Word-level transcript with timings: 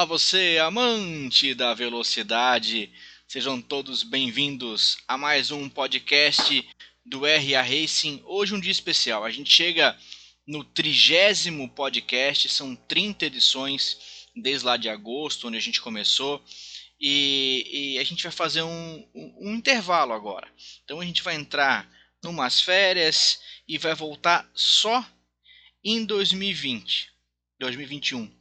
Olá, 0.00 0.06
você, 0.06 0.56
amante 0.58 1.52
da 1.52 1.74
velocidade. 1.74 2.90
Sejam 3.28 3.60
todos 3.60 4.02
bem-vindos 4.02 4.96
a 5.06 5.18
mais 5.18 5.50
um 5.50 5.68
podcast 5.68 6.66
do 7.04 7.20
RA 7.26 7.60
Racing. 7.60 8.22
Hoje 8.24 8.54
um 8.54 8.60
dia 8.60 8.72
especial. 8.72 9.26
A 9.26 9.30
gente 9.30 9.52
chega 9.52 9.94
no 10.46 10.64
trigésimo 10.64 11.68
podcast, 11.68 12.48
são 12.48 12.74
30 12.74 13.26
edições 13.26 14.26
desde 14.34 14.64
lá 14.64 14.78
de 14.78 14.88
agosto, 14.88 15.46
onde 15.46 15.58
a 15.58 15.60
gente 15.60 15.82
começou. 15.82 16.42
E, 16.98 17.68
e 17.70 17.98
a 17.98 18.02
gente 18.02 18.22
vai 18.22 18.32
fazer 18.32 18.62
um, 18.62 19.06
um, 19.14 19.50
um 19.50 19.54
intervalo 19.54 20.14
agora. 20.14 20.48
Então 20.82 20.98
a 21.00 21.04
gente 21.04 21.22
vai 21.22 21.34
entrar 21.34 21.86
numas 22.24 22.58
férias 22.58 23.38
e 23.68 23.76
vai 23.76 23.94
voltar 23.94 24.50
só 24.54 25.06
em 25.84 26.06
2020, 26.06 27.12
2021. 27.58 28.39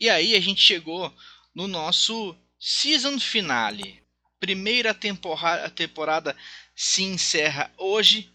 E 0.00 0.08
aí 0.08 0.34
a 0.34 0.40
gente 0.40 0.62
chegou 0.62 1.14
no 1.54 1.68
nosso 1.68 2.34
season 2.58 3.20
finale. 3.20 4.02
Primeira 4.40 4.94
temporada, 4.94 5.68
temporada 5.68 6.36
se 6.74 7.02
encerra 7.02 7.70
hoje. 7.76 8.32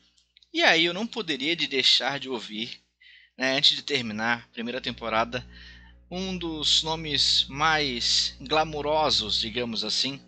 E 0.53 0.61
aí 0.61 0.85
eu 0.85 0.93
não 0.93 1.07
poderia 1.07 1.55
de 1.55 1.65
deixar 1.65 2.19
de 2.19 2.29
ouvir, 2.29 2.79
né, 3.35 3.57
antes 3.57 3.75
de 3.75 3.81
terminar 3.81 4.43
a 4.43 4.53
primeira 4.53 4.79
temporada, 4.79 5.43
um 6.09 6.38
dos 6.38 6.83
nomes 6.83 7.45
mais 7.49 8.38
glamourosos, 8.39 9.39
digamos 9.39 9.83
assim, 9.83 10.21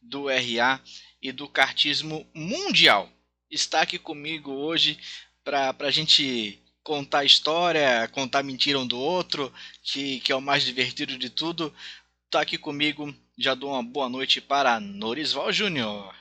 do 0.00 0.28
RA 0.28 0.80
e 1.20 1.32
do 1.32 1.48
kartismo 1.48 2.24
mundial. 2.32 3.12
Está 3.50 3.82
aqui 3.82 3.98
comigo 3.98 4.52
hoje 4.52 4.96
para 5.42 5.74
a 5.80 5.90
gente 5.90 6.61
contar 6.82 7.24
história, 7.24 8.08
contar 8.08 8.42
mentira 8.42 8.78
um 8.78 8.86
do 8.86 8.98
outro, 8.98 9.52
que, 9.82 10.20
que 10.20 10.32
é 10.32 10.36
o 10.36 10.40
mais 10.40 10.64
divertido 10.64 11.16
de 11.16 11.30
tudo. 11.30 11.72
Está 12.26 12.40
aqui 12.40 12.58
comigo, 12.58 13.14
já 13.38 13.54
dou 13.54 13.70
uma 13.70 13.82
boa 13.82 14.08
noite 14.08 14.40
para 14.40 14.80
Norisval 14.80 15.52
Júnior. 15.52 16.14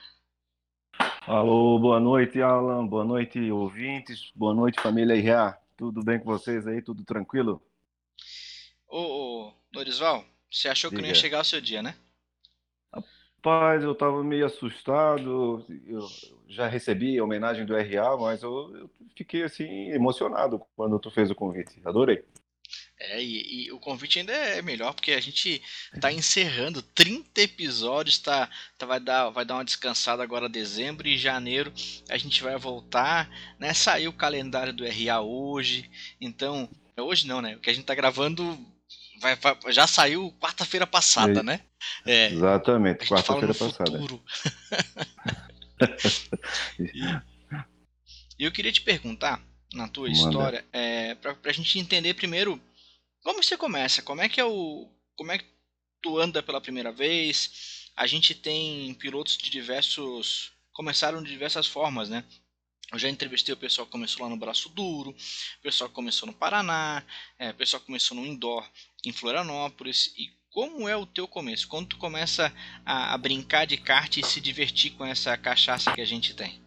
Alô, 1.22 1.80
boa 1.80 2.00
noite, 2.00 2.42
Alan, 2.42 2.86
boa 2.86 3.06
noite, 3.06 3.52
ouvintes, 3.52 4.32
boa 4.36 4.54
noite, 4.54 4.82
família 4.82 5.16
RA. 5.36 5.58
Tudo 5.78 6.04
bem 6.04 6.20
com 6.20 6.26
vocês 6.26 6.68
aí? 6.68 6.82
Tudo 6.82 7.04
tranquilo? 7.04 7.62
Ô, 8.88 9.00
ô 9.00 9.54
Norisval, 9.74 10.26
você 10.52 10.68
achou 10.68 10.90
Diga. 10.90 11.02
que 11.02 11.08
não 11.08 11.10
ia 11.10 11.16
chegar 11.16 11.42
o 11.42 11.46
seu 11.46 11.62
dia, 11.62 11.82
né? 11.82 11.96
Rapaz, 13.44 13.84
eu 13.84 13.96
tava 13.96 14.24
meio 14.24 14.46
assustado. 14.46 15.66
Eu 15.88 16.08
já 16.48 16.68
recebi 16.68 17.18
a 17.18 17.24
homenagem 17.24 17.66
do 17.66 17.76
RA, 17.76 18.16
mas 18.16 18.44
eu, 18.44 18.72
eu 18.76 18.90
fiquei 19.18 19.42
assim 19.42 19.90
emocionado 19.90 20.62
quando 20.76 21.00
tu 21.00 21.10
fez 21.10 21.32
o 21.32 21.36
convite. 21.36 21.82
Adorei. 21.84 22.24
É, 23.00 23.20
e, 23.20 23.66
e, 23.66 23.72
o 23.72 23.80
convite 23.80 24.20
ainda 24.20 24.32
é 24.32 24.62
melhor 24.62 24.94
porque 24.94 25.14
a 25.14 25.20
gente 25.20 25.60
está 25.92 26.14
encerrando 26.14 26.84
30 26.84 27.42
episódios, 27.42 28.20
tá, 28.20 28.48
tá, 28.78 28.86
vai, 28.86 29.00
dar, 29.00 29.32
vai 29.32 29.44
dar 29.44 29.56
uma 29.56 29.66
descansada 29.66 30.22
agora 30.22 30.48
dezembro 30.48 31.08
e 31.08 31.18
janeiro 31.18 31.74
a 32.10 32.18
gente 32.18 32.44
vai 32.44 32.56
voltar, 32.58 33.28
né? 33.60 33.74
Saiu 33.74 34.12
o 34.12 34.16
calendário 34.16 34.72
do 34.72 34.86
RA 34.86 35.20
hoje, 35.20 35.90
então 36.22 36.70
hoje 36.96 37.28
não, 37.28 37.42
né? 37.42 37.56
O 37.56 37.60
que 37.60 37.72
a 37.72 37.74
gente 37.74 37.84
está 37.84 37.96
gravando 37.96 38.56
vai, 39.22 39.36
vai, 39.36 39.58
já 39.70 39.86
saiu 39.88 40.32
quarta-feira 40.40 40.88
passada, 40.88 41.40
é, 41.40 41.44
né? 41.44 41.62
É, 42.06 42.28
exatamente, 42.28 43.08
quarta-feira 43.08 43.54
passada. 43.54 44.00
e 48.38 48.44
eu 48.44 48.52
queria 48.52 48.72
te 48.72 48.82
perguntar, 48.82 49.42
na 49.74 49.88
tua 49.88 50.10
Manda. 50.10 50.20
história, 50.20 50.66
é, 50.74 51.16
para 51.16 51.38
a 51.46 51.54
gente 51.54 51.80
entender 51.80 52.14
primeiro 52.16 52.62
como 53.24 53.42
você 53.42 53.56
começa, 53.56 54.02
como 54.02 54.22
é 54.22 54.28
que 54.28 54.42
é 54.42 54.46
o, 54.46 54.90
como 55.16 55.32
é 55.32 55.38
que 55.38 55.46
tu 56.02 56.20
anda 56.20 56.42
pela 56.42 56.60
primeira 56.60 56.92
vez. 56.92 57.90
A 57.96 58.08
gente 58.08 58.34
tem 58.34 58.94
pilotos 58.96 59.38
de 59.38 59.50
diversos, 59.50 60.52
começaram 60.74 61.22
de 61.22 61.30
diversas 61.30 61.68
formas, 61.68 62.10
né? 62.10 62.24
Eu 62.92 63.00
já 63.00 63.08
entrevistei 63.08 63.54
o 63.54 63.58
pessoal 63.58 63.86
que 63.86 63.92
começou 63.92 64.24
lá 64.24 64.30
no 64.30 64.36
Braço 64.36 64.68
Duro, 64.70 65.12
o 65.12 65.62
pessoal 65.62 65.90
que 65.90 65.96
começou 65.96 66.28
no 66.28 66.34
Paraná, 66.34 67.06
é, 67.40 67.52
o 67.52 67.54
pessoal 67.54 67.80
que 67.80 67.86
começou 67.86 68.18
no 68.18 68.26
Indoor 68.26 68.68
em 69.06 69.12
Florianópolis. 69.12 70.14
E 70.18 70.30
como 70.52 70.88
é 70.88 70.96
o 70.96 71.06
teu 71.06 71.28
começo? 71.28 71.68
Quando 71.68 71.90
tu 71.90 71.98
começa 71.98 72.54
a, 72.86 73.14
a, 73.14 73.18
brincar 73.18 73.66
de 73.66 73.78
kart 73.78 74.18
e 74.18 74.26
se 74.26 74.42
divertir 74.42 74.92
com 74.92 75.06
essa 75.06 75.38
cachaça 75.38 75.94
que 75.94 76.02
a 76.02 76.06
gente 76.06 76.36
tem? 76.36 76.62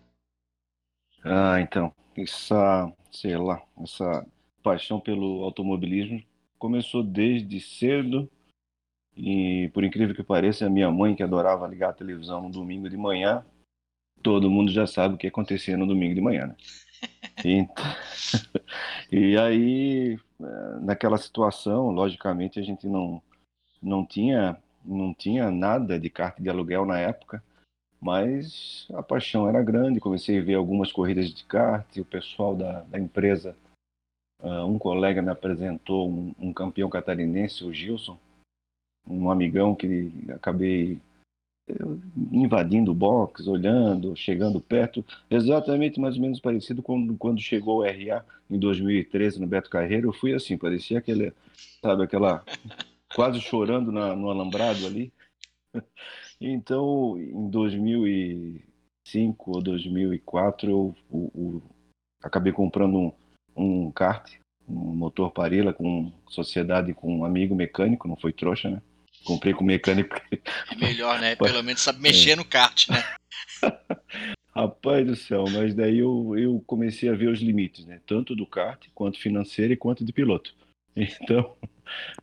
Ah, 1.23 1.61
então, 1.61 1.95
essa, 2.17 2.93
sei 3.13 3.37
lá, 3.37 3.63
essa 3.83 4.27
paixão 4.63 4.99
pelo 4.99 5.45
automobilismo 5.45 6.23
começou 6.59 7.03
desde 7.03 7.61
cedo. 7.61 8.31
E 9.17 9.71
por 9.73 9.85
incrível 9.85 10.15
que 10.15 10.23
pareça, 10.23 10.67
a 10.67 10.71
minha 10.71 10.91
mãe 10.91 11.15
que 11.15 11.23
adorava 11.23 11.69
ligar 11.69 11.91
a 11.91 11.95
televisão 11.95 12.43
no 12.43 12.51
domingo 12.51 12.91
de 12.91 12.97
manhã, 12.97 13.45
todo 14.23 14.51
mundo 14.51 14.73
já 14.73 14.87
sabe 14.87 15.15
o 15.15 15.19
que 15.19 15.27
acontecia 15.27 15.77
no 15.77 15.87
domingo 15.87 16.15
de 16.15 16.21
manhã, 16.21 16.47
né? 16.47 16.57
Então, 17.45 17.85
e 19.13 19.37
aí, 19.37 20.19
eh, 20.41 20.79
naquela 20.81 21.19
situação, 21.19 21.91
logicamente, 21.91 22.59
a 22.59 22.63
gente 22.63 22.87
não, 22.87 23.23
não, 23.83 24.05
tinha, 24.05 24.57
não 24.85 25.13
tinha 25.13 25.51
nada 25.51 25.99
de 25.99 26.09
carta 26.09 26.43
de 26.43 26.49
aluguel 26.49 26.87
na 26.87 26.99
época, 26.99 27.43
mas 28.01 28.87
a 28.95 29.03
paixão 29.03 29.49
era 29.49 29.63
grande. 29.63 30.01
Comecei 30.01 30.39
a 30.39 30.43
ver 30.43 30.55
algumas 30.55 30.93
corridas 30.93 31.33
de 31.33 31.45
kart, 31.45 31.87
o 31.97 32.05
pessoal 32.05 32.55
da, 32.55 32.81
da 32.83 32.99
empresa, 32.99 33.57
uh, 34.43 34.65
um 34.65 34.79
colega 34.79 35.23
me 35.23 35.31
apresentou 35.31 36.11
um, 36.11 36.35
um 36.39 36.53
campeão 36.53 36.89
catarinense, 36.89 37.65
o 37.65 37.73
Gilson, 37.73 38.19
um 39.07 39.31
amigão 39.31 39.75
que 39.75 40.13
acabei 40.31 40.99
invadindo 42.31 42.91
o 42.91 42.95
box, 42.95 43.49
olhando, 43.49 44.15
chegando 44.15 44.61
perto, 44.61 45.03
exatamente 45.31 45.99
mais 45.99 46.17
ou 46.17 46.23
menos 46.23 46.41
parecido 46.41 46.83
com 46.83 47.17
quando 47.17 47.41
chegou 47.41 47.79
o 47.79 47.83
RA 47.83 48.23
em 48.51 48.59
2013 48.59 49.41
no 49.41 49.47
Beto 49.47 49.71
Carreiro, 49.71 50.09
eu 50.09 50.13
fui 50.13 50.35
assim, 50.35 50.59
parecia 50.59 50.99
aquele, 50.99 51.33
sabe, 51.83 52.03
aquela 52.03 52.45
quase 53.15 53.41
chorando 53.41 53.91
na, 53.91 54.15
no 54.15 54.29
alambrado 54.31 54.87
ali. 54.87 55.13
Então, 56.41 57.17
em 57.17 57.49
2005 57.49 59.53
ou 59.53 59.63
2004, 59.63 60.69
eu, 60.69 60.95
eu, 61.11 61.33
eu 61.35 61.63
acabei 62.23 62.53
comprando 62.53 62.99
um, 62.99 63.13
um 63.57 63.91
kart, 63.91 64.31
um 64.69 64.95
motor 64.95 65.31
Parila 65.31 65.73
com 65.73 66.13
sociedade 66.29 66.93
com 66.93 67.21
um 67.21 67.25
amigo 67.25 67.55
mecânico, 67.55 68.09
não 68.09 68.17
foi 68.17 68.33
trouxa, 68.33 68.69
né? 68.69 68.83
Comprei 69.25 69.55
com 69.55 69.65
mecânico. 69.65 70.21
É 70.71 70.77
melhor, 70.77 71.21
né? 71.21 71.35
Pelo 71.37 71.63
menos 71.63 71.83
sabe 71.83 72.01
mexer 72.01 72.33
é. 72.33 72.37
no 72.37 72.45
kart, 72.45 72.89
né? 72.89 73.03
Rapaz 74.55 75.05
do 75.05 75.17
céu, 75.17 75.45
mas 75.51 75.75
daí 75.75 75.99
eu, 75.99 76.39
eu 76.39 76.63
comecei 76.65 77.09
a 77.09 77.15
ver 77.15 77.29
os 77.29 77.41
limites, 77.41 77.85
né? 77.87 78.01
Tanto 78.07 78.37
do 78.37 78.47
kart, 78.47 78.87
quanto 78.95 79.19
financeiro 79.19 79.73
e 79.73 79.77
quanto 79.77 80.05
de 80.05 80.13
piloto. 80.13 80.55
Então, 80.97 81.57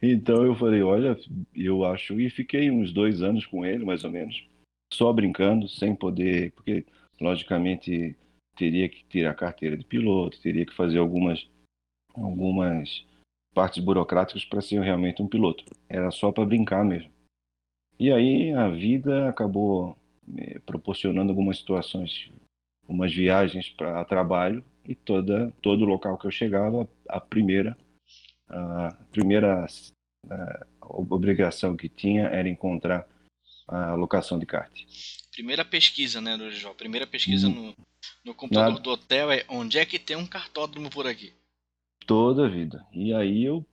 então 0.02 0.46
eu 0.46 0.56
falei, 0.56 0.82
olha, 0.82 1.20
eu 1.54 1.84
acho, 1.84 2.18
e 2.22 2.30
fiquei 2.30 2.72
uns 2.72 2.94
dois 2.94 3.22
anos 3.22 3.46
com 3.46 3.66
ele, 3.66 3.84
mais 3.84 4.06
ou 4.06 4.10
menos, 4.10 4.48
só 4.94 5.12
brincando, 5.12 5.68
sem 5.68 5.94
poder, 5.94 6.54
porque 6.54 6.86
logicamente 7.20 8.16
teria 8.56 8.88
que 8.88 9.04
tirar 9.10 9.32
a 9.32 9.36
carteira 9.36 9.76
de 9.76 9.84
piloto, 9.84 10.40
teria 10.40 10.66
que 10.66 10.74
fazer 10.74 11.00
algumas, 11.00 11.46
algumas 12.16 13.06
partes 13.54 13.84
burocráticas 13.84 14.46
para 14.46 14.62
ser 14.62 14.82
realmente 14.82 15.22
um 15.22 15.28
piloto. 15.28 15.64
Era 15.88 16.12
só 16.12 16.32
para 16.32 16.46
brincar 16.46 16.84
mesmo. 16.84 17.12
E 18.00 18.12
aí 18.12 18.52
a 18.54 18.68
vida 18.70 19.30
acabou 19.30 19.96
me 20.26 20.60
proporcionando 20.66 21.32
algumas 21.32 21.58
situações, 21.58 22.32
umas 22.88 23.14
viagens 23.14 23.70
para 23.70 24.04
trabalho 24.06 24.64
e 24.86 24.96
toda 24.96 25.54
todo 25.62 25.86
local 25.86 26.18
que 26.18 26.26
eu 26.26 26.32
chegava, 26.32 26.88
a 27.08 27.20
primeira 27.20 27.78
a 28.50 28.92
primeira 29.12 29.68
a 30.30 30.66
obrigação 30.82 31.76
que 31.76 31.88
tinha 31.88 32.28
era 32.28 32.50
encontrar 32.50 33.08
a 33.68 33.94
locação 33.94 34.38
de 34.38 34.46
kart. 34.46 34.72
Primeira 35.32 35.64
pesquisa, 35.64 36.20
né, 36.20 36.38
João? 36.52 36.76
Primeira 36.76 37.08
pesquisa 37.08 37.48
hum. 37.48 37.54
no, 37.54 37.76
no 38.26 38.36
computador 38.36 38.74
Nada. 38.74 38.82
do 38.82 38.90
hotel 38.90 39.32
é 39.32 39.46
onde 39.48 39.78
é 39.78 39.86
que 39.86 39.98
tem 39.98 40.18
um 40.18 40.28
cartódromo 40.28 40.90
por 40.90 41.08
aqui? 41.08 41.34
Toda 42.06 42.46
a 42.46 42.50
vida. 42.50 42.86
E 42.92 43.14
aí 43.14 43.44
eu 43.44 43.66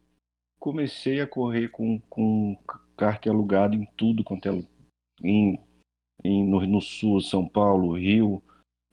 comecei 0.58 1.20
a 1.20 1.26
correr 1.26 1.68
com, 1.68 2.00
com 2.08 2.56
kart 2.96 3.26
alugado 3.26 3.74
em 3.74 3.86
tudo 3.96 4.24
quanto 4.24 4.48
é 4.48 4.64
em, 5.22 5.58
em 6.22 6.44
no, 6.44 6.66
no, 6.66 6.80
sul, 6.80 7.20
São 7.20 7.48
Paulo, 7.48 7.96
Rio. 7.96 8.42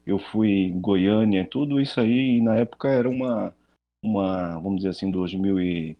Eu 0.06 0.20
fui 0.20 0.50
em 0.50 0.80
Goiânia, 0.80 1.48
tudo 1.48 1.82
isso 1.82 2.00
aí. 2.00 2.38
E 2.38 2.42
na 2.42 2.56
época 2.56 2.90
era 2.90 3.10
uma, 3.10 3.54
uma 4.04 4.60
vamos 4.60 4.78
dizer 4.78 4.90
assim, 4.90 5.10
2000 5.12 5.60
e, 5.60 5.98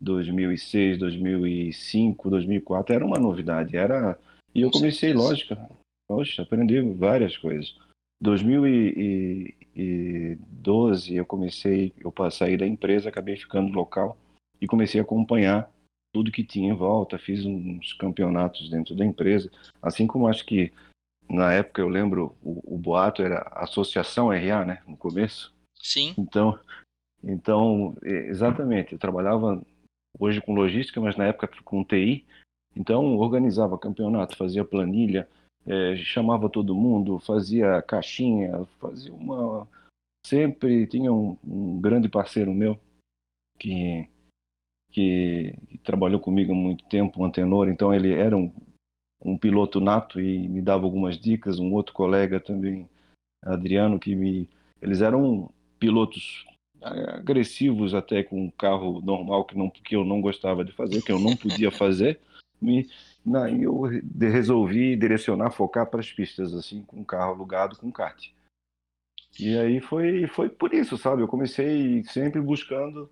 2006, 0.00 0.98
2005, 0.98 2.30
2004 2.30 2.94
era 2.94 3.04
uma 3.04 3.18
novidade. 3.18 3.76
Era 3.76 4.18
e 4.54 4.62
eu 4.62 4.70
comecei, 4.70 5.12
lógico, 5.12 5.54
poxa, 6.08 6.42
aprendi 6.42 6.80
várias 6.80 7.36
coisas. 7.36 7.76
2012 8.20 11.14
eu 11.14 11.24
comecei, 11.24 11.92
eu 11.98 12.12
saí 12.30 12.56
da 12.56 12.66
empresa, 12.66 13.08
acabei 13.08 13.36
ficando 13.36 13.72
local 13.72 14.18
e 14.60 14.66
comecei 14.66 15.00
a 15.00 15.04
acompanhar 15.04 15.70
tudo 16.12 16.32
que 16.32 16.44
tinha 16.44 16.72
em 16.72 16.76
volta, 16.76 17.18
fiz 17.18 17.46
uns 17.46 17.92
campeonatos 17.94 18.68
dentro 18.68 18.94
da 18.94 19.04
empresa, 19.04 19.50
assim 19.80 20.06
como 20.06 20.28
acho 20.28 20.44
que 20.44 20.72
na 21.28 21.52
época 21.52 21.80
eu 21.80 21.88
lembro 21.88 22.36
o, 22.42 22.74
o 22.74 22.78
boato 22.78 23.22
era 23.22 23.40
Associação 23.52 24.28
RA, 24.28 24.64
né, 24.64 24.82
no 24.86 24.96
começo. 24.96 25.54
Sim. 25.76 26.14
Então, 26.18 26.58
então 27.22 27.96
exatamente, 28.02 28.92
eu 28.92 28.98
trabalhava 28.98 29.62
hoje 30.18 30.40
com 30.40 30.52
logística, 30.52 31.00
mas 31.00 31.16
na 31.16 31.26
época 31.26 31.48
com 31.64 31.84
TI, 31.84 32.26
então 32.74 33.16
organizava 33.16 33.78
campeonato, 33.78 34.36
fazia 34.36 34.64
planilha, 34.64 35.28
é, 35.66 35.96
chamava 35.96 36.48
todo 36.48 36.74
mundo, 36.74 37.18
fazia 37.18 37.82
caixinha, 37.82 38.66
fazia 38.78 39.12
uma 39.12 39.68
sempre 40.26 40.86
tinha 40.86 41.12
um, 41.12 41.36
um 41.44 41.80
grande 41.80 42.08
parceiro 42.08 42.52
meu 42.52 42.78
que, 43.58 44.08
que, 44.90 45.54
que 45.68 45.78
trabalhou 45.78 46.20
comigo 46.20 46.52
há 46.52 46.54
muito 46.54 46.84
tempo, 46.86 47.22
um 47.22 47.24
antenor, 47.24 47.68
então 47.68 47.92
ele 47.92 48.12
era 48.12 48.36
um, 48.36 48.52
um 49.22 49.36
piloto 49.36 49.80
nato 49.80 50.20
e 50.20 50.48
me 50.48 50.60
dava 50.60 50.84
algumas 50.84 51.18
dicas, 51.18 51.58
um 51.58 51.72
outro 51.72 51.92
colega 51.94 52.40
também, 52.40 52.88
Adriano, 53.42 53.98
que 53.98 54.14
me 54.14 54.48
eles 54.80 55.02
eram 55.02 55.52
pilotos 55.78 56.46
agressivos 56.82 57.94
até 57.94 58.22
com 58.22 58.44
um 58.44 58.50
carro 58.50 59.02
normal 59.02 59.44
que 59.44 59.56
não 59.56 59.68
que 59.68 59.94
eu 59.94 60.04
não 60.04 60.20
gostava 60.20 60.64
de 60.64 60.72
fazer, 60.72 61.02
que 61.02 61.12
eu 61.12 61.18
não 61.18 61.36
podia 61.36 61.70
fazer, 61.70 62.18
me 62.60 62.88
na, 63.24 63.50
eu 63.50 63.82
resolvi 64.18 64.96
direcionar, 64.96 65.50
focar 65.50 65.86
para 65.86 66.00
as 66.00 66.12
pistas 66.12 66.54
assim, 66.54 66.82
com 66.82 67.00
um 67.00 67.04
carro 67.04 67.32
alugado 67.32 67.76
com 67.76 67.92
kart. 67.92 68.28
E 69.38 69.56
aí 69.56 69.80
foi 69.80 70.26
foi 70.26 70.48
por 70.48 70.74
isso, 70.74 70.98
sabe? 70.98 71.22
Eu 71.22 71.28
comecei 71.28 72.02
sempre 72.04 72.40
buscando 72.40 73.08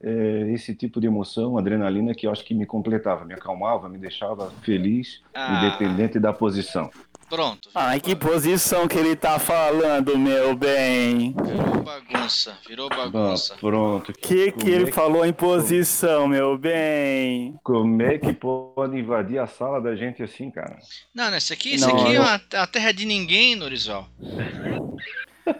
é, 0.00 0.52
esse 0.52 0.74
tipo 0.74 1.00
de 1.00 1.06
emoção, 1.06 1.58
adrenalina, 1.58 2.14
que 2.14 2.26
eu 2.26 2.30
acho 2.30 2.44
que 2.44 2.54
me 2.54 2.66
completava, 2.66 3.24
me 3.24 3.34
acalmava, 3.34 3.88
me 3.88 3.98
deixava 3.98 4.50
feliz, 4.62 5.22
ah. 5.34 5.58
independente 5.58 6.18
da 6.20 6.32
posição. 6.32 6.90
Pronto. 7.28 7.68
Ai, 7.74 8.00
que 8.00 8.16
posição 8.16 8.88
que 8.88 8.96
ele 8.96 9.14
tá 9.14 9.38
falando, 9.38 10.18
meu 10.18 10.56
bem. 10.56 11.34
Virou 11.34 11.82
bagunça, 11.82 12.58
virou 12.66 12.88
bagunça. 12.88 13.54
Ah, 13.54 13.58
pronto. 13.58 14.12
Que 14.14 14.50
que 14.50 14.70
ele 14.70 14.84
é 14.84 14.86
que... 14.86 14.92
falou 14.92 15.24
em 15.26 15.32
posição, 15.32 16.26
meu 16.26 16.56
bem? 16.56 17.54
Como 17.62 18.00
é 18.02 18.18
que 18.18 18.32
pode 18.32 18.96
invadir 18.98 19.38
a 19.38 19.46
sala 19.46 19.80
da 19.80 19.94
gente 19.94 20.22
assim, 20.22 20.50
cara? 20.50 20.78
Não, 21.14 21.36
isso 21.36 21.52
aqui, 21.52 21.74
isso 21.74 21.88
aqui 21.88 22.16
é 22.16 22.20
uma, 22.20 22.40
a 22.54 22.66
terra 22.66 22.92
de 22.92 23.04
ninguém, 23.04 23.54
Norizal. 23.54 24.08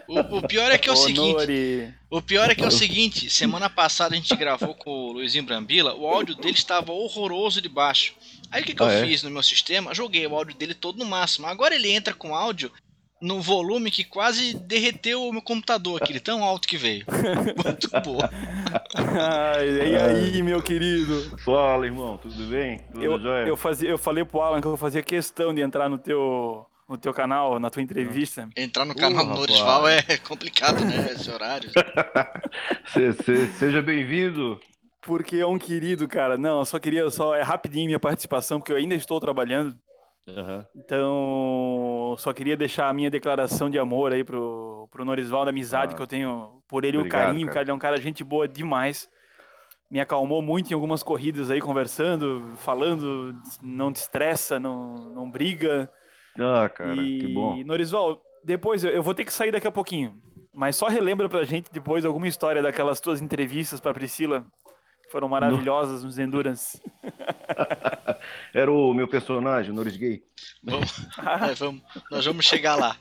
O, 0.07 0.37
o, 0.37 0.47
pior 0.47 0.71
é 0.71 0.77
que 0.77 0.89
é 0.89 0.91
o 0.91 0.95
seguinte. 0.95 1.93
O 2.09 2.21
pior 2.21 2.49
é 2.49 2.55
que 2.55 2.63
é 2.63 2.67
o 2.67 2.71
seguinte, 2.71 3.29
semana 3.29 3.69
passada 3.69 4.13
a 4.13 4.17
gente 4.17 4.35
gravou 4.35 4.73
com 4.75 4.89
o 4.89 5.11
Luizinho 5.13 5.43
Brambila, 5.43 5.95
o 5.95 6.07
áudio 6.07 6.35
dele 6.35 6.53
estava 6.53 6.91
horroroso 6.91 7.61
de 7.61 7.69
baixo. 7.69 8.15
Aí 8.51 8.61
o 8.61 8.65
que, 8.65 8.73
que 8.73 8.83
ah, 8.83 8.87
eu 8.87 8.91
é? 8.91 9.05
fiz 9.05 9.23
no 9.23 9.29
meu 9.29 9.43
sistema? 9.43 9.93
Joguei 9.93 10.25
o 10.25 10.35
áudio 10.35 10.55
dele 10.55 10.73
todo 10.73 10.97
no 10.97 11.05
máximo. 11.05 11.47
Agora 11.47 11.75
ele 11.75 11.91
entra 11.91 12.13
com 12.13 12.35
áudio 12.35 12.71
no 13.21 13.41
volume 13.41 13.91
que 13.91 14.03
quase 14.03 14.53
derreteu 14.53 15.27
o 15.27 15.31
meu 15.31 15.41
computador, 15.41 16.01
aquele 16.01 16.19
tão 16.19 16.43
alto 16.43 16.67
que 16.67 16.77
veio. 16.77 17.05
Muito 17.63 17.89
boa. 18.01 18.29
e 19.61 19.95
aí, 19.95 20.41
meu 20.41 20.61
querido? 20.61 21.37
Fala, 21.39 21.85
irmão, 21.85 22.17
tudo 22.17 22.49
bem? 22.49 22.79
Tudo 22.93 23.03
eu, 23.03 23.47
eu, 23.47 23.57
fazia, 23.57 23.89
eu 23.89 23.97
falei 23.97 24.23
pro 24.23 24.41
Alan 24.41 24.61
que 24.61 24.67
eu 24.67 24.77
fazia 24.77 25.03
questão 25.03 25.53
de 25.53 25.61
entrar 25.61 25.89
no 25.89 25.97
teu 25.97 26.65
no 26.87 26.97
teu 26.97 27.13
canal, 27.13 27.59
na 27.59 27.69
tua 27.69 27.83
entrevista. 27.83 28.49
Entrar 28.57 28.83
no 28.83 28.95
canal 28.95 29.23
uh, 29.23 29.27
do 29.27 29.35
Norisval 29.35 29.87
é 29.87 30.17
complicado, 30.17 30.83
né? 30.83 31.11
Esse 31.11 31.29
horário. 31.29 31.69
se, 32.91 33.13
se, 33.13 33.47
seja 33.59 33.79
bem-vindo. 33.79 34.59
Porque 35.01 35.37
é 35.37 35.45
um 35.45 35.57
querido, 35.57 36.07
cara. 36.07 36.37
Não, 36.37 36.59
eu 36.59 36.65
só 36.65 36.79
queria, 36.79 37.09
só 37.09 37.35
é 37.35 37.41
rapidinho 37.41 37.85
minha 37.85 37.99
participação, 37.99 38.59
porque 38.59 38.71
eu 38.71 38.77
ainda 38.77 38.95
estou 38.95 39.19
trabalhando. 39.19 39.75
Uhum. 40.27 40.65
Então, 40.75 42.15
só 42.17 42.33
queria 42.33 42.55
deixar 42.55 42.89
a 42.89 42.93
minha 42.93 43.09
declaração 43.09 43.69
de 43.69 43.79
amor 43.79 44.11
aí 44.11 44.23
pro, 44.23 44.87
pro 44.91 45.05
Norisval, 45.05 45.45
da 45.45 45.49
amizade 45.49 45.93
ah, 45.93 45.95
que 45.95 46.01
eu 46.01 46.07
tenho 46.07 46.61
por 46.67 46.83
ele, 46.83 46.97
obrigado, 46.97 47.21
o 47.21 47.25
carinho, 47.25 47.47
cara. 47.47 47.53
cara. 47.53 47.63
Ele 47.63 47.71
é 47.71 47.73
um 47.73 47.79
cara 47.79 47.97
gente 47.99 48.23
boa 48.23 48.47
demais. 48.47 49.09
Me 49.89 49.99
acalmou 49.99 50.41
muito 50.41 50.69
em 50.69 50.73
algumas 50.73 51.01
corridas 51.01 51.49
aí, 51.49 51.59
conversando, 51.59 52.53
falando, 52.57 53.35
não 53.61 53.91
te 53.91 53.97
estressa, 53.97 54.59
não, 54.59 54.95
não 54.95 55.31
briga. 55.31 55.89
Ah, 56.37 56.69
cara, 56.69 56.93
e... 56.95 57.19
que 57.21 57.27
bom. 57.33 57.63
Norisval, 57.63 58.21
depois 58.43 58.83
eu 58.83 59.01
vou 59.01 59.15
ter 59.15 59.25
que 59.25 59.33
sair 59.33 59.51
daqui 59.51 59.67
a 59.67 59.71
pouquinho, 59.71 60.15
mas 60.53 60.75
só 60.75 60.87
relembra 60.87 61.27
pra 61.27 61.43
gente 61.43 61.71
depois 61.71 62.05
alguma 62.05 62.27
história 62.27 62.61
daquelas 62.61 62.99
tuas 62.99 63.19
entrevistas 63.19 63.79
pra 63.79 63.93
Priscila, 63.93 64.45
foram 65.11 65.27
maravilhosas 65.27 66.01
no... 66.01 66.07
nos 66.07 66.19
Endurance. 66.19 66.81
Era 68.53 68.71
o 68.71 68.93
meu 68.93 69.07
personagem, 69.07 69.71
o 69.71 69.73
Noris 69.73 69.97
Gay. 69.97 70.23
Vamos, 70.63 71.07
é, 71.49 71.53
vamos, 71.55 71.81
nós 72.11 72.25
vamos 72.25 72.45
chegar 72.45 72.75
lá. 72.75 72.97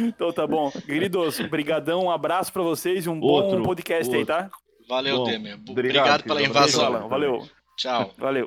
Então 0.00 0.32
tá 0.32 0.46
bom. 0.46 0.70
Queridos, 0.70 1.40
brigadão, 1.40 2.04
um 2.04 2.10
abraço 2.10 2.52
pra 2.52 2.62
vocês 2.62 3.06
e 3.06 3.08
um 3.08 3.20
outro, 3.20 3.58
bom 3.58 3.64
podcast 3.64 4.04
outro. 4.04 4.18
aí, 4.18 4.26
tá? 4.26 4.50
Valeu, 4.88 5.18
bom, 5.18 5.24
Temer. 5.24 5.54
Obrigado, 5.54 5.74
obrigado 5.74 6.24
pela 6.24 6.42
invasão. 6.42 7.08
Valeu. 7.08 7.48
Tchau. 7.76 8.12
Valeu. 8.18 8.46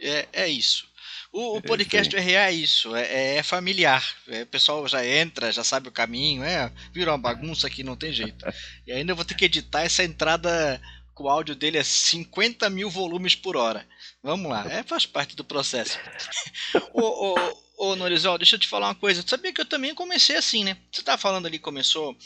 É, 0.00 0.28
é 0.32 0.48
isso. 0.48 0.86
O, 1.32 1.58
o 1.58 1.62
podcast 1.62 2.14
do 2.14 2.20
RA 2.20 2.48
é 2.48 2.52
isso, 2.52 2.94
é, 2.96 3.36
é 3.36 3.42
familiar. 3.42 4.02
É, 4.28 4.42
o 4.42 4.46
pessoal 4.46 4.86
já 4.88 5.04
entra, 5.04 5.52
já 5.52 5.62
sabe 5.62 5.88
o 5.88 5.92
caminho, 5.92 6.42
é, 6.42 6.72
vira 6.92 7.10
uma 7.10 7.18
bagunça 7.18 7.68
que 7.68 7.82
não 7.82 7.94
tem 7.94 8.10
jeito. 8.12 8.46
E 8.86 8.92
ainda 8.92 9.14
vou 9.14 9.24
ter 9.24 9.34
que 9.34 9.44
editar 9.44 9.82
essa 9.82 10.02
entrada 10.02 10.80
o 11.24 11.28
áudio 11.28 11.54
dele 11.54 11.78
é 11.78 11.84
50 11.84 12.68
mil 12.70 12.90
volumes 12.90 13.34
por 13.34 13.56
hora. 13.56 13.86
Vamos 14.22 14.50
lá, 14.50 14.66
é, 14.70 14.82
faz 14.82 15.06
parte 15.06 15.36
do 15.36 15.44
processo. 15.44 15.98
ô, 16.92 17.34
ô, 17.34 17.90
ô 17.90 17.96
Norizol, 17.96 18.38
deixa 18.38 18.56
eu 18.56 18.60
te 18.60 18.68
falar 18.68 18.88
uma 18.88 18.94
coisa. 18.94 19.22
Tu 19.22 19.30
sabia 19.30 19.52
que 19.52 19.60
eu 19.60 19.66
também 19.66 19.94
comecei 19.94 20.36
assim, 20.36 20.64
né? 20.64 20.76
Você 20.90 21.02
tá 21.02 21.16
falando 21.16 21.46
ali, 21.46 21.58
começou 21.58 22.16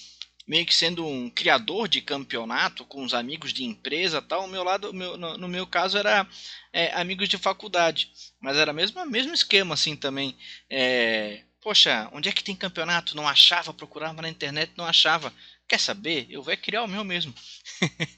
meio 0.51 0.67
que 0.67 0.75
sendo 0.75 1.07
um 1.07 1.31
criador 1.31 1.87
de 1.87 2.01
campeonato 2.01 2.85
com 2.85 3.05
os 3.05 3.15
amigos 3.15 3.53
de 3.53 3.65
empresa 3.65 4.21
tal. 4.21 4.45
O 4.45 4.49
meu 4.49 4.65
lado, 4.65 4.93
meu, 4.93 5.17
no, 5.17 5.39
no, 5.39 5.49
meu 5.49 5.65
caso, 5.65 5.97
era 5.97 6.27
é, 6.73 6.93
amigos 6.95 7.29
de 7.29 7.39
faculdade. 7.39 8.11
Mas 8.41 8.57
era 8.57 8.73
mesmo 8.73 9.05
mesmo 9.07 9.33
esquema 9.33 9.75
assim 9.75 9.95
também. 9.95 10.37
É, 10.69 11.45
poxa, 11.61 12.09
onde 12.13 12.29
é 12.29 12.33
que 12.33 12.43
tem 12.43 12.57
campeonato? 12.57 13.15
Não 13.15 13.29
achava, 13.29 13.73
procurava 13.73 14.21
na 14.23 14.29
internet, 14.29 14.73
não 14.77 14.85
achava. 14.85 15.33
Quer 15.71 15.79
saber? 15.79 16.27
Eu 16.29 16.43
vou 16.43 16.57
criar 16.57 16.83
o 16.83 16.89
meu 16.89 17.05
mesmo. 17.05 17.33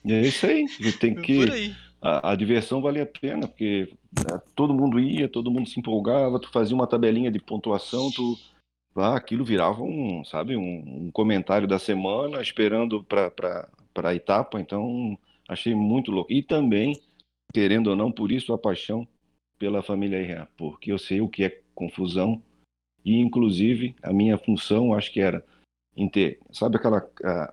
É 0.09 0.23
isso 0.23 0.47
aí. 0.47 0.65
Tem 0.99 1.15
que. 1.15 1.77
A, 2.01 2.33
a, 2.33 2.35
diversão 2.35 2.81
valia 2.81 3.03
a 3.03 3.07
pena, 3.07 3.47
porque 3.47 3.93
é, 4.27 4.41
todo 4.57 4.73
mundo 4.73 4.99
ia, 4.99 5.29
todo 5.29 5.51
mundo 5.51 5.69
se 5.69 5.79
empolgava, 5.79 6.41
tu 6.41 6.51
fazia 6.51 6.75
uma 6.75 6.87
tabelinha 6.87 7.31
de 7.31 7.39
pontuação, 7.39 8.11
tu 8.11 8.39
ah, 8.97 9.15
aquilo 9.15 9.45
virava 9.45 9.83
um, 9.83 10.25
sabe, 10.25 10.57
um, 10.57 11.05
um 11.07 11.11
comentário 11.13 11.69
da 11.69 11.79
semana 11.79 12.41
esperando 12.41 13.05
para 13.05 13.69
a 14.03 14.15
etapa, 14.15 14.59
então 14.59 15.17
achei 15.47 15.75
muito 15.75 16.11
louco. 16.11 16.33
E 16.33 16.43
também, 16.43 16.99
querendo 17.53 17.89
ou 17.89 17.97
não, 17.97 18.11
por 18.11 18.33
isso 18.33 18.55
a 18.55 18.59
paixão 18.59 19.07
pela 19.59 19.83
família 19.83 20.39
RA, 20.39 20.49
porque 20.57 20.91
eu 20.91 20.99
sei 20.99 21.21
o 21.21 21.29
que 21.29 21.45
é 21.45 21.61
confusão 21.75 22.43
e, 23.05 23.21
inclusive, 23.21 23.95
a 24.03 24.11
minha 24.11 24.39
função, 24.39 24.95
acho 24.95 25.13
que 25.13 25.21
era 25.21 25.45
ter, 26.11 26.39
sabe 26.51 26.77
aquela, 26.77 27.07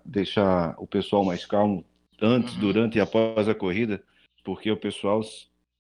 deixar 0.06 0.76
o 0.78 0.88
pessoal 0.88 1.24
mais 1.24 1.46
calmo 1.46 1.84
antes, 2.22 2.54
uhum. 2.56 2.60
durante 2.60 2.98
e 2.98 3.02
após 3.02 3.48
a 3.48 3.56
corrida, 3.56 4.02
porque 4.44 4.72
o 4.72 4.78
pessoal 4.78 5.22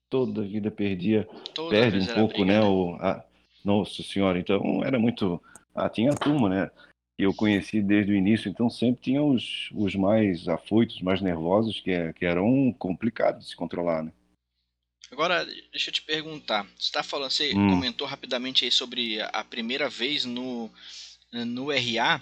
toda 0.10 0.42
a 0.42 0.46
vida 0.46 0.72
perdia, 0.72 1.28
toda 1.54 1.70
perde 1.70 2.00
um 2.00 2.14
pouco, 2.14 2.44
né, 2.44 2.62
o, 2.62 2.96
a, 2.96 3.24
nossa 3.64 4.02
senhora, 4.04 4.40
então 4.40 4.84
era 4.84 4.98
muito. 5.00 5.42
Ah, 5.76 5.90
tinha 5.90 6.12
a 6.12 6.16
turma, 6.16 6.50
né? 6.50 6.72
Que 7.18 7.26
eu 7.26 7.34
conheci 7.34 7.82
desde 7.82 8.12
o 8.12 8.16
início, 8.16 8.50
então 8.50 8.70
sempre 8.70 9.02
tinha 9.02 9.22
os, 9.22 9.70
os 9.74 9.96
mais 9.96 10.48
afoitos, 10.48 11.02
mais 11.02 11.22
nervosos, 11.22 11.80
que, 11.80 11.92
é, 11.92 12.14
que 12.14 12.26
eram 12.26 12.74
complicados 12.78 13.44
de 13.44 13.50
se 13.52 13.56
controlar, 13.56 14.04
né? 14.04 14.12
Agora, 15.12 15.44
deixa 15.72 15.90
eu 15.90 15.94
te 15.94 16.02
perguntar. 16.02 16.64
Você 16.78 16.86
está 16.86 17.02
falando, 17.02 17.32
você 17.32 17.54
hum. 17.56 17.70
comentou 17.72 18.08
rapidamente 18.08 18.66
aí 18.66 18.72
sobre 18.72 19.22
a 19.22 19.44
primeira 19.44 19.90
vez 19.90 20.24
no, 20.24 20.70
no 21.32 21.72
RA. 21.72 22.22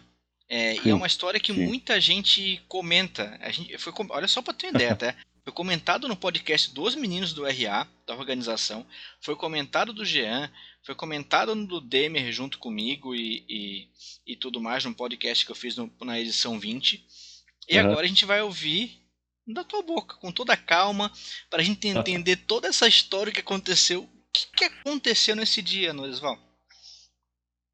É, 0.50 0.76
e 0.76 0.90
é 0.90 0.94
uma 0.94 1.08
história 1.08 1.40
que 1.40 1.54
sim. 1.54 1.66
muita 1.66 2.00
gente 2.00 2.62
comenta. 2.68 3.38
A 3.42 3.52
gente, 3.52 3.78
foi, 3.78 3.94
olha 4.10 4.28
só 4.28 4.42
para 4.42 4.54
ter 4.54 4.70
ideia, 4.70 4.96
tá? 4.96 5.16
Foi 5.44 5.54
comentado 5.54 6.08
no 6.08 6.16
podcast 6.16 6.74
dos 6.74 6.96
meninos 6.96 7.34
do 7.34 7.44
RA, 7.46 7.88
da 8.06 8.16
organização. 8.16 8.86
Foi 9.22 9.36
comentado 9.36 9.94
do 9.94 10.06
Jean. 10.06 10.52
Foi 10.84 10.96
comentado 10.96 11.56
no 11.56 11.66
do 11.66 11.82
Demer 11.82 12.32
junto 12.32 12.60
comigo 12.60 13.14
e, 13.16 13.46
e, 13.48 13.88
e, 14.26 14.36
tudo 14.36 14.62
mais 14.62 14.84
no 14.86 14.94
podcast 14.94 15.46
que 15.46 15.52
eu 15.52 15.56
fiz 15.56 15.76
no, 15.76 15.92
na 16.02 16.20
edição 16.20 16.60
20. 16.60 17.06
E 17.70 17.78
uhum. 17.78 17.86
agora 17.86 18.06
a 18.06 18.10
gente 18.10 18.26
vai 18.26 18.42
ouvir 18.42 19.02
da 19.46 19.64
tua 19.64 19.82
boca, 19.82 20.16
com 20.16 20.32
toda 20.32 20.54
a 20.54 20.58
calma, 20.58 21.12
para 21.50 21.62
a 21.62 21.66
gente 21.66 21.88
entender 21.88 22.38
toda 22.38 22.68
essa 22.68 22.88
história 22.88 23.32
que 23.32 23.40
aconteceu. 23.40 24.04
O 24.04 24.10
que, 24.34 24.48
que 24.56 24.64
aconteceu 24.66 25.36
nesse 25.36 25.62
dia, 25.62 25.94
Norisval? 25.94 26.47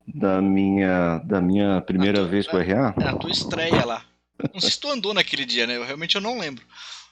Da 0.05 0.41
minha, 0.41 1.19
da 1.19 1.39
minha 1.39 1.81
primeira 1.81 2.25
vez 2.25 2.47
com 2.47 2.57
o 2.57 2.59
RA? 2.59 2.93
É, 2.99 3.07
a 3.07 3.15
tua 3.15 3.31
estreia 3.31 3.85
lá. 3.85 4.05
Não 4.53 4.59
sei 4.59 4.71
se 4.71 4.79
tu 4.79 4.89
andou 4.89 5.13
naquele 5.13 5.45
dia, 5.45 5.65
né? 5.65 5.77
Eu 5.77 5.85
realmente 5.85 6.15
eu 6.15 6.21
não 6.21 6.39
lembro. 6.39 6.65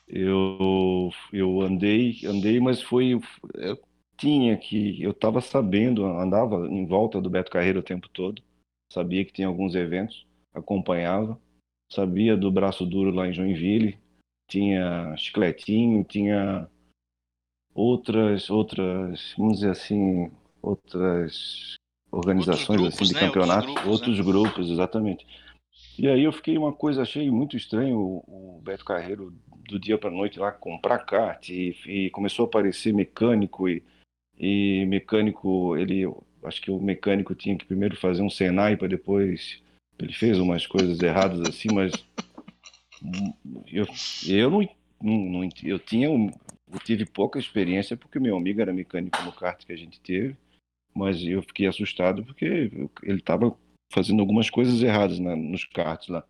eu, 0.08 1.10
eu 1.32 1.62
andei, 1.62 2.20
andei, 2.26 2.60
mas 2.60 2.82
foi. 2.82 3.20
Eu 3.56 3.80
tinha 4.18 4.58
que. 4.58 5.02
Eu 5.02 5.12
estava 5.12 5.42
sabendo, 5.42 6.06
andava 6.06 6.68
em 6.68 6.86
volta 6.86 7.20
do 7.20 7.30
Beto 7.30 7.50
Carreiro 7.50 7.80
o 7.80 7.84
tempo 7.84 8.08
todo, 8.10 8.42
sabia 8.92 9.26
que 9.26 9.34
tinha 9.34 9.48
alguns 9.48 9.74
eventos, 9.74 10.28
acompanhava, 10.54 11.40
sabia 11.92 12.38
do 12.38 12.52
Braço 12.52 12.86
Duro 12.86 13.12
lá 13.12 13.28
em 13.28 13.34
Joinville, 13.34 13.98
tinha 14.48 15.16
Chicletinho, 15.18 16.04
tinha 16.04 16.68
outras, 17.74 18.50
outras, 18.50 19.34
vamos 19.38 19.56
dizer 19.60 19.72
assim, 19.72 20.32
outras 20.62 21.76
organizações 22.12 22.80
grupos, 22.80 23.02
assim, 23.02 23.14
de 23.14 23.14
né? 23.14 23.20
campeonato, 23.28 23.68
outros 23.68 23.80
grupos, 23.80 23.92
outros 23.92 24.18
né? 24.18 24.24
grupos, 24.24 24.70
exatamente. 24.70 25.26
E 25.98 26.08
aí 26.08 26.24
eu 26.24 26.32
fiquei 26.32 26.58
uma 26.58 26.74
coisa, 26.74 27.02
achei 27.02 27.30
muito 27.30 27.56
estranho 27.56 27.98
o, 27.98 28.58
o 28.58 28.62
Beto 28.62 28.84
Carreiro 28.84 29.34
do 29.68 29.80
dia 29.80 29.98
para 29.98 30.10
noite 30.10 30.40
lá 30.40 30.52
comprar 30.52 31.00
kart 31.00 31.48
e, 31.50 31.76
e, 31.86 32.10
começou 32.10 32.46
a 32.46 32.48
aparecer 32.48 32.94
mecânico 32.94 33.70
e, 33.70 33.84
e 34.38 34.86
mecânico, 34.88 35.78
ele, 35.78 36.06
acho 36.44 36.62
que 36.62 36.72
o 36.72 36.80
mecânico 36.80 37.34
tinha 37.34 37.58
que 37.58 37.66
primeiro 37.66 37.96
fazer 37.96 38.22
um 38.22 38.30
Senai 38.30 38.76
para 38.76 38.88
depois, 38.88 39.62
ele 40.00 40.14
fez 40.14 40.40
umas 40.40 40.68
coisas 40.68 41.00
erradas 41.02 41.42
assim, 41.42 41.70
mas 41.74 41.92
eu, 43.68 43.86
eu 44.28 44.50
não, 44.50 44.70
não, 45.02 45.18
não 45.18 45.50
eu 45.64 45.80
tinha, 45.80 46.08
eu 46.08 46.80
tive 46.84 47.06
pouca 47.06 47.40
experiência 47.40 47.96
porque 47.96 48.20
meu 48.20 48.36
amigo 48.36 48.62
era 48.62 48.74
mecânico 48.74 49.22
no 49.24 49.32
kart 49.32 49.64
que 49.66 49.72
a 49.72 49.78
gente 49.78 50.00
teve, 50.02 50.36
mas 50.94 51.24
eu 51.24 51.42
fiquei 51.42 51.68
assustado 51.68 52.24
porque 52.24 52.46
ele 53.04 53.20
estava 53.20 53.56
fazendo 53.92 54.20
algumas 54.20 54.50
coisas 54.50 54.82
erradas 54.82 55.20
né, 55.20 55.36
nos 55.36 55.66
karts 55.66 56.10
lá. 56.10 56.24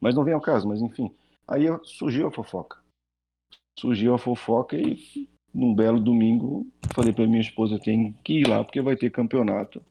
Mas 0.00 0.14
não 0.14 0.24
vem 0.24 0.34
ao 0.34 0.40
caso, 0.40 0.66
mas 0.68 0.80
enfim. 0.80 1.10
Aí 1.46 1.64
surgiu 1.84 2.26
a 2.26 2.32
fofoca. 2.32 2.78
Surgiu 3.78 4.14
a 4.14 4.18
fofoca 4.18 4.76
e 4.76 5.28
num 5.54 5.74
belo 5.74 6.00
domingo 6.00 6.66
falei 6.94 7.12
para 7.12 7.26
minha 7.26 7.40
esposa 7.40 7.78
tem 7.78 8.14
que 8.24 8.40
ir 8.40 8.48
lá 8.48 8.64
porque 8.64 8.80
vai 8.80 8.96
ter 8.96 9.10
campeonato. 9.10 9.82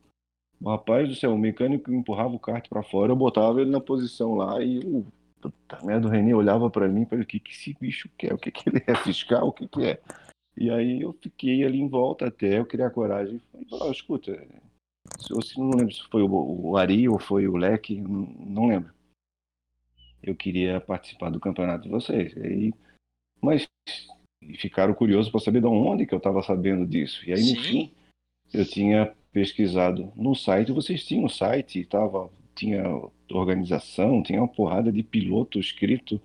O 0.60 0.70
rapaz 0.70 1.08
do 1.08 1.16
céu, 1.16 1.34
o 1.34 1.40
mecânico 1.40 1.92
empurrava 1.92 2.36
o 2.36 2.40
kart 2.40 2.68
para 2.70 2.84
fora, 2.84 3.12
eu 3.12 3.16
botava 3.16 3.62
ele 3.62 3.72
na 3.72 3.82
posição 3.82 4.36
lá 4.36 4.62
e 4.62 4.80
o 4.80 5.06
puta 5.42 5.84
merda, 5.84 6.08
o 6.08 6.12
René 6.12 6.36
olhava 6.36 6.70
para 6.70 6.88
mim 6.88 7.06
falei, 7.06 7.24
o 7.24 7.28
que 7.28 7.40
que 7.40 7.52
esse 7.52 7.76
bicho 7.80 8.08
quer? 8.18 8.34
O 8.34 8.38
que 8.38 8.52
que 8.52 8.70
ele 8.70 8.84
é 8.86 8.96
fiscal? 8.96 9.48
O 9.48 9.52
que 9.52 9.68
que 9.68 9.84
é? 9.86 10.00
E 10.62 10.70
aí 10.70 11.02
eu 11.02 11.12
fiquei 11.14 11.64
ali 11.64 11.80
em 11.80 11.88
volta 11.88 12.28
até 12.28 12.60
eu 12.60 12.66
criar 12.68 12.92
coragem 12.92 13.38
e 13.38 13.66
falei, 13.66 13.68
oh, 13.72 13.92
escuta, 13.92 14.48
se 15.18 15.60
não 15.60 15.72
lembro 15.72 15.92
se 15.92 16.04
foi 16.04 16.22
o, 16.22 16.78
Ari 16.78 17.10
ou 17.10 17.18
foi 17.18 17.48
o 17.48 17.58
Leque, 17.58 18.00
não, 18.00 18.68
lembro. 18.68 18.94
Eu 20.22 20.36
queria 20.36 20.80
participar 20.80 21.32
do 21.32 21.40
campeonato 21.40 21.86
de 21.86 21.90
vocês. 21.90 22.36
E 22.36 22.46
aí, 22.46 22.74
mas 23.42 23.68
ficaram 24.60 24.94
curiosos 24.94 25.32
para 25.32 25.40
saber 25.40 25.62
de 25.62 25.66
onde 25.66 26.06
que 26.06 26.14
eu 26.14 26.20
estava 26.20 26.44
sabendo 26.44 26.86
disso. 26.86 27.28
E 27.28 27.34
aí, 27.34 27.42
Sim. 27.42 27.56
no 27.56 27.64
fim, 27.64 27.94
eu 28.54 28.64
tinha 28.64 29.16
pesquisado 29.32 30.14
no 30.16 30.36
site, 30.36 30.72
vocês 30.72 31.04
tinham 31.04 31.26
um 31.26 31.30
site, 31.30 31.84
tava, 31.86 32.30
tinha 32.54 32.84
organização, 33.32 34.22
tinha 34.22 34.40
uma 34.40 34.48
porrada 34.48 34.92
de 34.92 35.02
piloto 35.02 35.60
escrito. 35.60 36.22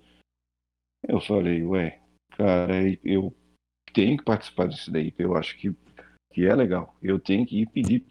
Eu 1.07 1.19
falei, 1.19 1.63
ué, 1.63 1.99
cara, 2.37 2.75
eu 3.03 3.33
tenho 3.97 4.15
que 4.15 4.23
participar 4.23 4.67
disso 4.67 4.91
daí, 4.91 5.11
eu 5.17 5.35
acho 5.35 5.57
que, 5.57 5.73
que 6.31 6.45
é 6.45 6.53
legal. 6.53 6.95
Eu 7.01 7.17
tenho 7.17 7.43
que 7.47 7.61
ir 7.61 7.65
pedir 7.65 8.05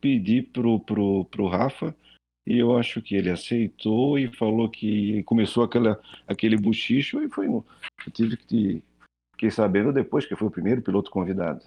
pedi 0.00 0.40
pro, 0.40 0.78
pro, 0.78 1.24
pro 1.24 1.48
Rafa 1.48 1.96
e 2.46 2.56
eu 2.56 2.78
acho 2.78 3.02
que 3.02 3.16
ele 3.16 3.28
aceitou 3.28 4.16
e 4.16 4.28
falou 4.28 4.70
que 4.70 5.24
começou 5.24 5.64
aquela, 5.64 6.00
aquele 6.28 6.56
buchicho 6.56 7.20
e 7.20 7.28
foi. 7.28 7.48
Eu 7.48 7.64
tive 8.12 8.36
que 8.36 8.84
fiquei 9.32 9.50
sabendo 9.50 9.92
depois 9.92 10.24
que 10.24 10.36
foi 10.36 10.46
o 10.46 10.50
primeiro 10.50 10.80
piloto 10.80 11.10
convidado. 11.10 11.64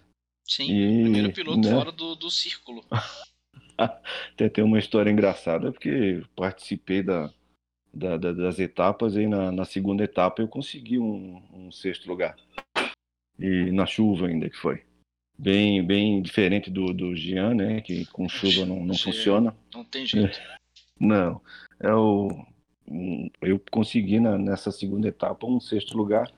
Sim, 0.48 0.72
e, 0.72 1.02
primeiro 1.04 1.34
piloto 1.34 1.68
né? 1.68 1.70
fora 1.70 1.92
do, 1.92 2.16
do 2.16 2.32
círculo. 2.32 2.86
Até 3.78 4.48
tem 4.48 4.64
uma 4.64 4.80
história 4.80 5.12
engraçada, 5.12 5.70
porque 5.70 6.24
participei 6.34 7.04
da, 7.04 7.30
da, 7.94 8.16
da, 8.16 8.32
das 8.32 8.58
etapas 8.58 9.16
e 9.16 9.28
na, 9.28 9.52
na, 9.52 9.66
segunda 9.66 10.04
etapa 10.04 10.42
eu 10.42 10.48
consegui 10.48 10.98
um, 10.98 11.42
um 11.54 11.72
sexto 11.72 12.08
lugar. 12.08 12.38
E 13.40 13.72
na 13.72 13.86
chuva 13.86 14.28
ainda 14.28 14.50
que 14.50 14.58
foi 14.58 14.84
bem, 15.38 15.84
bem 15.86 16.22
diferente 16.22 16.70
do, 16.70 16.94
do 16.94 17.16
Gian, 17.16 17.56
né? 17.56 17.82
Que 17.82 18.06
com 18.08 18.28
chuva 18.28 18.66
não, 18.66 18.86
não 18.86 18.98
funciona. 18.98 19.56
Não 19.74 19.84
tem 19.84 20.06
jeito. 20.06 20.40
Não. 21.00 21.42
É 21.80 21.94
o, 21.94 22.46
eu 23.42 23.58
consegui 23.72 24.20
na, 24.20 24.38
nessa 24.38 24.70
segunda 24.70 25.08
etapa 25.08 25.48
um 25.48 25.58
sexto 25.58 25.96
lugar 25.96 26.30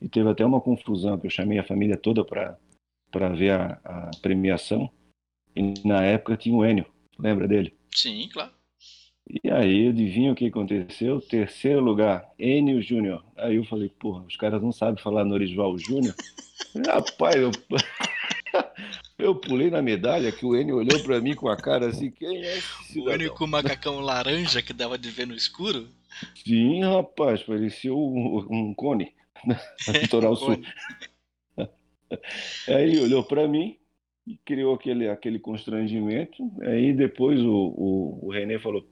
e 0.00 0.08
teve 0.08 0.28
até 0.28 0.44
uma 0.46 0.60
confusão, 0.60 1.18
que 1.18 1.26
eu 1.26 1.30
chamei 1.30 1.58
a 1.58 1.64
família 1.64 1.96
toda 1.96 2.24
para 2.24 3.28
ver 3.30 3.50
a, 3.50 3.80
a, 3.84 4.10
premiação. 4.22 4.88
E 5.56 5.74
na 5.84 6.04
época 6.04 6.36
tinha 6.36 6.54
o 6.54 6.64
Enio, 6.64 6.86
lembra 7.18 7.48
dele? 7.48 7.76
Sim, 7.92 8.28
claro. 8.32 8.52
E 9.26 9.50
aí, 9.50 9.88
adivinha 9.88 10.32
o 10.32 10.34
que 10.34 10.46
aconteceu? 10.46 11.20
Terceiro 11.20 11.80
lugar, 11.80 12.30
Enio 12.38 12.82
Júnior. 12.82 13.24
Aí 13.36 13.56
eu 13.56 13.64
falei, 13.64 13.88
porra, 13.88 14.22
os 14.24 14.36
caras 14.36 14.60
não 14.60 14.70
sabem 14.70 15.02
falar 15.02 15.24
Norisval 15.24 15.78
Júnior? 15.78 16.14
Rapaz, 16.86 17.36
eu... 17.36 17.50
Eu 19.16 19.34
pulei 19.34 19.70
na 19.70 19.80
medalha 19.80 20.32
que 20.32 20.44
o 20.44 20.56
Enio 20.56 20.76
olhou 20.76 21.00
para 21.02 21.20
mim 21.20 21.34
com 21.34 21.48
a 21.48 21.56
cara 21.56 21.86
assim, 21.86 22.10
quem 22.10 22.44
é 22.44 22.58
esse 22.58 22.98
O 22.98 23.08
Enio 23.08 23.32
com 23.32 23.44
o 23.44 23.48
macacão 23.48 24.00
laranja 24.00 24.60
que 24.60 24.72
dava 24.72 24.98
de 24.98 25.08
ver 25.08 25.26
no 25.26 25.34
escuro? 25.34 25.88
Sim, 26.44 26.82
rapaz, 26.82 27.42
parecia 27.42 27.94
um, 27.94 28.44
um 28.50 28.74
cone. 28.74 29.12
Litoral 29.88 30.32
um 30.32 30.36
Sul. 30.36 30.62
Aí 32.68 32.90
ele 32.90 33.00
olhou 33.00 33.22
para 33.22 33.46
mim 33.46 33.78
e 34.26 34.36
criou 34.44 34.74
aquele, 34.74 35.08
aquele 35.08 35.38
constrangimento. 35.38 36.50
Aí 36.62 36.92
depois 36.92 37.40
o, 37.40 37.52
o, 37.52 38.26
o 38.26 38.32
René 38.32 38.58
falou, 38.58 38.84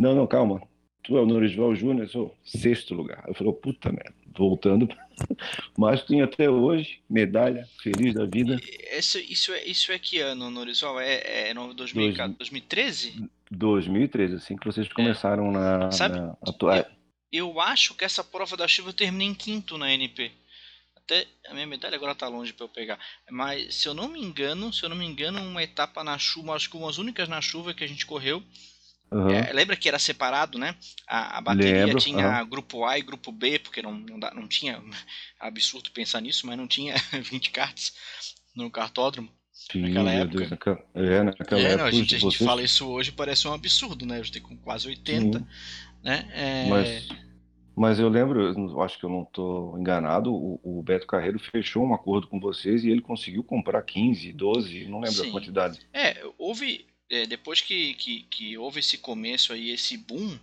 não, 0.00 0.14
não, 0.14 0.26
calma, 0.26 0.66
tu 1.02 1.14
é 1.18 1.20
o 1.20 1.26
Norisval 1.26 1.74
Júnior, 1.74 2.06
eu 2.06 2.08
sou 2.08 2.36
sexto 2.42 2.94
lugar. 2.94 3.22
Eu 3.28 3.34
falei, 3.34 3.52
puta 3.52 3.92
merda, 3.92 4.14
voltando. 4.34 4.88
Mas 5.76 6.02
tem 6.04 6.22
até 6.22 6.48
hoje 6.48 7.02
medalha, 7.08 7.68
feliz 7.82 8.14
da 8.14 8.24
vida. 8.24 8.58
Isso, 8.96 9.18
isso, 9.18 9.52
é, 9.52 9.62
isso 9.66 9.92
é 9.92 9.98
que 9.98 10.18
ano, 10.18 10.50
Norisval? 10.50 10.98
É, 10.98 11.50
é 11.50 11.54
2014, 11.54 12.34
2013? 12.38 13.28
2013, 13.50 14.36
assim 14.36 14.56
que 14.56 14.64
vocês 14.64 14.90
começaram 14.90 15.48
é. 15.48 15.52
na, 15.52 15.92
Sabe, 15.92 16.18
na 16.18 16.34
atual. 16.40 16.78
Eu, 17.30 17.50
eu 17.50 17.60
acho 17.60 17.94
que 17.94 18.02
essa 18.02 18.24
prova 18.24 18.56
da 18.56 18.66
chuva 18.66 18.88
eu 18.88 18.94
terminei 18.94 19.28
em 19.28 19.34
quinto 19.34 19.76
na 19.76 19.92
NP. 19.92 20.32
Até 20.96 21.26
a 21.46 21.52
minha 21.52 21.66
medalha 21.66 21.96
agora 21.96 22.14
tá 22.14 22.26
longe 22.26 22.54
para 22.54 22.64
eu 22.64 22.70
pegar. 22.70 22.98
Mas 23.30 23.74
se 23.74 23.86
eu 23.86 23.92
não 23.92 24.08
me 24.08 24.18
engano, 24.18 24.72
se 24.72 24.82
eu 24.82 24.88
não 24.88 24.96
me 24.96 25.04
engano, 25.04 25.42
uma 25.42 25.62
etapa 25.62 26.02
na 26.02 26.16
chuva, 26.16 26.54
acho 26.54 26.70
que 26.70 26.76
umas 26.78 26.96
únicas 26.96 27.28
na 27.28 27.42
chuva 27.42 27.74
que 27.74 27.84
a 27.84 27.86
gente 27.86 28.06
correu 28.06 28.42
Uhum. 29.10 29.30
É, 29.30 29.52
lembra 29.52 29.76
que 29.76 29.88
era 29.88 29.98
separado, 29.98 30.58
né? 30.58 30.74
A, 31.06 31.38
a 31.38 31.40
bateria 31.40 31.84
Lembro, 31.84 32.00
tinha 32.00 32.42
uhum. 32.42 32.48
grupo 32.48 32.84
A 32.84 32.96
e 32.98 33.02
grupo 33.02 33.32
B, 33.32 33.58
porque 33.58 33.82
não, 33.82 33.92
não, 33.92 34.18
dá, 34.20 34.32
não 34.32 34.46
tinha. 34.46 34.80
Absurdo 35.38 35.90
pensar 35.90 36.20
nisso, 36.20 36.46
mas 36.46 36.56
não 36.56 36.68
tinha 36.68 36.94
20 37.12 37.50
cartas 37.50 37.92
no 38.54 38.70
cartódromo. 38.70 39.28
Sim, 39.52 39.82
naquela 39.82 40.12
época. 40.12 40.38
Deus, 40.38 40.50
naquela, 40.50 40.84
é, 40.94 41.22
naquela 41.22 41.60
é, 41.60 41.64
época. 41.64 41.76
Não, 41.78 41.84
a 41.84 41.90
gente, 41.90 42.14
a 42.14 42.18
gente 42.18 42.38
fala 42.44 42.62
isso 42.62 42.88
hoje, 42.88 43.10
parece 43.10 43.48
um 43.48 43.52
absurdo, 43.52 44.06
né? 44.06 44.14
A 44.14 44.22
gente 44.22 44.32
tem 44.32 44.42
com 44.42 44.56
quase 44.56 44.88
80. 44.88 45.38
Sim. 45.38 45.46
Né? 46.02 46.28
É... 46.32 46.68
Mas, 46.68 47.08
mas 47.76 47.98
eu 47.98 48.08
lembro, 48.08 48.40
eu 48.40 48.82
acho 48.82 48.98
que 48.98 49.04
eu 49.04 49.10
não 49.10 49.22
estou 49.22 49.78
enganado, 49.78 50.32
o, 50.32 50.60
o, 50.62 50.82
Beto 50.82 51.06
Carreiro 51.06 51.38
fechou 51.38 51.84
um 51.84 51.94
acordo 51.94 52.26
com 52.26 52.38
vocês 52.40 52.84
e 52.84 52.90
ele 52.90 53.00
conseguiu 53.00 53.42
comprar 53.42 53.82
15, 53.82 54.32
12, 54.32 54.86
não 54.86 55.00
lembro 55.00 55.22
Sim. 55.22 55.28
a 55.28 55.32
quantidade. 55.32 55.80
É, 55.92 56.22
houve 56.38 56.86
é, 57.10 57.26
depois 57.26 57.60
que, 57.60 57.94
que, 57.94 58.22
que, 58.30 58.56
houve 58.56 58.78
esse 58.78 58.96
começo 58.96 59.52
aí, 59.52 59.70
esse 59.70 59.96
boom 59.96 60.38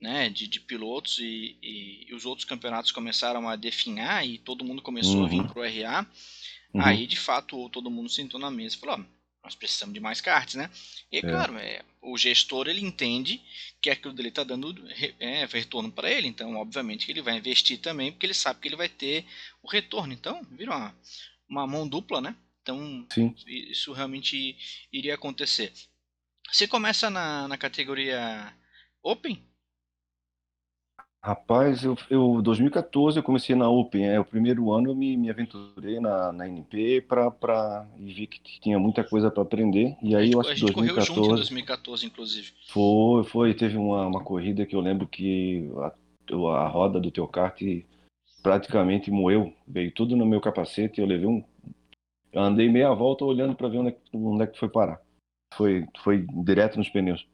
né, 0.00 0.30
de, 0.30 0.46
de 0.48 0.58
pilotos 0.58 1.18
e, 1.18 1.56
e, 1.62 2.06
e, 2.08 2.14
os 2.14 2.24
outros 2.24 2.46
campeonatos 2.46 2.90
começaram 2.90 3.48
a 3.48 3.54
definhar 3.54 4.26
e 4.26 4.38
todo 4.38 4.64
mundo 4.64 4.80
começou 4.82 5.18
uhum. 5.18 5.24
a 5.26 5.28
vir 5.28 5.40
uhum. 5.40 5.48
pro 5.48 5.62
RA, 5.62 6.06
uhum. 6.72 6.80
aí 6.80 7.06
de 7.06 7.16
fato 7.16 7.68
todo 7.68 7.90
mundo 7.90 8.08
sentou 8.08 8.40
na 8.40 8.50
mesa 8.50 8.76
e 8.76 8.78
falou, 8.78 9.04
nós 9.44 9.54
precisamos 9.54 9.94
de 9.94 10.00
mais 10.00 10.20
cartas, 10.20 10.56
né? 10.56 10.68
E 11.12 11.18
é, 11.18 11.20
claro, 11.20 11.56
é, 11.56 11.82
o 12.02 12.18
gestor 12.18 12.66
ele 12.66 12.80
entende 12.80 13.40
que 13.80 13.90
aquilo 13.90 14.12
dele 14.12 14.30
está 14.30 14.42
dando 14.42 14.74
é, 15.20 15.44
retorno 15.44 15.92
para 15.92 16.10
ele, 16.10 16.26
então 16.26 16.56
obviamente 16.56 17.06
que 17.06 17.12
ele 17.12 17.22
vai 17.22 17.36
investir 17.36 17.78
também, 17.78 18.10
porque 18.10 18.26
ele 18.26 18.34
sabe 18.34 18.60
que 18.60 18.68
ele 18.68 18.76
vai 18.76 18.88
ter 18.88 19.24
o 19.62 19.68
retorno. 19.68 20.12
Então, 20.12 20.44
vira 20.50 20.72
uma, 20.72 20.96
uma 21.48 21.66
mão 21.66 21.86
dupla, 21.86 22.20
né? 22.20 22.34
Então, 22.60 23.06
Sim. 23.12 23.32
isso 23.46 23.92
realmente 23.92 24.56
iria 24.92 25.14
acontecer. 25.14 25.72
Você 26.50 26.66
começa 26.66 27.10
na, 27.10 27.48
na 27.48 27.58
categoria 27.58 28.52
Open? 29.02 29.42
Rapaz, 31.26 31.82
eu, 31.82 31.98
eu 32.08 32.40
2014 32.40 33.18
eu 33.18 33.22
comecei 33.22 33.56
na 33.56 33.68
Open, 33.68 34.06
é 34.08 34.20
o 34.20 34.24
primeiro 34.24 34.70
ano 34.70 34.90
eu 34.90 34.94
me, 34.94 35.16
me 35.16 35.28
aventurei 35.28 35.98
na, 35.98 36.30
na 36.30 36.46
NP 36.46 37.00
para 37.00 37.84
e 37.98 38.12
vi 38.12 38.28
que 38.28 38.60
tinha 38.60 38.78
muita 38.78 39.02
coisa 39.02 39.28
para 39.28 39.42
aprender 39.42 39.96
e 40.00 40.14
aí 40.14 40.30
eu 40.30 40.40
acho 40.40 40.54
que 40.54 40.60
2014 40.60 40.72
correu 40.72 41.04
junto 41.04 41.32
em 41.32 41.34
2014 41.34 42.06
inclusive. 42.06 42.52
Foi, 42.68 43.24
foi, 43.24 43.54
teve 43.54 43.76
uma, 43.76 44.06
uma 44.06 44.22
corrida 44.22 44.64
que 44.64 44.76
eu 44.76 44.80
lembro 44.80 45.04
que 45.04 45.68
a, 45.78 46.58
a 46.62 46.68
roda 46.68 47.00
do 47.00 47.10
teu 47.10 47.26
kart 47.26 47.60
praticamente 48.40 49.10
moeu, 49.10 49.52
veio 49.66 49.90
tudo 49.90 50.14
no 50.14 50.24
meu 50.24 50.40
capacete, 50.40 51.00
eu 51.00 51.06
levei 51.08 51.26
um 51.26 51.42
eu 52.32 52.40
andei 52.40 52.70
meia 52.70 52.94
volta 52.94 53.24
olhando 53.24 53.56
para 53.56 53.66
ver 53.66 53.78
onde 53.78 53.90
é, 53.90 53.96
onde 54.12 54.42
é, 54.44 54.46
que 54.46 54.58
foi 54.58 54.68
parar. 54.68 55.00
Foi, 55.56 55.86
foi 56.02 56.26
direto 56.44 56.78
nos 56.78 56.88
pneus. 56.88 57.26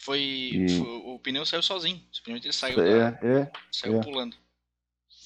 Foi, 0.00 0.20
e... 0.20 0.68
foi 0.68 0.86
o 0.86 1.18
pneu 1.18 1.44
saiu 1.44 1.62
sozinho, 1.62 2.00
simplesmente 2.12 2.46
ele 2.46 2.52
saiu, 2.52 2.80
é, 2.80 3.10
da, 3.10 3.26
é, 3.26 3.50
saiu 3.72 4.00
é. 4.00 4.02
pulando. 4.02 4.36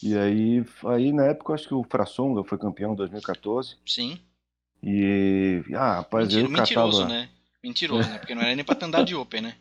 E 0.03 0.17
aí, 0.17 0.65
aí 0.87 1.13
na 1.13 1.27
época 1.27 1.53
acho 1.53 1.69
que 1.69 1.75
o 1.75 1.85
Frassonga 1.85 2.43
foi 2.43 2.57
campeão 2.57 2.93
em 2.93 2.97
2014. 2.97 3.77
Sim. 3.87 4.19
E 4.83 5.63
ah, 5.75 5.97
rapaz, 5.97 6.29
Mentira, 6.29 6.47
eu 6.47 6.51
mentiroso, 6.51 7.03
catava... 7.03 7.21
né? 7.21 7.29
Mentiroso, 7.63 8.09
né? 8.09 8.19
Porque 8.19 8.35
não 8.35 8.43
era 8.43 8.55
nem 8.55 8.65
pra 8.65 8.87
andar 8.87 9.05
de 9.05 9.15
Open, 9.15 9.43
né? 9.43 9.57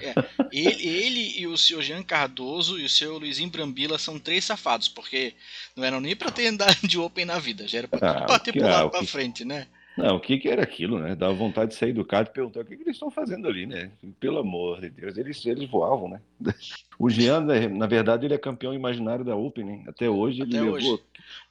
É, 0.00 0.14
ele, 0.50 0.86
ele 0.86 1.40
e 1.40 1.46
o 1.46 1.56
seu 1.56 1.82
Jean 1.82 2.02
Cardoso 2.02 2.78
e 2.78 2.84
o 2.84 2.88
seu 2.88 3.18
Luizinho 3.18 3.50
Brambila 3.50 3.98
são 3.98 4.18
três 4.18 4.44
safados, 4.44 4.88
porque 4.88 5.34
não 5.76 5.84
eram 5.84 6.00
nem 6.00 6.16
pra 6.16 6.30
ter 6.30 6.46
andado 6.46 6.86
de 6.86 6.98
Open 6.98 7.24
na 7.24 7.38
vida, 7.38 7.68
já 7.68 7.78
era 7.78 7.88
pra, 7.88 8.10
ah, 8.10 8.38
ter 8.38 8.52
pulado 8.52 8.86
ah, 8.86 8.90
pra 8.90 9.00
que... 9.00 9.06
frente, 9.06 9.44
né? 9.44 9.66
Não, 9.96 10.16
o 10.16 10.20
que, 10.20 10.38
que 10.38 10.48
era 10.48 10.62
aquilo, 10.62 10.98
né? 10.98 11.14
Dava 11.14 11.34
vontade 11.34 11.72
de 11.72 11.76
sair 11.76 11.92
do 11.92 12.04
carro 12.04 12.26
e 12.28 12.32
perguntar 12.32 12.60
o 12.60 12.64
que, 12.64 12.76
que 12.76 12.82
eles 12.82 12.96
estão 12.96 13.10
fazendo 13.10 13.46
ali, 13.46 13.66
né? 13.66 13.92
Pelo 14.18 14.38
amor 14.38 14.80
de 14.80 14.88
Deus, 14.88 15.18
eles, 15.18 15.44
eles 15.44 15.68
voavam, 15.68 16.08
né? 16.08 16.20
O 16.98 17.10
Jean, 17.10 17.40
né, 17.40 17.66
na 17.66 17.86
verdade, 17.86 18.26
ele 18.26 18.34
é 18.34 18.38
campeão 18.38 18.72
imaginário 18.72 19.24
da 19.24 19.34
Open, 19.34 19.64
né? 19.64 19.84
Até 19.88 20.08
hoje 20.08 20.42
até 20.42 20.58
ele 20.58 20.68
hoje. 20.68 20.84
levou. 20.84 21.02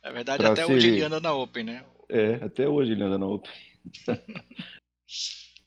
Na 0.02 0.12
verdade, 0.12 0.46
até 0.46 0.66
ser... 0.66 0.74
hoje 0.74 0.88
ele 0.88 1.02
anda 1.02 1.20
na 1.20 1.34
Open, 1.34 1.64
né? 1.66 1.84
É, 2.08 2.36
até 2.36 2.70
hoje 2.70 2.94
ele 2.94 3.04
anda 3.04 3.18
na 3.18 3.26
Open. 3.26 3.52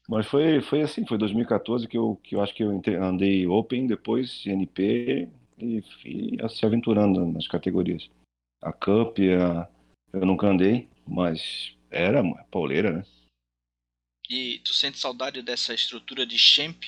Mas 0.09 0.27
foi, 0.27 0.61
foi 0.63 0.83
assim, 0.83 1.07
foi 1.07 1.19
2014 1.19 1.89
que 1.89 1.99
eu, 1.99 2.19
que 2.23 2.35
eu 2.35 2.43
acho 2.43 2.55
que 2.55 2.63
eu 2.63 2.83
andei 3.03 3.47
Open, 3.47 3.87
depois 3.87 4.43
NP 4.47 5.29
e 5.59 5.83
fui 5.83 6.39
se 6.49 6.67
aventurando 6.67 7.25
nas 7.27 7.47
categorias. 7.47 8.11
A 8.63 8.73
Cup, 8.73 9.19
a, 9.41 9.69
eu 10.13 10.27
nunca 10.27 10.47
andei, 10.47 10.89
mas 11.07 11.75
era 11.95 12.23
pauleira, 12.51 12.93
né? 12.93 13.07
E 14.29 14.59
tu 14.61 14.73
sente 14.73 14.99
saudade 14.99 15.43
dessa 15.43 15.75
estrutura 15.75 16.27
de 16.27 16.39
champ, 16.39 16.83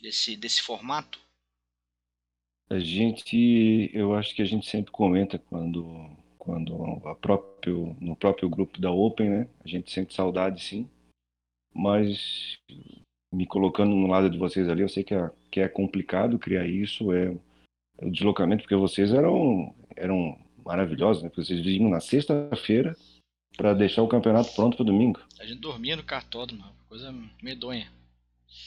desse, 0.00 0.36
desse 0.36 0.60
formato? 0.62 1.18
A 2.68 2.78
gente, 2.78 3.90
eu 3.94 4.14
acho 4.14 4.34
que 4.34 4.42
a 4.42 4.44
gente 4.44 4.66
sempre 4.66 4.90
comenta 4.90 5.38
quando, 5.38 6.10
quando 6.36 6.74
a 7.06 7.14
próprio, 7.14 7.96
no 8.00 8.16
próprio 8.16 8.48
grupo 8.48 8.80
da 8.80 8.90
Open, 8.90 9.30
né? 9.30 9.48
A 9.64 9.68
gente 9.68 9.90
sente 9.92 10.12
saudade, 10.12 10.62
sim 10.62 10.90
mas 11.76 12.58
me 13.32 13.46
colocando 13.46 13.94
no 13.94 14.06
lado 14.06 14.30
de 14.30 14.38
vocês 14.38 14.68
ali, 14.68 14.80
eu 14.80 14.88
sei 14.88 15.04
que 15.04 15.14
é, 15.14 15.30
que 15.50 15.60
é 15.60 15.68
complicado 15.68 16.38
criar 16.38 16.66
isso, 16.66 17.12
é, 17.12 17.36
é 17.98 18.06
o 18.06 18.10
deslocamento, 18.10 18.62
porque 18.62 18.74
vocês 18.74 19.12
eram, 19.12 19.74
eram 19.94 20.38
maravilhosos, 20.64 21.22
né? 21.22 21.28
Porque 21.28 21.44
vocês 21.44 21.60
vinham 21.60 21.90
na 21.90 22.00
sexta-feira 22.00 22.96
para 23.56 23.74
deixar 23.74 24.02
o 24.02 24.08
campeonato 24.08 24.54
pronto 24.54 24.76
para 24.76 24.86
domingo. 24.86 25.20
A 25.40 25.44
gente 25.44 25.60
dormia 25.60 25.96
no 25.96 26.02
cartódromo, 26.02 26.64
coisa 26.88 27.14
medonha. 27.42 27.90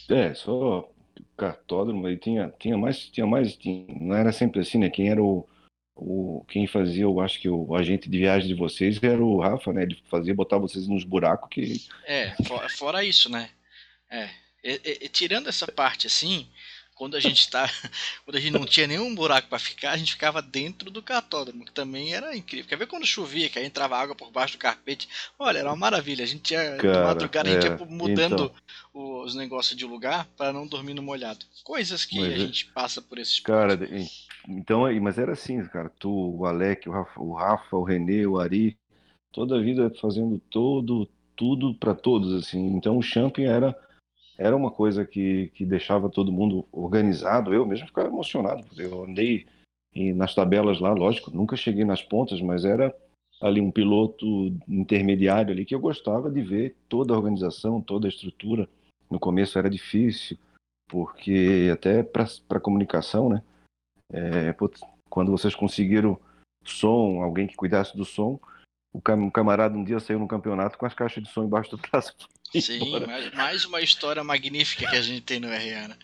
É, 0.10 0.34
só 0.34 0.90
cartódromo, 1.38 2.06
aí 2.08 2.18
tinha, 2.18 2.54
tinha 2.60 2.78
mais, 2.78 3.06
tinha 3.10 3.26
mais, 3.26 3.56
tinha, 3.56 3.86
não 4.00 4.16
era 4.16 4.32
sempre 4.32 4.60
assim, 4.60 4.78
né? 4.78 4.90
Quem 4.90 5.10
era 5.10 5.24
o, 5.24 5.48
o 5.96 6.46
quem 6.48 6.68
fazia, 6.68 7.04
eu 7.04 7.20
acho 7.20 7.40
que 7.40 7.50
o 7.50 7.76
agente 7.76 8.10
de 8.10 8.18
viagem 8.18 8.48
de 8.48 8.54
vocês 8.54 9.02
era 9.02 9.24
o 9.24 9.40
Rafa, 9.40 9.72
né? 9.72 9.84
Ele 9.84 9.98
fazia 10.10 10.36
botar 10.36 10.58
vocês 10.58 10.88
nos 10.88 11.04
buracos 11.04 11.50
que. 11.50 11.88
É, 12.06 12.32
fora, 12.44 12.70
fora 12.70 13.04
isso, 13.04 13.30
né? 13.30 13.50
É. 14.10 14.30
E, 14.64 15.06
e, 15.06 15.10
tirando 15.10 15.48
essa 15.48 15.68
parte 15.72 16.08
assim, 16.08 16.48
quando 17.00 17.16
a 17.16 17.20
gente 17.22 17.50
tá, 17.50 17.66
quando 18.26 18.36
a 18.36 18.40
gente 18.42 18.52
não 18.52 18.66
tinha 18.66 18.86
nenhum 18.86 19.16
buraco 19.16 19.48
para 19.48 19.58
ficar, 19.58 19.92
a 19.92 19.98
gente 19.98 20.12
ficava 20.12 20.42
dentro 20.42 20.92
do 20.92 21.02
cartódromo, 21.02 21.64
que 21.64 21.72
também 21.72 22.14
era 22.14 22.36
incrível. 22.36 22.68
Quer 22.68 22.78
ver 22.78 22.88
quando 22.88 23.06
chovia, 23.06 23.48
que 23.48 23.58
aí 23.58 23.66
entrava 23.66 23.98
água 23.98 24.14
por 24.14 24.30
baixo 24.30 24.58
do 24.58 24.60
carpete? 24.60 25.08
Olha, 25.40 25.60
era 25.60 25.70
uma 25.70 25.78
maravilha. 25.78 26.26
A 26.26 26.28
gente 26.28 26.42
tinha 26.42 26.76
Cara, 26.76 27.00
de 27.00 27.00
madrugada, 27.06 27.50
a 27.50 27.54
gente 27.54 27.68
é, 27.68 27.70
ia 27.70 27.86
mudando 27.86 28.52
então... 28.94 29.24
os 29.24 29.34
negócios 29.34 29.78
de 29.78 29.86
lugar 29.86 30.28
para 30.38 30.52
não 30.52 30.68
dormir 30.68 30.94
no 30.94 31.02
molhado. 31.02 31.46
Coisas 31.64 32.04
que 32.04 32.20
mas, 32.20 32.34
a 32.34 32.38
gente 32.38 32.66
passa 32.66 33.02
por 33.02 33.18
esses 33.18 33.40
Cara, 33.40 33.80
então, 34.46 34.82
mas 35.02 35.18
era 35.18 35.32
assim, 35.32 35.66
cara. 35.68 35.90
Tu, 35.98 36.12
o 36.12 36.46
Alec, 36.46 36.90
o 36.90 36.92
Rafa, 36.92 37.22
o, 37.22 37.34
Rafa, 37.34 37.78
o 37.78 37.84
Renê, 37.84 38.28
o 38.28 38.38
Ari, 38.38 38.78
toda 39.32 39.56
a 39.56 39.62
vida 39.62 39.90
fazendo 40.02 40.38
todo, 40.52 41.08
tudo 41.34 41.74
para 41.74 41.96
todos, 41.96 42.34
assim. 42.34 42.60
Então, 42.76 42.98
o 42.98 43.02
Champion 43.02 43.50
era 43.50 43.89
era 44.40 44.56
uma 44.56 44.72
coisa 44.72 45.06
que, 45.06 45.52
que 45.54 45.66
deixava 45.66 46.10
todo 46.10 46.32
mundo 46.32 46.66
organizado. 46.72 47.54
Eu 47.54 47.66
mesmo 47.66 47.88
ficava 47.88 48.08
emocionado. 48.08 48.66
Eu 48.78 49.04
andei 49.04 49.46
nas 50.16 50.34
tabelas 50.34 50.80
lá, 50.80 50.94
lógico, 50.94 51.30
nunca 51.30 51.58
cheguei 51.58 51.84
nas 51.84 52.02
pontas, 52.02 52.40
mas 52.40 52.64
era 52.64 52.96
ali 53.42 53.60
um 53.60 53.70
piloto 53.70 54.26
intermediário 54.68 55.52
ali 55.52 55.66
que 55.66 55.76
eu 55.76 55.80
gostava 55.80 56.32
de 56.32 56.42
ver 56.42 56.78
toda 56.88 57.14
a 57.14 57.18
organização, 57.18 57.82
toda 57.82 58.08
a 58.08 58.10
estrutura. 58.10 58.70
No 59.10 59.20
começo 59.20 59.60
era 59.60 59.70
difícil, 59.70 60.38
porque 60.88 61.70
até 61.74 62.02
para 62.02 62.62
comunicação, 62.62 63.28
né? 63.28 63.44
É, 64.12 64.56
quando 65.10 65.32
vocês 65.32 65.54
conseguiram 65.54 66.18
som, 66.64 67.22
alguém 67.22 67.46
que 67.46 67.58
cuidasse 67.58 67.98
do 67.98 68.06
som, 68.06 68.40
o 68.92 69.02
camarada 69.32 69.78
um 69.78 69.84
dia 69.84 70.00
saiu 70.00 70.20
no 70.20 70.28
campeonato 70.28 70.78
com 70.78 70.86
as 70.86 70.94
caixas 70.94 71.24
de 71.24 71.30
som 71.30 71.44
embaixo 71.44 71.72
do 71.72 71.78
braço. 71.78 72.14
Sim, 72.60 73.06
mais, 73.06 73.32
mais, 73.34 73.66
uma 73.66 73.82
história 73.82 74.24
magnífica 74.24 74.90
que 74.90 74.96
a 74.96 75.02
gente 75.02 75.22
tem 75.22 75.40
no 75.40 75.48
RA, 75.48 75.88
né? 75.88 75.96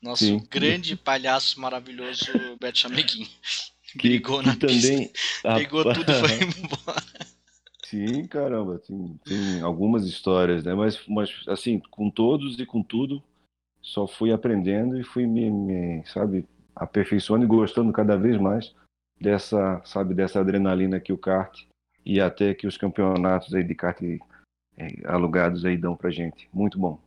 Nosso 0.00 0.24
Sim. 0.24 0.46
grande 0.48 0.94
palhaço 0.94 1.60
maravilhoso 1.60 2.26
Beto 2.60 2.78
Chameguin. 2.78 3.28
Brigou 3.96 4.42
na 4.42 4.54
também, 4.54 5.08
pista, 5.08 5.54
pegou 5.56 5.82
tudo 5.82 6.12
e 6.12 6.14
foi 6.14 6.34
embora. 6.62 7.02
Sim, 7.86 8.26
caramba, 8.26 8.78
tem, 8.78 9.18
tem 9.24 9.60
algumas 9.62 10.06
histórias, 10.06 10.62
né? 10.62 10.74
Mas, 10.74 11.00
mas, 11.08 11.42
assim, 11.48 11.80
com 11.90 12.10
todos 12.10 12.60
e 12.60 12.66
com 12.66 12.82
tudo, 12.82 13.22
só 13.80 14.06
fui 14.06 14.30
aprendendo 14.30 15.00
e 15.00 15.02
fui 15.02 15.26
me, 15.26 15.50
me, 15.50 16.04
sabe, 16.06 16.46
aperfeiçoando 16.76 17.46
e 17.46 17.48
gostando 17.48 17.90
cada 17.90 18.14
vez 18.14 18.38
mais 18.38 18.74
dessa, 19.18 19.80
sabe, 19.86 20.14
dessa 20.14 20.38
adrenalina 20.38 21.00
que 21.00 21.14
o 21.14 21.18
kart 21.18 21.66
e 22.04 22.20
até 22.20 22.54
que 22.54 22.66
os 22.66 22.76
campeonatos 22.76 23.54
aí 23.54 23.62
de 23.62 23.74
kart 23.74 24.00
é, 24.02 24.86
alugados 25.06 25.64
aí 25.64 25.76
dão 25.76 25.96
pra 25.96 26.10
gente. 26.10 26.48
Muito 26.52 26.78
bom. 26.78 27.00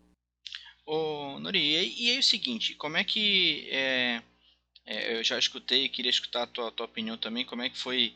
Ô, 0.86 1.40
Nori, 1.40 1.60
e, 1.60 2.08
e 2.08 2.12
aí 2.12 2.20
o 2.20 2.24
seguinte, 2.24 2.76
como 2.76 2.98
é 2.98 3.04
que. 3.04 3.68
É, 3.72 4.22
é, 4.86 5.18
eu 5.18 5.24
já 5.24 5.38
escutei, 5.38 5.88
queria 5.88 6.10
escutar 6.10 6.44
a 6.44 6.48
tua, 6.48 6.72
tua 6.72 6.86
opinião 6.86 7.18
também, 7.18 7.46
como 7.46 7.62
é 7.62 7.70
que 7.70 7.78
foi 7.78 8.14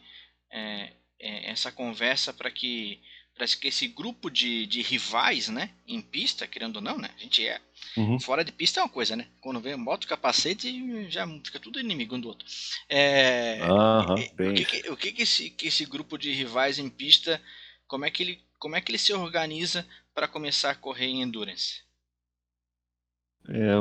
é, 0.51 0.91
é, 1.19 1.49
essa 1.51 1.71
conversa 1.71 2.33
para 2.33 2.51
que 2.51 2.99
Parece 3.37 3.57
que 3.57 3.67
esse 3.67 3.87
grupo 3.87 4.29
de, 4.29 4.65
de 4.65 4.81
rivais, 4.81 5.49
né? 5.49 5.71
Em 5.85 6.01
pista, 6.01 6.47
querendo 6.47 6.77
ou 6.77 6.81
não, 6.81 6.97
né? 6.97 7.09
A 7.17 7.19
gente 7.21 7.45
é. 7.45 7.59
Uhum. 7.97 8.17
Fora 8.17 8.45
de 8.45 8.51
pista 8.51 8.79
é 8.79 8.83
uma 8.83 8.89
coisa, 8.89 9.15
né? 9.15 9.27
Quando 9.41 9.59
vem 9.59 9.75
moto 9.75 10.07
capacete, 10.07 11.09
já 11.09 11.27
fica 11.43 11.59
tudo 11.59 11.79
inimigo 11.79 12.15
um 12.15 12.19
do 12.19 12.29
outro. 12.29 12.47
É, 12.87 13.59
uhum, 13.63 14.13
o 14.13 14.53
que, 14.53 14.65
que, 14.65 14.89
o 14.89 14.97
que, 14.97 15.11
que, 15.11 15.21
esse, 15.23 15.49
que 15.49 15.67
esse 15.67 15.85
grupo 15.85 16.17
de 16.17 16.31
rivais 16.31 16.79
em 16.79 16.89
pista, 16.89 17.41
como 17.87 18.05
é 18.05 18.11
que 18.11 18.23
ele, 18.23 18.41
como 18.57 18.77
é 18.77 18.81
que 18.81 18.89
ele 18.89 18.97
se 18.97 19.13
organiza 19.13 19.85
para 20.13 20.29
começar 20.29 20.71
a 20.71 20.75
correr 20.75 21.07
em 21.07 21.21
endurance? 21.21 21.83
É, 23.49 23.75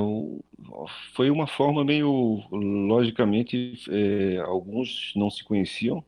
foi 1.13 1.31
uma 1.31 1.47
forma 1.47 1.85
meio, 1.85 2.43
logicamente, 2.51 3.81
é, 3.89 4.39
alguns 4.39 5.13
não 5.15 5.31
se 5.31 5.45
conheciam, 5.45 6.05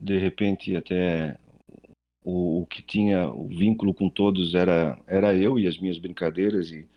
de 0.00 0.16
repente 0.16 0.74
até 0.76 1.36
o, 2.24 2.62
o, 2.62 2.66
que 2.66 2.82
tinha 2.82 3.28
o 3.28 3.46
vínculo 3.46 3.92
com 3.92 4.08
todos 4.08 4.54
era, 4.54 4.98
era 5.06 5.34
eu 5.34 5.58
e 5.58 5.66
as 5.66 5.78
minhas 5.78 5.98
brincadeiras 5.98 6.70
e, 6.70 6.88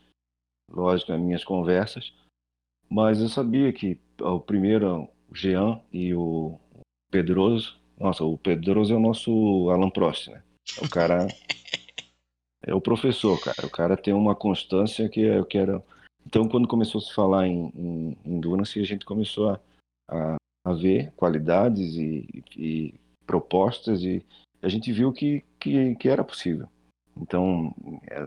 lógico, 0.71 1.11
as 1.11 1.19
minhas 1.19 1.43
conversas. 1.43 2.13
Mas 2.89 3.19
eu 3.19 3.27
sabia 3.27 3.71
que 3.73 3.99
o 4.21 4.39
primeiro, 4.39 5.09
o 5.29 5.35
Jean 5.35 5.81
e 5.91 6.13
o 6.13 6.57
Pedroso, 7.11 7.77
nossa, 7.99 8.23
o 8.23 8.37
Pedroso 8.37 8.93
é 8.93 8.97
o 8.97 9.01
nosso 9.01 9.69
Alan 9.69 9.89
Prost, 9.89 10.29
né? 10.29 10.41
É 10.81 10.85
o 10.85 10.89
cara 10.89 11.27
é 12.65 12.73
o 12.73 12.81
professor, 12.81 13.39
cara. 13.41 13.67
O 13.67 13.69
cara 13.69 13.97
tem 13.97 14.13
uma 14.13 14.35
constância 14.35 15.09
que 15.09 15.21
eu 15.21 15.45
quero. 15.45 15.83
Então, 16.25 16.47
quando 16.47 16.67
começou 16.67 16.99
a 16.99 17.01
se 17.01 17.13
falar 17.13 17.47
em, 17.47 17.71
em 17.75 18.17
endurance, 18.25 18.79
a 18.79 18.83
gente 18.83 19.05
começou 19.05 19.49
a, 19.49 19.59
a, 20.09 20.35
a 20.65 20.73
ver 20.73 21.11
qualidades 21.13 21.95
e, 21.95 22.43
e 22.55 22.93
propostas 23.25 24.03
e 24.03 24.23
a 24.67 24.69
gente 24.69 24.91
viu 24.91 25.13
que, 25.13 25.43
que, 25.59 25.95
que 25.95 26.09
era 26.09 26.23
possível. 26.23 26.67
Então, 27.15 27.73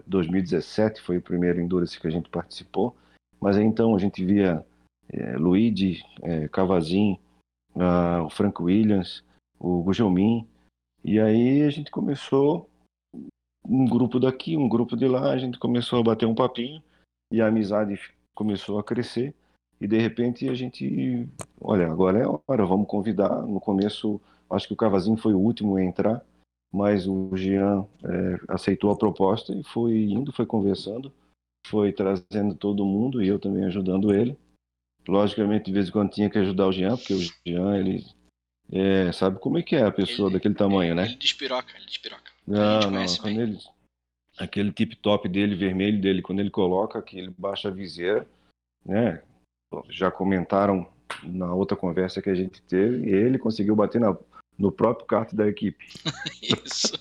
2017 0.06 0.98
é, 0.98 1.02
foi 1.02 1.18
o 1.18 1.22
primeiro 1.22 1.60
Endurance 1.60 2.00
que 2.00 2.06
a 2.06 2.10
gente 2.10 2.28
participou, 2.28 2.96
mas 3.38 3.56
aí, 3.56 3.64
então 3.64 3.94
a 3.94 3.98
gente 3.98 4.24
via 4.24 4.64
é, 5.08 5.36
Luigi, 5.36 6.02
é, 6.22 6.48
Cavazin, 6.48 7.18
uh, 7.74 8.24
o 8.24 8.30
Frank 8.30 8.60
Williams, 8.60 9.22
o 9.58 9.82
Gujelmin, 9.82 10.48
e 11.04 11.20
aí 11.20 11.62
a 11.62 11.70
gente 11.70 11.90
começou 11.90 12.68
um 13.64 13.86
grupo 13.86 14.18
daqui, 14.18 14.56
um 14.56 14.68
grupo 14.68 14.96
de 14.96 15.06
lá, 15.06 15.30
a 15.30 15.38
gente 15.38 15.58
começou 15.58 16.00
a 16.00 16.02
bater 16.02 16.26
um 16.26 16.34
papinho 16.34 16.82
e 17.30 17.40
a 17.40 17.46
amizade 17.46 18.00
começou 18.34 18.78
a 18.78 18.84
crescer 18.84 19.34
e 19.80 19.86
de 19.86 19.98
repente 19.98 20.48
a 20.48 20.54
gente, 20.54 21.28
olha, 21.60 21.86
agora 21.86 22.18
é 22.18 22.26
hora, 22.48 22.66
vamos 22.66 22.86
convidar. 22.86 23.42
No 23.42 23.60
começo, 23.60 24.20
acho 24.50 24.66
que 24.66 24.74
o 24.74 24.76
Cavazinho 24.76 25.16
foi 25.16 25.32
o 25.34 25.38
último 25.38 25.76
a 25.76 25.84
entrar, 25.84 26.22
mas 26.72 27.06
o 27.06 27.36
Jean 27.36 27.86
é, 28.04 28.40
aceitou 28.48 28.90
a 28.90 28.96
proposta 28.96 29.52
e 29.52 29.62
foi 29.64 30.04
indo, 30.04 30.32
foi 30.32 30.46
conversando, 30.46 31.12
foi 31.66 31.92
trazendo 31.92 32.54
todo 32.54 32.86
mundo 32.86 33.22
e 33.22 33.28
eu 33.28 33.38
também 33.38 33.64
ajudando 33.64 34.14
ele. 34.14 34.38
Logicamente, 35.08 35.64
de 35.64 35.72
vez 35.72 35.88
em 35.88 35.92
quando 35.92 36.10
tinha 36.10 36.30
que 36.30 36.38
ajudar 36.38 36.68
o 36.68 36.72
Jean, 36.72 36.96
porque 36.96 37.14
o 37.14 37.20
Jean, 37.20 37.76
ele 37.76 38.04
é, 38.70 39.10
sabe 39.12 39.38
como 39.40 39.58
é 39.58 39.62
que 39.62 39.74
é 39.74 39.84
a 39.84 39.90
pessoa 39.90 40.28
ele, 40.28 40.34
daquele 40.34 40.54
tamanho, 40.54 40.92
ele, 40.92 40.94
né? 40.94 41.06
Ele 41.06 41.16
despiroca, 41.16 41.76
ele 41.76 41.86
despiroca. 41.86 42.30
Não, 42.46 42.90
não, 42.90 43.06
quando 43.16 43.40
ele, 43.40 43.58
aquele 44.38 44.72
tip 44.72 44.94
top 44.96 45.28
dele, 45.28 45.56
vermelho 45.56 46.00
dele, 46.00 46.22
quando 46.22 46.40
ele 46.40 46.50
coloca, 46.50 47.02
que 47.02 47.18
ele 47.18 47.34
baixa 47.36 47.68
a 47.68 47.72
viseira, 47.72 48.26
né? 48.84 49.22
Já 49.88 50.10
comentaram 50.10 50.86
na 51.24 51.52
outra 51.52 51.76
conversa 51.76 52.22
que 52.22 52.30
a 52.30 52.34
gente 52.34 52.62
teve, 52.62 53.08
e 53.08 53.12
ele 53.12 53.38
conseguiu 53.38 53.74
bater 53.74 54.00
na, 54.00 54.16
no 54.60 54.70
próprio 54.70 55.06
kart 55.06 55.32
da 55.34 55.48
equipe. 55.48 55.86
Isso. 56.64 56.92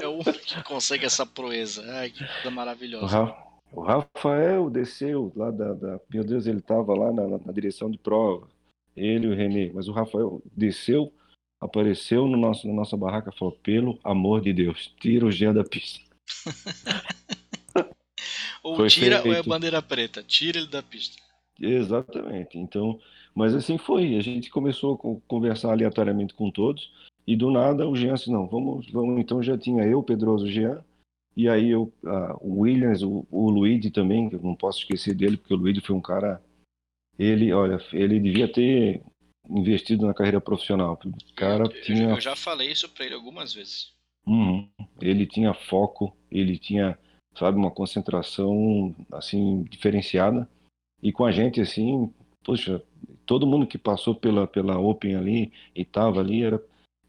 É 0.00 0.06
o 0.06 0.14
único 0.14 0.32
que 0.32 0.62
consegue 0.64 1.06
essa 1.06 1.24
proeza. 1.24 1.84
Ai, 1.94 2.10
que 2.10 2.24
coisa 2.26 2.50
maravilhosa. 2.50 3.04
O, 3.04 3.08
Ra 3.08 3.44
o 3.72 3.80
Rafael 3.80 4.68
desceu 4.70 5.32
lá 5.34 5.50
da, 5.50 5.72
da, 5.72 6.00
Meu 6.12 6.24
Deus, 6.24 6.46
ele 6.46 6.58
estava 6.58 6.94
lá 6.94 7.12
na, 7.12 7.38
na, 7.38 7.52
direção 7.52 7.90
de 7.90 7.98
prova. 7.98 8.48
Ele 8.96 9.26
e 9.26 9.30
o 9.30 9.34
Renê. 9.34 9.72
Mas 9.72 9.88
o 9.88 9.92
Rafael 9.92 10.42
desceu, 10.56 11.12
apareceu 11.60 12.26
no 12.26 12.36
nosso, 12.36 12.66
na 12.66 12.74
nossa 12.74 12.96
barraca 12.96 13.30
e 13.34 13.38
falou: 13.38 13.52
pelo 13.62 13.98
amor 14.02 14.40
de 14.40 14.52
Deus, 14.52 14.92
tira 15.00 15.26
o 15.26 15.32
Jean 15.32 15.52
da 15.52 15.64
pista. 15.64 16.00
ou 18.62 18.76
foi 18.76 18.88
tira 18.88 19.22
feito. 19.22 19.34
ou 19.34 19.34
é 19.34 19.42
bandeira 19.42 19.82
preta, 19.82 20.22
tira 20.22 20.58
ele 20.58 20.68
da 20.68 20.82
pista. 20.82 21.23
Exatamente. 21.60 22.58
Então, 22.58 22.98
mas 23.34 23.54
assim 23.54 23.78
foi. 23.78 24.16
A 24.16 24.20
gente 24.20 24.50
começou 24.50 24.94
a 24.94 25.28
conversar 25.28 25.72
aleatoriamente 25.72 26.34
com 26.34 26.50
todos 26.50 26.92
e 27.26 27.36
do 27.36 27.50
nada 27.50 27.88
o 27.88 27.96
Jean 27.96 28.14
disse, 28.14 28.30
não, 28.30 28.46
vamos, 28.46 28.90
vamos. 28.90 29.20
Então 29.20 29.42
já 29.42 29.56
tinha 29.56 29.84
eu, 29.84 30.02
Pedroso, 30.02 30.48
Jean 30.48 30.82
e 31.36 31.48
aí 31.48 31.70
eu, 31.70 31.92
o 32.40 32.60
Williams, 32.60 33.02
o, 33.02 33.26
o 33.30 33.50
Luigi 33.50 33.90
também, 33.90 34.28
que 34.28 34.36
eu 34.36 34.42
não 34.42 34.54
posso 34.54 34.78
esquecer 34.80 35.14
dele 35.14 35.36
porque 35.36 35.54
o 35.54 35.56
Luigi 35.56 35.80
foi 35.80 35.96
um 35.96 36.00
cara, 36.00 36.40
ele, 37.18 37.52
olha, 37.52 37.78
ele 37.92 38.20
devia 38.20 38.46
ter 38.46 39.02
investido 39.50 40.06
na 40.06 40.14
carreira 40.14 40.40
profissional. 40.40 40.98
O 41.04 41.34
cara 41.34 41.64
eu, 41.64 41.82
tinha. 41.82 42.10
Eu 42.10 42.20
já 42.20 42.36
falei 42.36 42.70
isso 42.70 42.88
para 42.88 43.06
ele 43.06 43.14
algumas 43.14 43.52
vezes. 43.52 43.92
Uhum. 44.26 44.68
Ele 45.00 45.26
tinha 45.26 45.52
foco, 45.52 46.16
ele 46.30 46.56
tinha, 46.56 46.96
sabe, 47.36 47.58
uma 47.58 47.70
concentração 47.70 48.94
assim 49.12 49.64
diferenciada 49.64 50.48
e 51.04 51.12
com 51.12 51.26
a 51.26 51.30
gente 51.30 51.60
assim, 51.60 52.10
poxa, 52.42 52.82
todo 53.26 53.46
mundo 53.46 53.66
que 53.66 53.76
passou 53.76 54.14
pela 54.14 54.46
pela 54.46 54.78
Open 54.78 55.14
ali 55.14 55.52
e 55.74 55.84
tava 55.84 56.20
ali 56.20 56.42
era 56.42 56.60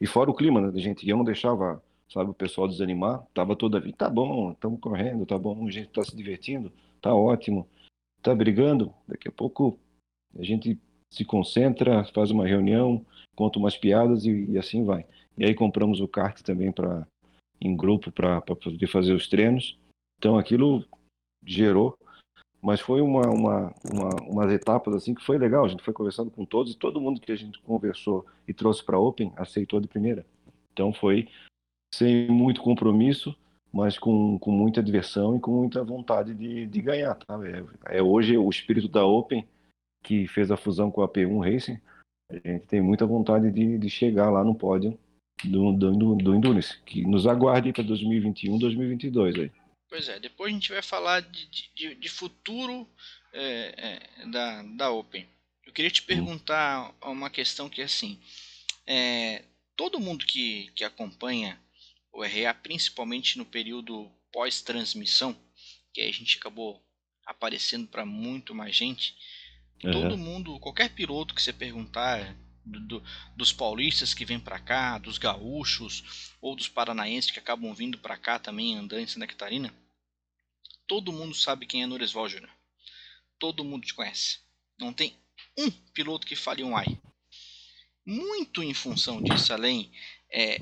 e 0.01 0.05
fora 0.05 0.29
o 0.29 0.35
clima, 0.35 0.59
né, 0.59 0.77
gente, 0.77 1.07
eu 1.07 1.15
não 1.15 1.23
deixava, 1.23 1.81
sabe, 2.11 2.29
o 2.29 2.33
pessoal 2.33 2.67
desanimar, 2.67 3.25
tava 3.33 3.55
toda 3.55 3.79
vida, 3.79 3.95
tá 3.95 4.09
bom, 4.09 4.51
estamos 4.51 4.81
correndo, 4.81 5.25
tá 5.25 5.37
bom, 5.37 5.65
a 5.65 5.71
gente 5.71 5.87
tá 5.87 6.03
se 6.03 6.13
divertindo, 6.13 6.69
tá 7.01 7.15
ótimo, 7.15 7.65
tá 8.21 8.35
brigando, 8.35 8.93
daqui 9.07 9.29
a 9.29 9.31
pouco 9.31 9.79
a 10.37 10.43
gente 10.43 10.77
se 11.09 11.23
concentra, 11.23 12.03
faz 12.13 12.29
uma 12.29 12.45
reunião, 12.45 13.05
conta 13.37 13.57
umas 13.57 13.77
piadas 13.77 14.25
e, 14.25 14.51
e 14.51 14.57
assim 14.57 14.83
vai. 14.83 15.05
E 15.37 15.45
aí 15.45 15.55
compramos 15.55 16.01
o 16.01 16.07
kart 16.09 16.41
também 16.41 16.73
para 16.73 17.07
em 17.61 17.75
grupo 17.75 18.11
para 18.11 18.41
poder 18.41 18.87
fazer 18.87 19.13
os 19.13 19.29
treinos. 19.29 19.77
Então 20.17 20.37
aquilo 20.37 20.83
gerou, 21.45 21.97
mas 22.65 22.81
foi 22.81 22.99
uma, 22.99 23.29
uma, 23.29 23.73
uma, 23.93 24.09
umas 24.27 24.51
etapas 24.51 24.95
assim 24.95 25.13
que 25.13 25.23
foi 25.23 25.37
legal. 25.37 25.65
A 25.65 25.67
gente 25.67 25.83
foi 25.83 25.93
conversando 25.93 26.31
com 26.31 26.43
todos 26.43 26.73
e 26.73 26.77
todo 26.77 26.99
mundo 26.99 27.21
que 27.21 27.31
a 27.31 27.35
gente 27.35 27.61
conversou 27.61 28.25
e 28.47 28.53
trouxe 28.55 28.83
para 28.83 28.97
Open 28.97 29.31
aceitou 29.35 29.79
de 29.79 29.87
primeira. 29.87 30.25
Então 30.73 30.91
foi 30.91 31.29
sem 31.93 32.27
muito 32.27 32.63
compromisso, 32.63 33.37
mas 33.71 33.99
com, 33.99 34.39
com 34.39 34.49
muita 34.49 34.81
diversão 34.81 35.37
e 35.37 35.39
com 35.39 35.51
muita 35.51 35.83
vontade 35.83 36.33
de, 36.33 36.65
de 36.65 36.81
ganhar. 36.81 37.13
Tá? 37.13 37.39
É, 37.47 37.99
é 37.99 38.01
hoje 38.01 38.35
o 38.35 38.49
espírito 38.49 38.87
da 38.87 39.05
Open 39.05 39.47
que 40.03 40.27
fez 40.27 40.49
a 40.49 40.57
fusão 40.57 40.89
com 40.89 41.03
a 41.03 41.07
P1 41.07 41.43
Racing. 41.43 41.79
A 42.31 42.33
gente 42.33 42.65
tem 42.65 42.81
muita 42.81 43.05
vontade 43.05 43.51
de, 43.51 43.77
de 43.77 43.89
chegar 43.91 44.31
lá 44.31 44.43
no 44.43 44.55
pódio 44.55 44.97
do, 45.43 45.71
do, 45.71 46.15
do 46.15 46.33
Endurance, 46.33 46.81
que 46.81 47.05
nos 47.05 47.27
aguarde 47.27 47.71
para 47.71 47.83
2021, 47.83 48.57
2022 48.57 49.35
aí. 49.35 49.51
Pois 49.89 50.09
é, 50.09 50.19
depois 50.19 50.51
a 50.51 50.55
gente 50.55 50.71
vai 50.71 50.81
falar 50.81 51.21
de, 51.21 51.69
de, 51.73 51.95
de 51.95 52.09
futuro 52.09 52.89
é, 53.33 54.09
é, 54.21 54.25
da, 54.27 54.63
da 54.63 54.91
Open. 54.91 55.27
Eu 55.65 55.73
queria 55.73 55.91
te 55.91 56.01
perguntar 56.01 56.89
hum. 57.03 57.11
uma 57.11 57.29
questão 57.29 57.69
que 57.69 57.81
é 57.81 57.85
assim, 57.85 58.19
é, 58.87 59.43
todo 59.75 59.99
mundo 59.99 60.25
que, 60.25 60.71
que 60.75 60.83
acompanha 60.83 61.59
o 62.11 62.23
RA, 62.23 62.53
principalmente 62.53 63.37
no 63.37 63.45
período 63.45 64.11
pós-transmissão, 64.31 65.37
que 65.93 66.01
a 66.01 66.11
gente 66.11 66.37
acabou 66.37 66.81
aparecendo 67.25 67.87
para 67.87 68.05
muito 68.05 68.53
mais 68.53 68.75
gente, 68.75 69.15
uhum. 69.83 69.91
todo 69.91 70.17
mundo, 70.17 70.59
qualquer 70.59 70.89
piloto 70.89 71.33
que 71.33 71.41
você 71.41 71.51
perguntar, 71.51 72.35
do, 72.65 73.03
dos 73.35 73.53
paulistas 73.53 74.13
que 74.13 74.25
vêm 74.25 74.39
para 74.39 74.59
cá, 74.59 74.97
dos 74.97 75.17
gaúchos 75.17 76.33
ou 76.41 76.55
dos 76.55 76.67
paranaenses 76.67 77.31
que 77.31 77.39
acabam 77.39 77.73
vindo 77.73 77.97
para 77.97 78.17
cá 78.17 78.39
também 78.39 78.75
andando 78.75 79.01
em 79.01 79.07
Santa 79.07 79.27
Catarina, 79.27 79.73
todo 80.87 81.13
mundo 81.13 81.35
sabe 81.35 81.65
quem 81.65 81.83
é 81.83 81.85
Noresval 81.85 82.27
Júnior. 82.29 82.51
Todo 83.37 83.63
mundo 83.63 83.85
te 83.85 83.93
conhece. 83.93 84.39
Não 84.79 84.91
tem 84.91 85.15
um 85.57 85.69
piloto 85.69 86.25
que 86.25 86.35
fale 86.35 86.63
um 86.63 86.75
ai. 86.75 86.99
Muito 88.05 88.61
em 88.63 88.73
função 88.73 89.21
disso, 89.21 89.53
além 89.53 89.91
é, 90.29 90.55
é, 90.55 90.57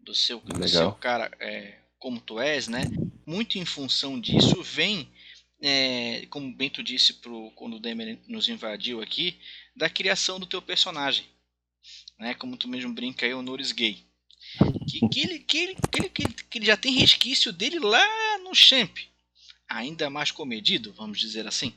do, 0.00 0.14
seu, 0.14 0.40
do 0.40 0.68
seu 0.68 0.92
cara 0.92 1.30
é, 1.38 1.78
como 1.98 2.20
tu 2.20 2.40
és, 2.40 2.68
né? 2.68 2.82
Muito 3.26 3.58
em 3.58 3.64
função 3.64 4.20
disso 4.20 4.62
vem 4.62 5.10
é, 5.60 6.26
como 6.28 6.48
o 6.48 6.52
Bento 6.52 6.82
disse 6.82 7.14
pro, 7.14 7.50
quando 7.52 7.76
o 7.76 7.80
Demer 7.80 8.18
nos 8.28 8.48
invadiu 8.50 9.00
aqui, 9.00 9.38
da 9.74 9.90
criação 9.90 10.38
do 10.38 10.46
teu 10.46 10.62
personagem. 10.62 11.26
Né? 12.18 12.34
Como 12.34 12.56
tu 12.56 12.68
mesmo 12.68 12.92
brinca 12.92 13.26
aí, 13.26 13.34
honores 13.34 13.72
gay. 13.72 14.04
Que, 14.88 15.08
que, 15.08 15.20
ele, 15.20 15.38
que, 15.38 15.58
ele, 15.58 15.74
que, 15.74 16.22
ele, 16.22 16.34
que 16.34 16.58
ele 16.58 16.66
já 16.66 16.76
tem 16.76 16.92
resquício 16.92 17.52
dele 17.52 17.78
lá 17.78 18.38
no 18.38 18.54
Champ. 18.54 18.96
Ainda 19.68 20.10
mais 20.10 20.30
comedido, 20.30 20.92
vamos 20.92 21.18
dizer 21.18 21.46
assim. 21.46 21.74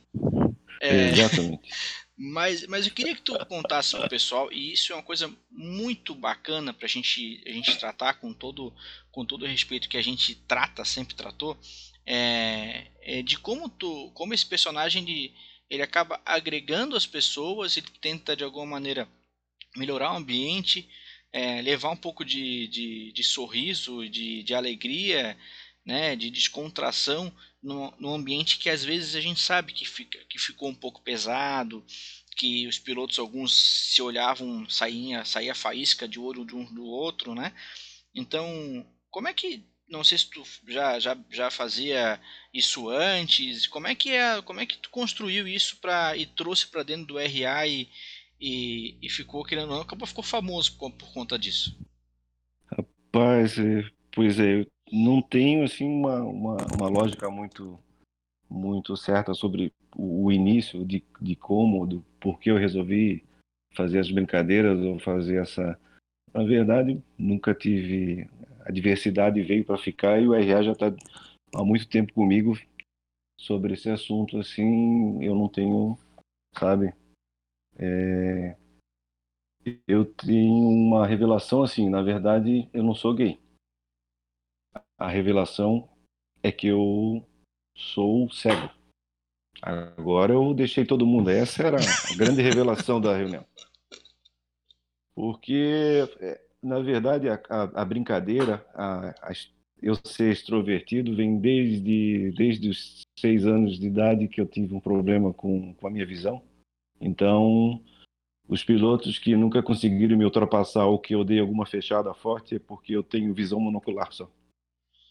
É, 0.80 1.10
Exatamente. 1.10 1.68
Mas, 2.20 2.66
mas 2.66 2.84
eu 2.84 2.92
queria 2.92 3.14
que 3.14 3.22
tu 3.22 3.38
contasse 3.46 3.96
pro 3.96 4.08
pessoal, 4.08 4.52
e 4.52 4.72
isso 4.72 4.92
é 4.92 4.96
uma 4.96 5.04
coisa 5.04 5.32
muito 5.48 6.16
bacana 6.16 6.74
pra 6.74 6.88
gente, 6.88 7.40
a 7.46 7.52
gente 7.52 7.78
tratar 7.78 8.14
com 8.14 8.34
todo, 8.34 8.74
com 9.12 9.24
todo 9.24 9.44
o 9.44 9.46
respeito 9.46 9.88
que 9.88 9.96
a 9.96 10.02
gente 10.02 10.34
trata, 10.34 10.84
sempre 10.84 11.14
tratou, 11.14 11.56
é, 12.04 12.88
é 13.02 13.22
de 13.22 13.38
como 13.38 13.68
tu, 13.68 14.10
como 14.14 14.34
esse 14.34 14.44
personagem 14.44 15.04
de, 15.04 15.32
ele 15.70 15.82
acaba 15.82 16.20
agregando 16.24 16.96
as 16.96 17.06
pessoas, 17.06 17.76
ele 17.76 17.88
tenta 18.00 18.36
de 18.36 18.44
alguma 18.44 18.66
maneira 18.66 19.08
melhorar 19.76 20.12
o 20.12 20.16
ambiente, 20.16 20.88
é, 21.32 21.60
levar 21.60 21.90
um 21.90 21.96
pouco 21.96 22.24
de, 22.24 22.68
de, 22.68 23.12
de 23.12 23.24
sorriso, 23.24 24.08
de, 24.08 24.42
de 24.42 24.54
alegria, 24.54 25.36
né, 25.84 26.16
de 26.16 26.30
descontração 26.30 27.32
no, 27.62 27.92
no 27.98 28.14
ambiente 28.14 28.58
que 28.58 28.70
às 28.70 28.84
vezes 28.84 29.14
a 29.14 29.20
gente 29.20 29.40
sabe 29.40 29.72
que, 29.72 29.84
fica, 29.84 30.18
que 30.28 30.38
ficou 30.38 30.68
um 30.68 30.74
pouco 30.74 31.02
pesado, 31.02 31.84
que 32.36 32.66
os 32.66 32.78
pilotos 32.78 33.18
alguns 33.18 33.54
se 33.54 34.00
olhavam, 34.00 34.68
saía, 34.68 35.24
saía 35.24 35.54
faísca 35.54 36.06
de 36.06 36.20
olho 36.20 36.44
de 36.44 36.54
um 36.54 36.64
do 36.72 36.84
outro, 36.84 37.34
né? 37.34 37.52
Então, 38.14 38.86
como 39.10 39.28
é 39.28 39.34
que 39.34 39.64
não 39.88 40.04
sei 40.04 40.18
se 40.18 40.30
tu 40.30 40.42
já, 40.66 40.98
já, 40.98 41.16
já 41.30 41.50
fazia 41.50 42.20
isso 42.52 42.88
antes. 42.90 43.66
Como 43.66 43.86
é 43.86 43.94
que 43.94 44.10
é, 44.10 44.40
como 44.42 44.60
é 44.60 44.66
que 44.66 44.78
tu 44.78 44.90
construiu 44.90 45.48
isso 45.48 45.78
para 45.80 46.16
e 46.16 46.26
trouxe 46.26 46.66
para 46.66 46.82
dentro 46.82 47.06
do 47.06 47.18
RA 47.18 47.66
e, 47.66 47.88
e, 48.40 48.96
e, 49.00 49.08
ficou 49.08 49.44
querendo 49.44 49.68
não, 49.68 49.80
acabou 49.80 50.06
ficou 50.06 50.24
famoso 50.24 50.76
por, 50.78 50.90
por 50.92 51.12
conta 51.12 51.38
disso. 51.38 51.78
Rapaz, 52.66 53.58
é, 53.58 53.88
pois 54.12 54.38
é, 54.38 54.60
eu 54.60 54.66
não 54.92 55.22
tenho 55.22 55.64
assim 55.64 55.86
uma, 55.86 56.22
uma, 56.22 56.56
uma 56.76 56.88
lógica 56.88 57.30
muito 57.30 57.78
muito 58.50 58.96
certa 58.96 59.34
sobre 59.34 59.72
o, 59.94 60.32
início 60.32 60.84
de, 60.84 61.04
de 61.20 61.36
como, 61.36 61.86
do 61.86 62.04
porquê 62.20 62.50
eu 62.50 62.56
resolvi 62.56 63.24
fazer 63.74 63.98
as 63.98 64.10
brincadeiras 64.10 64.78
ou 64.78 64.98
fazer 64.98 65.42
essa. 65.42 65.78
Na 66.32 66.44
verdade, 66.44 67.02
nunca 67.16 67.54
tive 67.54 68.28
a 68.68 68.70
diversidade 68.70 69.42
veio 69.42 69.64
para 69.64 69.78
ficar 69.78 70.20
e 70.20 70.28
o 70.28 70.34
RA 70.34 70.62
já 70.62 70.72
está 70.72 70.94
há 71.54 71.64
muito 71.64 71.88
tempo 71.88 72.12
comigo 72.12 72.52
sobre 73.40 73.72
esse 73.72 73.88
assunto. 73.88 74.38
Assim, 74.38 75.24
eu 75.24 75.34
não 75.34 75.48
tenho, 75.48 75.98
sabe? 76.54 76.92
É... 77.78 78.56
Eu 79.86 80.04
tenho 80.04 80.52
uma 80.52 81.06
revelação 81.06 81.62
assim. 81.62 81.88
Na 81.88 82.02
verdade, 82.02 82.68
eu 82.74 82.82
não 82.82 82.94
sou 82.94 83.14
gay. 83.14 83.40
A 84.98 85.08
revelação 85.08 85.88
é 86.42 86.52
que 86.52 86.66
eu 86.66 87.26
sou 87.74 88.30
cego. 88.30 88.70
Agora 89.62 90.34
eu 90.34 90.52
deixei 90.52 90.84
todo 90.84 91.06
mundo. 91.06 91.30
Essa 91.30 91.62
era 91.62 91.78
a 91.78 92.16
grande 92.16 92.42
revelação 92.42 93.00
da 93.00 93.16
reunião. 93.16 93.46
Porque, 95.14 96.06
é, 96.20 96.47
na 96.62 96.80
verdade, 96.80 97.28
a, 97.28 97.40
a, 97.48 97.82
a 97.82 97.84
brincadeira, 97.84 98.64
a, 98.74 99.14
eu 99.80 99.94
ser 100.04 100.32
extrovertido, 100.32 101.14
vem 101.14 101.38
desde, 101.38 102.32
desde 102.36 102.68
os 102.68 103.02
seis 103.18 103.46
anos 103.46 103.78
de 103.78 103.86
idade 103.86 104.28
que 104.28 104.40
eu 104.40 104.46
tive 104.46 104.74
um 104.74 104.80
problema 104.80 105.32
com, 105.32 105.74
com 105.74 105.86
a 105.86 105.90
minha 105.90 106.06
visão. 106.06 106.42
Então, 107.00 107.82
os 108.48 108.64
pilotos 108.64 109.18
que 109.18 109.36
nunca 109.36 109.62
conseguiram 109.62 110.16
me 110.16 110.24
ultrapassar 110.24 110.86
ou 110.86 110.98
que 110.98 111.14
eu 111.14 111.22
dei 111.22 111.38
alguma 111.38 111.64
fechada 111.64 112.12
forte 112.12 112.56
é 112.56 112.58
porque 112.58 112.92
eu 112.92 113.02
tenho 113.02 113.34
visão 113.34 113.60
monocular 113.60 114.12
só. 114.12 114.30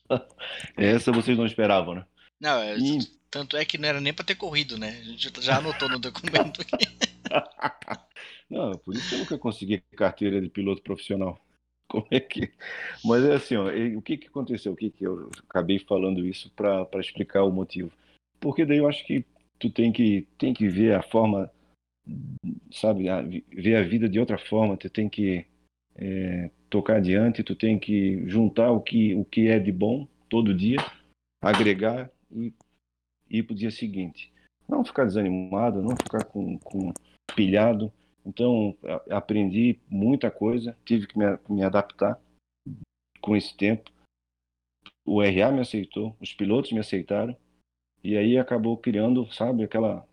Essa 0.75 1.12
vocês 1.12 1.38
não 1.38 1.45
esperavam, 1.45 1.95
né? 1.95 2.05
Não, 2.39 2.60
é, 2.60 2.77
e... 2.77 2.99
tanto 3.31 3.55
é 3.55 3.63
que 3.63 3.77
não 3.77 3.88
era 3.88 4.01
nem 4.01 4.13
para 4.13 4.25
ter 4.25 4.36
corrido, 4.36 4.77
né? 4.77 4.89
A 4.99 5.03
gente 5.03 5.41
já 5.41 5.57
anotou 5.57 5.89
no 5.89 5.99
documento 5.99 6.62
aqui. 6.62 6.75
não, 8.49 8.71
por 8.77 8.95
isso 8.95 9.10
que 9.10 9.15
eu 9.15 9.19
nunca 9.19 9.38
consegui 9.38 9.81
carteira 9.95 10.41
de 10.41 10.49
piloto 10.49 10.81
profissional. 10.81 11.39
Como 11.89 12.05
é 12.12 12.19
que. 12.19 12.51
Mas 13.03 13.23
é 13.23 13.36
assim, 13.36 13.55
ó, 13.55 13.67
o 13.97 14.01
que, 14.01 14.17
que 14.17 14.27
aconteceu? 14.27 14.73
O 14.73 14.75
que, 14.75 14.89
que 14.89 15.05
eu 15.05 15.29
acabei 15.47 15.79
falando 15.79 16.25
isso 16.25 16.51
para 16.51 16.88
explicar 16.99 17.43
o 17.43 17.51
motivo? 17.51 17.91
Porque 18.39 18.65
daí 18.65 18.77
eu 18.77 18.88
acho 18.88 19.05
que 19.05 19.25
tu 19.57 19.69
tem 19.69 19.91
que, 19.91 20.27
tem 20.38 20.53
que 20.53 20.67
ver 20.67 20.95
a 20.95 21.01
forma, 21.01 21.49
sabe, 22.71 23.10
a, 23.10 23.21
ver 23.21 23.75
a 23.75 23.83
vida 23.83 24.07
de 24.07 24.19
outra 24.19 24.38
forma, 24.38 24.77
tu 24.77 24.89
tem 24.89 25.10
que 25.10 25.45
é, 25.95 26.49
tocar 26.69 26.97
adiante, 26.97 27.43
tu 27.43 27.55
tem 27.55 27.79
que 27.79 28.27
juntar 28.27 28.71
o 28.71 28.81
que, 28.81 29.15
o 29.15 29.25
que 29.25 29.47
é 29.47 29.60
de 29.60 29.71
bom 29.71 30.07
todo 30.29 30.53
dia, 30.53 30.77
agregar 31.41 32.10
e 32.31 32.53
ir 33.29 33.43
para 33.43 33.53
o 33.53 33.57
dia 33.57 33.71
seguinte. 33.71 34.31
Não 34.67 34.83
ficar 34.83 35.05
desanimado, 35.05 35.81
não 35.81 35.95
ficar 35.95 36.25
com, 36.25 36.57
com 36.60 36.93
pilhado. 37.36 37.91
Então, 38.28 38.76
aprendi 39.10 39.80
muita 39.90 40.30
coisa, 40.30 40.78
tive 40.84 41.08
que 41.08 41.18
me, 41.18 41.26
me 41.48 41.63
adaptar 41.63 42.20
com 43.22 43.36
esse 43.38 43.56
tempo. 43.56 43.90
O 45.06 45.22
RA 45.22 45.50
me 45.50 45.62
aceitou, 45.62 46.13
os 46.20 46.34
pilotos 46.34 46.74
me 46.74 46.80
aceitaram, 46.80 47.36
e 48.04 48.18
aí 48.18 48.38
acabou 48.38 48.76
criando, 48.78 49.32
sabe, 49.32 49.63
aquela. 49.63 50.06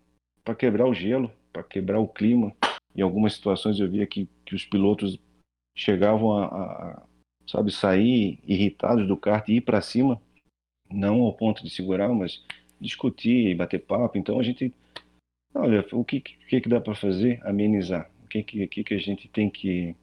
para 0.44 0.54
quebrar 0.54 0.86
o 0.86 0.94
gelo, 0.94 1.28
para 1.52 1.64
quebrar 1.64 1.98
o 1.98 2.06
clima. 2.06 2.54
Em 2.94 3.02
algumas 3.02 3.34
situações 3.34 3.80
eu 3.80 3.90
via 3.90 4.06
que, 4.06 4.28
que 4.46 4.54
os 4.54 4.64
pilotos 4.64 5.18
chegavam 5.76 6.38
a, 6.38 6.46
a 6.46 7.02
sabe, 7.46 7.72
sair 7.72 8.38
irritados 8.44 9.08
do 9.08 9.16
kart 9.16 9.48
e 9.48 9.56
ir 9.56 9.60
para 9.60 9.80
cima 9.80 10.22
não 10.88 11.22
ao 11.22 11.32
ponto 11.32 11.64
de 11.64 11.70
segurar, 11.70 12.08
mas 12.10 12.44
discutir 12.80 13.48
e 13.48 13.54
bater 13.54 13.80
papo. 13.80 14.16
Então 14.16 14.38
a 14.38 14.42
gente, 14.42 14.72
olha, 15.54 15.86
o 15.92 16.04
que 16.04 16.20
que, 16.20 16.60
que 16.60 16.68
dá 16.68 16.80
para 16.80 16.94
fazer? 16.94 17.40
Amenizar. 17.46 18.10
O 18.24 18.28
que 18.28 18.42
que, 18.42 18.84
que 18.84 18.94
a 18.94 18.98
gente 18.98 19.28
tem 19.28 19.48
que 19.48 19.94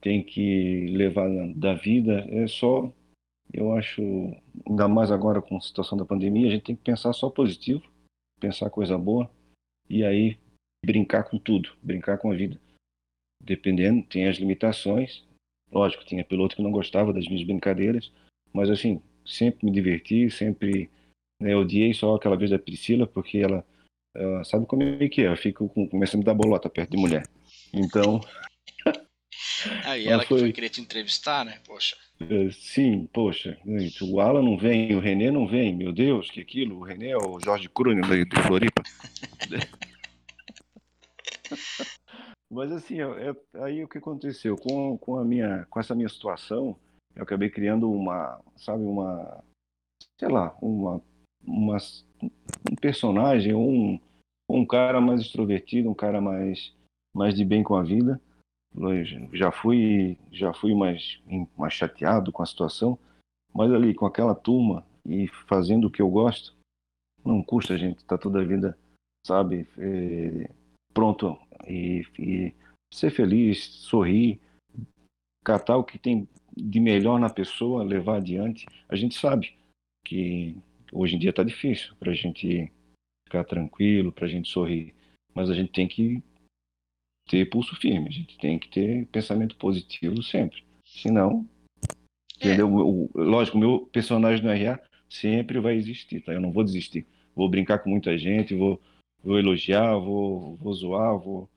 tem 0.00 0.22
que 0.22 0.86
levar 0.88 1.28
da 1.54 1.74
vida 1.74 2.26
é 2.28 2.46
só, 2.48 2.92
eu 3.52 3.72
acho, 3.72 4.02
ainda 4.68 4.88
mais 4.88 5.12
agora 5.12 5.40
com 5.40 5.56
a 5.56 5.60
situação 5.60 5.96
da 5.96 6.04
pandemia, 6.04 6.48
a 6.48 6.50
gente 6.50 6.64
tem 6.64 6.74
que 6.74 6.82
pensar 6.82 7.12
só 7.12 7.30
positivo, 7.30 7.88
pensar 8.40 8.68
coisa 8.68 8.98
boa 8.98 9.30
e 9.88 10.04
aí 10.04 10.36
brincar 10.84 11.22
com 11.22 11.38
tudo, 11.38 11.70
brincar 11.80 12.18
com 12.18 12.32
a 12.32 12.34
vida. 12.34 12.60
Dependendo, 13.40 14.02
tem 14.02 14.26
as 14.26 14.36
limitações. 14.38 15.24
Lógico, 15.70 16.04
tinha 16.04 16.24
piloto 16.24 16.56
que 16.56 16.62
não 16.62 16.72
gostava 16.72 17.12
das 17.12 17.26
minhas 17.28 17.44
brincadeiras, 17.44 18.12
mas 18.52 18.68
assim, 18.68 19.00
sempre 19.24 19.64
me 19.64 19.72
diverti, 19.72 20.28
sempre 20.30 20.90
né, 21.40 21.56
odiei 21.56 21.94
só 21.94 22.16
aquela 22.16 22.36
vez 22.36 22.50
da 22.50 22.58
Priscila, 22.58 23.06
porque 23.06 23.38
ela, 23.38 23.64
ela 24.14 24.44
sabe 24.44 24.66
como 24.66 24.82
é 24.82 25.08
que 25.08 25.22
é, 25.22 25.28
eu 25.28 25.36
fico 25.36 25.68
com, 25.68 25.88
começando 25.88 26.22
a 26.22 26.26
dar 26.26 26.34
bolota 26.34 26.68
perto 26.68 26.90
de 26.90 26.96
mulher. 26.96 27.26
Então. 27.72 28.20
Aí 29.84 30.06
ela 30.06 30.24
foi... 30.24 30.38
que 30.38 30.44
foi 30.44 30.52
querer 30.52 30.70
te 30.70 30.80
entrevistar, 30.80 31.44
né? 31.44 31.60
Poxa. 31.66 31.96
É, 32.20 32.50
sim, 32.50 33.08
poxa. 33.12 33.58
O 34.02 34.20
Alan 34.20 34.42
não 34.42 34.56
vem, 34.56 34.94
o 34.94 35.00
Renê 35.00 35.30
não 35.30 35.46
vem, 35.46 35.74
meu 35.74 35.92
Deus, 35.92 36.30
que 36.30 36.40
aquilo. 36.40 36.78
O 36.78 36.82
Renê 36.82 37.10
é 37.10 37.16
o 37.16 37.40
Jorge 37.40 37.68
Crune 37.68 38.02
de 38.02 38.42
Floripa. 38.42 38.82
Mas 42.50 42.70
assim, 42.70 43.00
é, 43.00 43.34
aí 43.62 43.82
o 43.82 43.88
que 43.88 43.96
aconteceu 43.98 44.56
com, 44.56 44.98
com 44.98 45.16
a 45.16 45.24
minha, 45.24 45.66
com 45.70 45.80
essa 45.80 45.94
minha 45.94 46.08
situação, 46.08 46.76
eu 47.16 47.22
acabei 47.22 47.48
criando 47.48 47.90
uma, 47.90 48.38
sabe, 48.56 48.84
uma, 48.84 49.42
sei 50.18 50.28
lá, 50.28 50.54
uma, 50.60 51.02
uma 51.46 51.78
um 52.70 52.76
personagem, 52.76 53.54
um, 53.54 54.00
um 54.48 54.64
cara 54.64 55.00
mais 55.00 55.20
extrovertido, 55.20 55.90
um 55.90 55.94
cara 55.94 56.20
mais, 56.20 56.74
mais 57.14 57.34
de 57.34 57.44
bem 57.44 57.62
com 57.62 57.74
a 57.74 57.82
vida. 57.82 58.20
Já 59.32 59.50
fui, 59.50 60.16
já 60.30 60.52
fui 60.52 60.74
mais, 60.74 61.20
mais 61.56 61.74
chateado 61.74 62.32
com 62.32 62.42
a 62.42 62.46
situação, 62.46 62.98
mas 63.52 63.70
ali 63.70 63.94
com 63.94 64.06
aquela 64.06 64.34
turma 64.34 64.84
e 65.06 65.28
fazendo 65.46 65.86
o 65.86 65.90
que 65.90 66.00
eu 66.00 66.08
gosto, 66.08 66.54
não 67.24 67.42
custa 67.42 67.74
a 67.74 67.76
gente 67.76 67.98
estar 67.98 68.16
tá 68.16 68.22
toda 68.22 68.40
a 68.40 68.44
vida, 68.44 68.78
sabe, 69.26 69.68
é, 69.76 70.50
pronto 70.94 71.38
e, 71.66 72.06
e 72.18 72.54
ser 72.92 73.10
feliz, 73.10 73.64
sorrir, 73.64 74.40
catar 75.44 75.76
o 75.76 75.84
que 75.84 75.98
tem 75.98 76.28
de 76.56 76.80
melhor 76.80 77.18
na 77.18 77.28
pessoa, 77.28 77.82
levar 77.82 78.16
adiante. 78.16 78.66
A 78.88 78.96
gente 78.96 79.18
sabe 79.18 79.54
que 80.04 80.56
hoje 80.92 81.16
em 81.16 81.18
dia 81.18 81.30
está 81.30 81.42
difícil 81.42 81.94
para 81.96 82.12
a 82.12 82.14
gente 82.14 82.70
ficar 83.24 83.44
tranquilo, 83.44 84.12
para 84.12 84.26
a 84.26 84.28
gente 84.28 84.50
sorrir, 84.50 84.94
mas 85.34 85.48
a 85.48 85.54
gente 85.54 85.72
tem 85.72 85.88
que 85.88 86.22
ter 87.26 87.48
pulso 87.48 87.74
firme, 87.76 88.08
a 88.08 88.12
gente 88.12 88.36
tem 88.38 88.58
que 88.58 88.68
ter 88.68 89.06
pensamento 89.06 89.56
positivo 89.56 90.22
sempre. 90.22 90.62
Senão, 90.84 91.48
é. 92.38 92.48
entendeu? 92.48 92.70
O, 92.72 93.10
lógico, 93.14 93.56
o 93.56 93.60
meu 93.60 93.80
personagem 93.92 94.44
no 94.44 94.52
RA 94.52 94.78
sempre 95.08 95.58
vai 95.60 95.76
existir, 95.76 96.20
tá? 96.20 96.32
Eu 96.32 96.40
não 96.40 96.52
vou 96.52 96.64
desistir. 96.64 97.06
Vou 97.34 97.48
brincar 97.48 97.78
com 97.78 97.88
muita 97.88 98.16
gente, 98.18 98.54
vou, 98.54 98.80
vou 99.22 99.38
elogiar, 99.38 99.96
vou, 99.96 100.56
vou 100.56 100.74
zoar, 100.74 101.18
vou, 101.18 101.48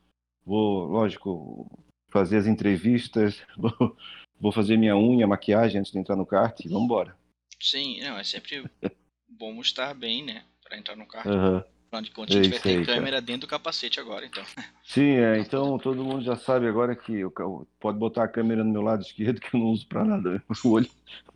vou, 0.45 0.85
lógico, 0.85 1.69
fazer 2.09 2.37
as 2.37 2.47
entrevistas, 2.47 3.41
vou, 3.57 3.97
vou 4.39 4.51
fazer 4.51 4.77
minha 4.77 4.95
unha, 4.95 5.27
maquiagem 5.27 5.79
antes 5.79 5.91
de 5.91 5.99
entrar 5.99 6.15
no 6.15 6.25
kart 6.25 6.57
e 6.61 6.69
vamos 6.69 6.85
embora. 6.85 7.17
Sim, 7.61 8.01
não, 8.01 8.17
é 8.17 8.23
sempre 8.23 8.63
bom 9.37 9.59
estar 9.61 9.93
bem, 9.93 10.23
né? 10.23 10.43
Pra 10.63 10.77
entrar 10.77 10.95
no 10.95 11.05
kart. 11.05 11.25
Uhum. 11.25 11.63
Afinal 11.87 12.01
de 12.01 12.11
contas, 12.11 12.35
a 12.35 12.43
gente 12.43 12.51
vai 12.51 12.59
ter 12.59 12.77
aí, 12.79 12.85
câmera 12.85 13.11
cara. 13.11 13.21
dentro 13.21 13.41
do 13.41 13.49
capacete 13.49 13.99
agora, 13.99 14.25
então. 14.25 14.43
Sim, 14.83 15.17
é, 15.17 15.39
então 15.39 15.77
todo 15.77 16.03
mundo 16.03 16.23
já 16.23 16.35
sabe 16.35 16.67
agora 16.67 16.95
que 16.95 17.13
eu, 17.13 17.31
pode 17.79 17.97
botar 17.97 18.23
a 18.23 18.27
câmera 18.27 18.63
no 18.63 18.71
meu 18.71 18.81
lado 18.81 19.01
esquerdo 19.01 19.39
que 19.39 19.55
eu 19.55 19.59
não 19.59 19.67
uso 19.67 19.87
pra 19.87 20.03
nada, 20.03 20.43
o 20.63 20.69
olho. 20.69 20.89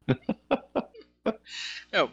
é, 1.91 1.99
eu, 2.01 2.09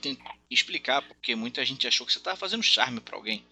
tenho 0.00 0.16
que 0.16 0.24
explicar, 0.50 1.02
porque 1.02 1.36
muita 1.36 1.64
gente 1.64 1.86
achou 1.86 2.06
que 2.06 2.12
você 2.12 2.20
tava 2.20 2.36
fazendo 2.36 2.62
charme 2.62 3.00
pra 3.00 3.16
alguém. 3.16 3.44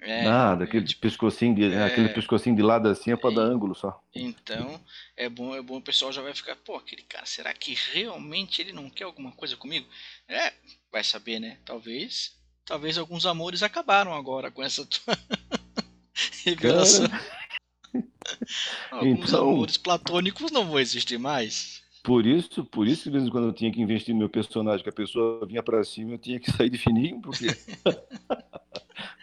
É, 0.00 0.22
Nada, 0.22 0.62
aquele 0.62 0.84
de 0.84 0.94
pescocinho 0.94 1.56
de, 1.56 1.72
é, 1.72 1.84
aquele 1.84 2.08
pescocinho 2.10 2.54
de 2.54 2.62
lado 2.62 2.88
assim 2.88 3.10
é 3.10 3.16
para 3.16 3.34
dar 3.34 3.42
ângulo 3.42 3.74
só. 3.74 4.00
Então, 4.14 4.80
é 5.16 5.28
bom, 5.28 5.56
é 5.56 5.60
bom 5.60 5.78
o 5.78 5.82
pessoal 5.82 6.12
já 6.12 6.22
vai 6.22 6.32
ficar, 6.32 6.54
pô, 6.54 6.76
aquele 6.76 7.02
cara, 7.02 7.26
será 7.26 7.52
que 7.52 7.76
realmente 7.92 8.62
ele 8.62 8.72
não 8.72 8.88
quer 8.88 9.04
alguma 9.04 9.32
coisa 9.32 9.56
comigo? 9.56 9.88
É, 10.28 10.52
vai 10.92 11.04
saber, 11.04 11.38
né? 11.38 11.58
Talvez, 11.64 12.36
talvez 12.64 12.98
alguns 12.98 13.26
amores 13.26 13.62
acabaram 13.62 14.14
agora 14.14 14.50
com 14.50 14.62
essa 14.62 14.84
tua 14.84 15.18
revelação. 16.44 17.06
alguns 18.90 19.28
então, 19.28 19.50
amores 19.50 19.76
platônicos 19.76 20.50
não 20.50 20.66
vão 20.66 20.78
existir 20.78 21.18
mais. 21.18 21.82
Por 22.02 22.26
isso, 22.26 22.64
por 22.64 22.86
isso 22.86 23.04
que 23.04 23.10
de 23.10 23.16
vez 23.16 23.24
em 23.24 23.30
quando 23.30 23.48
eu 23.48 23.52
tinha 23.52 23.72
que 23.72 23.80
investir 23.80 24.14
no 24.14 24.20
meu 24.20 24.28
personagem, 24.28 24.82
que 24.82 24.88
a 24.88 24.92
pessoa 24.92 25.44
vinha 25.46 25.62
para 25.62 25.84
cima, 25.84 26.12
eu 26.12 26.18
tinha 26.18 26.40
que 26.40 26.50
sair 26.50 26.70
de 26.70 26.78
fininho, 26.78 27.20
porque 27.20 27.46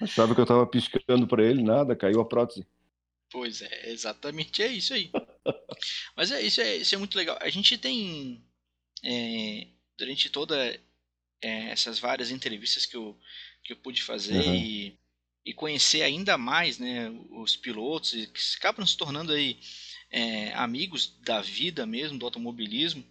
Achava 0.02 0.34
que 0.34 0.40
eu 0.40 0.44
estava 0.44 0.68
piscando 0.68 1.28
para 1.28 1.44
ele, 1.44 1.64
nada, 1.64 1.96
caiu 1.96 2.20
a 2.20 2.26
prótese. 2.26 2.66
Pois 3.32 3.62
é, 3.62 3.90
exatamente 3.90 4.62
é 4.62 4.68
isso 4.68 4.94
aí. 4.94 5.10
Mas 6.16 6.32
é 6.32 6.42
isso, 6.42 6.62
é 6.62 6.78
isso 6.78 6.96
é 6.96 6.98
muito 6.98 7.18
legal. 7.18 7.38
A 7.42 7.50
gente 7.50 7.78
tem 7.78 8.44
é, 9.04 9.68
durante 9.98 10.30
toda 10.30 10.80
é, 11.42 11.70
essas 11.70 12.00
várias 12.00 12.32
entrevistas 12.32 12.86
que 12.86 12.96
eu, 12.96 13.18
que 13.64 13.74
eu 13.74 13.78
pude 13.78 14.02
fazer 14.02 14.44
uhum. 14.44 14.56
e, 14.56 15.00
e 15.46 15.54
conhecer 15.54 16.02
ainda 16.02 16.38
mais 16.38 16.80
né, 16.80 17.10
os 17.32 17.56
pilotos 17.56 18.12
que 18.12 18.58
acabam 18.58 18.86
se 18.86 18.98
tornando 18.98 19.32
aí 19.32 19.60
é, 20.12 20.54
amigos 20.54 21.18
da 21.22 21.42
vida 21.42 21.86
mesmo, 21.86 22.18
do 22.18 22.26
automobilismo, 22.26 23.06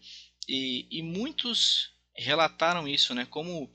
e, 0.48 0.86
e 0.90 1.02
muitos 1.02 1.90
relataram 2.16 2.86
isso, 2.86 3.14
né? 3.14 3.26
Como 3.26 3.72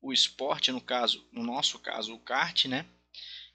o 0.00 0.12
esporte, 0.12 0.70
no 0.70 0.80
caso, 0.80 1.26
no 1.32 1.42
nosso 1.42 1.78
caso, 1.78 2.14
o 2.14 2.18
kart, 2.18 2.66
né? 2.66 2.86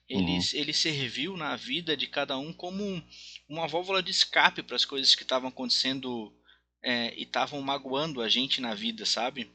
Ele, 0.09 0.33
uhum. 0.33 0.41
ele 0.53 0.73
serviu 0.73 1.37
na 1.37 1.55
vida 1.55 1.95
de 1.95 2.07
cada 2.07 2.37
um 2.37 2.51
como 2.51 3.01
uma 3.47 3.67
válvula 3.67 4.03
de 4.03 4.11
escape 4.11 4.61
para 4.61 4.75
as 4.75 4.85
coisas 4.85 5.15
que 5.15 5.23
estavam 5.23 5.49
acontecendo 5.49 6.33
é, 6.83 7.13
e 7.17 7.23
estavam 7.23 7.61
magoando 7.61 8.21
a 8.21 8.27
gente 8.27 8.59
na 8.59 8.75
vida, 8.75 9.05
sabe? 9.05 9.49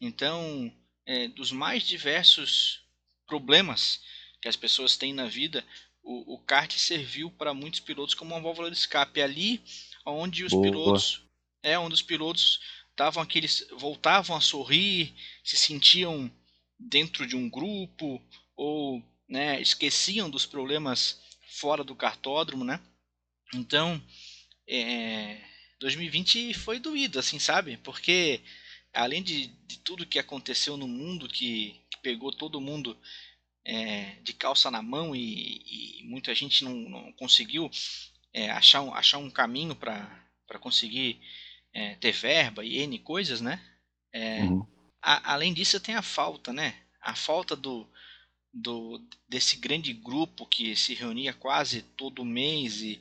Então, 0.00 0.72
é, 1.06 1.28
dos 1.28 1.52
mais 1.52 1.82
diversos 1.82 2.80
problemas 3.26 4.00
que 4.40 4.48
as 4.48 4.56
pessoas 4.56 4.96
têm 4.96 5.12
na 5.12 5.26
vida, 5.26 5.64
o, 6.02 6.34
o 6.34 6.38
kart 6.38 6.72
serviu 6.76 7.30
para 7.30 7.54
muitos 7.54 7.80
pilotos 7.80 8.14
como 8.14 8.34
uma 8.34 8.40
válvula 8.40 8.70
de 8.70 8.76
escape 8.76 9.22
ali, 9.22 9.62
onde 10.04 10.44
os 10.44 10.52
Boa. 10.52 10.62
pilotos 10.62 11.22
é 11.62 11.78
onde 11.78 11.94
os 11.94 12.02
pilotos 12.02 12.60
davam 12.96 13.22
aqueles 13.22 13.66
voltavam 13.78 14.36
a 14.36 14.40
sorrir, 14.40 15.14
se 15.44 15.56
sentiam 15.56 16.30
dentro 16.78 17.26
de 17.26 17.36
um 17.36 17.48
grupo 17.48 18.20
ou 18.56 19.02
né, 19.28 19.60
esqueciam 19.60 20.28
dos 20.28 20.44
problemas 20.44 21.20
fora 21.46 21.84
do 21.84 21.94
cartódromo, 21.94 22.64
né? 22.64 22.80
Então, 23.54 24.02
é, 24.68 25.40
2020 25.78 26.54
foi 26.54 26.78
doído, 26.78 27.18
assim, 27.18 27.38
sabe? 27.38 27.76
Porque 27.78 28.40
além 28.92 29.22
de, 29.22 29.46
de 29.66 29.78
tudo 29.78 30.06
que 30.06 30.18
aconteceu 30.18 30.76
no 30.76 30.86
mundo, 30.86 31.28
que, 31.28 31.80
que 31.90 31.98
pegou 32.02 32.32
todo 32.32 32.60
mundo 32.60 32.96
é, 33.64 34.16
de 34.22 34.32
calça 34.32 34.70
na 34.70 34.82
mão 34.82 35.14
e, 35.14 36.00
e 36.00 36.04
muita 36.04 36.34
gente 36.34 36.64
não, 36.64 36.74
não 36.74 37.12
conseguiu 37.12 37.70
é, 38.32 38.50
achar, 38.50 38.82
um, 38.82 38.94
achar 38.94 39.18
um 39.18 39.30
caminho 39.30 39.74
para 39.74 40.58
conseguir 40.60 41.20
é, 41.72 41.94
ter 41.96 42.12
verba 42.12 42.64
e 42.64 42.78
N 42.78 42.98
coisas, 42.98 43.40
né? 43.40 43.60
É, 44.12 44.42
uhum. 44.42 44.66
a, 45.00 45.32
além 45.32 45.54
disso, 45.54 45.80
tem 45.80 45.94
a 45.94 46.02
falta, 46.02 46.52
né? 46.52 46.74
A 47.00 47.14
falta 47.14 47.56
do, 47.56 47.88
do 48.52 49.00
desse 49.28 49.56
grande 49.56 49.92
grupo 49.92 50.46
que 50.46 50.76
se 50.76 50.94
reunia 50.94 51.32
quase 51.32 51.82
todo 51.82 52.24
mês 52.24 52.82
e, 52.82 53.00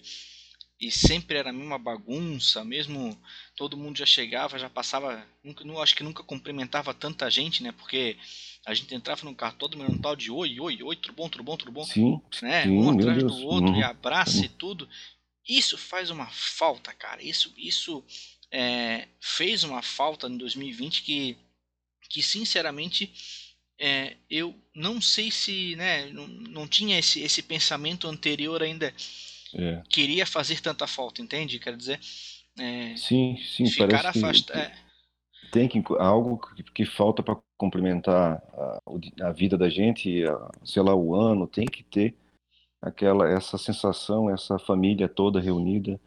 e 0.81 0.89
sempre 0.89 1.37
era 1.37 1.51
a 1.51 1.53
mesma 1.53 1.77
bagunça, 1.77 2.65
mesmo 2.65 3.15
todo 3.55 3.77
mundo 3.77 3.99
já 3.99 4.05
chegava, 4.05 4.57
já 4.57 4.67
passava, 4.67 5.23
nunca, 5.43 5.63
não, 5.63 5.79
acho 5.79 5.95
que 5.95 6.03
nunca 6.03 6.23
cumprimentava 6.23 6.91
tanta 6.91 7.29
gente, 7.29 7.61
né? 7.61 7.71
Porque 7.71 8.17
a 8.65 8.73
gente 8.73 8.93
entrava 8.95 9.23
num 9.23 9.35
carro 9.35 9.55
todo 9.59 9.77
mundo 9.77 9.93
um 9.93 10.01
tal 10.01 10.15
de 10.15 10.31
oi, 10.31 10.59
oi, 10.59 10.81
oi, 10.81 10.95
tudo 10.95 11.13
bom, 11.13 11.29
tudo 11.29 11.43
bom, 11.43 11.55
tudo 11.55 11.71
bom, 11.71 11.85
sim, 11.85 12.19
né? 12.41 12.63
Sim, 12.63 12.71
um 12.71 12.89
atrás 12.89 13.23
do 13.23 13.45
outro 13.45 13.69
uhum. 13.69 13.79
e 13.79 13.83
abraça 13.83 14.43
e 14.43 14.49
tudo. 14.49 14.89
Isso 15.47 15.77
faz 15.77 16.09
uma 16.09 16.27
falta, 16.27 16.91
cara. 16.93 17.21
Isso, 17.21 17.53
isso 17.55 18.03
é, 18.51 19.07
fez 19.19 19.63
uma 19.63 19.83
falta 19.83 20.27
em 20.27 20.37
2020 20.37 21.03
que, 21.03 21.37
que 22.09 22.23
sinceramente 22.23 23.13
é, 23.79 24.15
eu 24.29 24.55
não 24.73 24.99
sei 24.99 25.29
se 25.29 25.75
né, 25.75 26.07
não, 26.07 26.27
não 26.27 26.67
tinha 26.67 26.97
esse, 26.97 27.21
esse 27.21 27.43
pensamento 27.43 28.07
anterior 28.07 28.63
ainda 28.63 28.91
é. 29.55 29.81
queria 29.89 30.25
fazer 30.25 30.61
tanta 30.61 30.87
falta, 30.87 31.21
entende? 31.21 31.59
Quer 31.59 31.75
dizer, 31.75 31.99
é, 32.59 32.95
sim, 32.95 33.37
sim, 33.37 33.65
ficar 33.65 34.05
afastado. 34.05 34.57
É. 34.57 34.73
Tem 35.51 35.67
que 35.67 35.83
algo 35.99 36.37
que, 36.37 36.63
que 36.63 36.85
falta 36.85 37.21
para 37.21 37.37
complementar 37.57 38.41
a, 38.53 38.79
a, 39.27 39.31
vida 39.31 39.57
da 39.57 39.69
gente, 39.69 40.23
a, 40.25 40.49
sei 40.63 40.81
lá, 40.81 40.95
o 40.95 41.15
ano, 41.15 41.45
tem 41.45 41.65
que 41.65 41.83
ter 41.83 42.15
aquela 42.81 43.29
essa 43.29 43.57
sensação, 43.57 44.29
essa 44.29 44.57
família 44.57 45.09
toda 45.09 45.41
reunida 45.41 45.99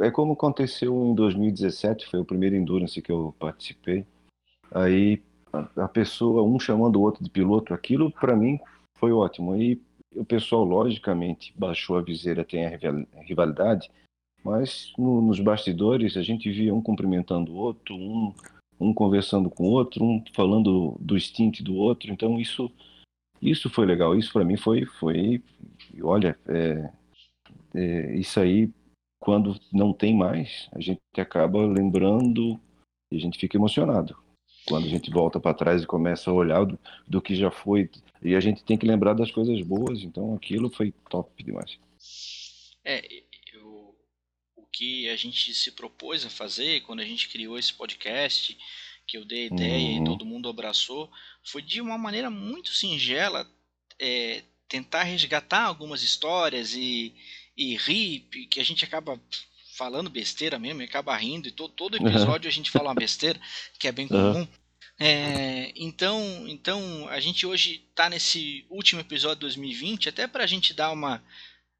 é 0.00 0.10
como 0.10 0.32
aconteceu 0.32 0.94
em 1.04 1.14
2017, 1.14 2.06
foi 2.06 2.20
o 2.20 2.24
primeiro 2.24 2.56
Endurance 2.56 3.00
que 3.00 3.10
eu 3.10 3.34
participei. 3.38 4.04
Aí 4.70 5.22
a, 5.52 5.84
a 5.84 5.88
pessoa, 5.88 6.42
um 6.42 6.58
chamando 6.58 6.96
o 6.96 7.02
outro 7.02 7.22
de 7.22 7.30
piloto, 7.30 7.74
aquilo 7.74 8.10
para 8.12 8.36
mim 8.36 8.58
foi 8.98 9.12
ótimo. 9.12 9.52
Aí 9.52 9.80
o 10.14 10.24
pessoal, 10.24 10.64
logicamente, 10.64 11.52
baixou 11.56 11.96
a 11.96 12.02
viseira, 12.02 12.44
tem 12.44 12.66
a 12.66 13.22
rivalidade, 13.22 13.90
mas 14.44 14.92
no, 14.96 15.20
nos 15.20 15.40
bastidores 15.40 16.16
a 16.16 16.22
gente 16.22 16.50
via 16.50 16.74
um 16.74 16.82
cumprimentando 16.82 17.52
o 17.52 17.56
outro, 17.56 17.94
um, 17.94 18.34
um 18.80 18.94
conversando 18.94 19.50
com 19.50 19.64
o 19.64 19.70
outro, 19.70 20.04
um 20.04 20.22
falando 20.34 20.96
do 21.00 21.18
stint 21.18 21.62
do 21.62 21.74
outro. 21.74 22.12
Então 22.12 22.38
isso 22.38 22.70
isso 23.40 23.70
foi 23.70 23.86
legal. 23.86 24.16
Isso 24.16 24.32
para 24.32 24.44
mim 24.44 24.56
foi 24.56 24.84
foi 24.86 25.42
olha 26.02 26.38
é, 26.48 26.90
é, 27.74 28.16
isso 28.16 28.40
aí 28.40 28.70
quando 29.20 29.58
não 29.72 29.92
tem 29.92 30.16
mais, 30.16 30.68
a 30.72 30.80
gente 30.80 31.00
acaba 31.16 31.66
lembrando 31.66 32.58
e 33.10 33.16
a 33.16 33.20
gente 33.20 33.38
fica 33.38 33.56
emocionado. 33.56 34.16
Quando 34.68 34.86
a 34.86 34.90
gente 34.90 35.10
volta 35.10 35.40
para 35.40 35.54
trás 35.54 35.82
e 35.82 35.86
começa 35.86 36.30
a 36.30 36.34
olhar 36.34 36.64
do, 36.64 36.78
do, 37.06 37.22
que 37.22 37.34
já 37.34 37.50
foi, 37.50 37.90
e 38.22 38.34
a 38.34 38.40
gente 38.40 38.62
tem 38.62 38.76
que 38.76 38.86
lembrar 38.86 39.14
das 39.14 39.30
coisas 39.30 39.60
boas, 39.62 40.02
então 40.02 40.34
aquilo 40.34 40.70
foi 40.70 40.92
top 41.10 41.42
demais. 41.42 41.78
É, 42.84 43.06
eu, 43.52 43.94
o 44.56 44.66
que 44.72 45.08
a 45.08 45.16
gente 45.16 45.52
se 45.54 45.72
propôs 45.72 46.24
a 46.24 46.30
fazer 46.30 46.82
quando 46.82 47.00
a 47.00 47.04
gente 47.04 47.28
criou 47.28 47.58
esse 47.58 47.72
podcast, 47.72 48.56
que 49.06 49.16
eu 49.16 49.24
dei 49.24 49.44
a 49.44 49.46
ideia 49.46 49.98
uhum. 49.98 50.02
e 50.02 50.04
todo 50.04 50.26
mundo 50.26 50.48
abraçou, 50.48 51.10
foi 51.42 51.62
de 51.62 51.80
uma 51.80 51.96
maneira 51.96 52.28
muito 52.28 52.70
singela 52.70 53.50
é, 53.98 54.42
tentar 54.68 55.02
resgatar 55.04 55.64
algumas 55.64 56.02
histórias 56.02 56.74
e 56.74 57.14
e 57.58 57.76
rir, 57.76 58.20
que 58.48 58.60
a 58.60 58.64
gente 58.64 58.84
acaba 58.84 59.20
falando 59.78 60.10
besteira 60.10 60.58
mesmo, 60.58 60.82
acaba 60.82 61.16
rindo, 61.16 61.46
e 61.46 61.52
todo, 61.52 61.72
todo 61.72 61.96
episódio 61.96 62.48
a 62.48 62.52
gente 62.52 62.68
fala 62.68 62.88
uma 62.88 62.94
besteira, 62.96 63.40
que 63.78 63.86
é 63.86 63.92
bem 63.92 64.08
comum. 64.08 64.46
É, 64.98 65.72
então, 65.76 66.44
então, 66.48 67.08
a 67.08 67.20
gente 67.20 67.46
hoje 67.46 67.84
está 67.88 68.10
nesse 68.10 68.66
último 68.68 69.00
episódio 69.00 69.36
de 69.36 69.42
2020, 69.42 70.08
até 70.08 70.26
para 70.26 70.42
a 70.42 70.46
gente 70.46 70.74
dar 70.74 70.90
uma. 70.90 71.22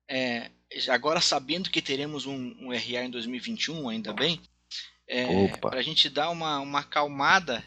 É, 0.08 0.48
agora 0.88 1.20
sabendo 1.20 1.68
que 1.68 1.82
teremos 1.82 2.24
um, 2.24 2.54
um 2.60 2.70
RA 2.70 3.04
em 3.04 3.10
2021, 3.10 3.88
ainda 3.88 4.12
bem, 4.12 4.40
é, 5.08 5.48
para 5.56 5.80
a 5.80 5.82
gente 5.82 6.08
dar 6.08 6.30
uma, 6.30 6.60
uma 6.60 6.80
acalmada 6.80 7.64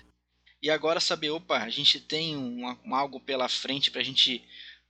e 0.64 0.70
agora 0.70 1.02
saber, 1.02 1.32
opa, 1.32 1.58
a 1.58 1.70
gente 1.70 2.00
tem 2.00 2.38
um, 2.38 2.64
um 2.86 2.96
algo 2.96 3.20
pela 3.20 3.50
frente 3.50 3.92
para 3.92 4.00
a 4.00 4.06
gente 4.06 4.42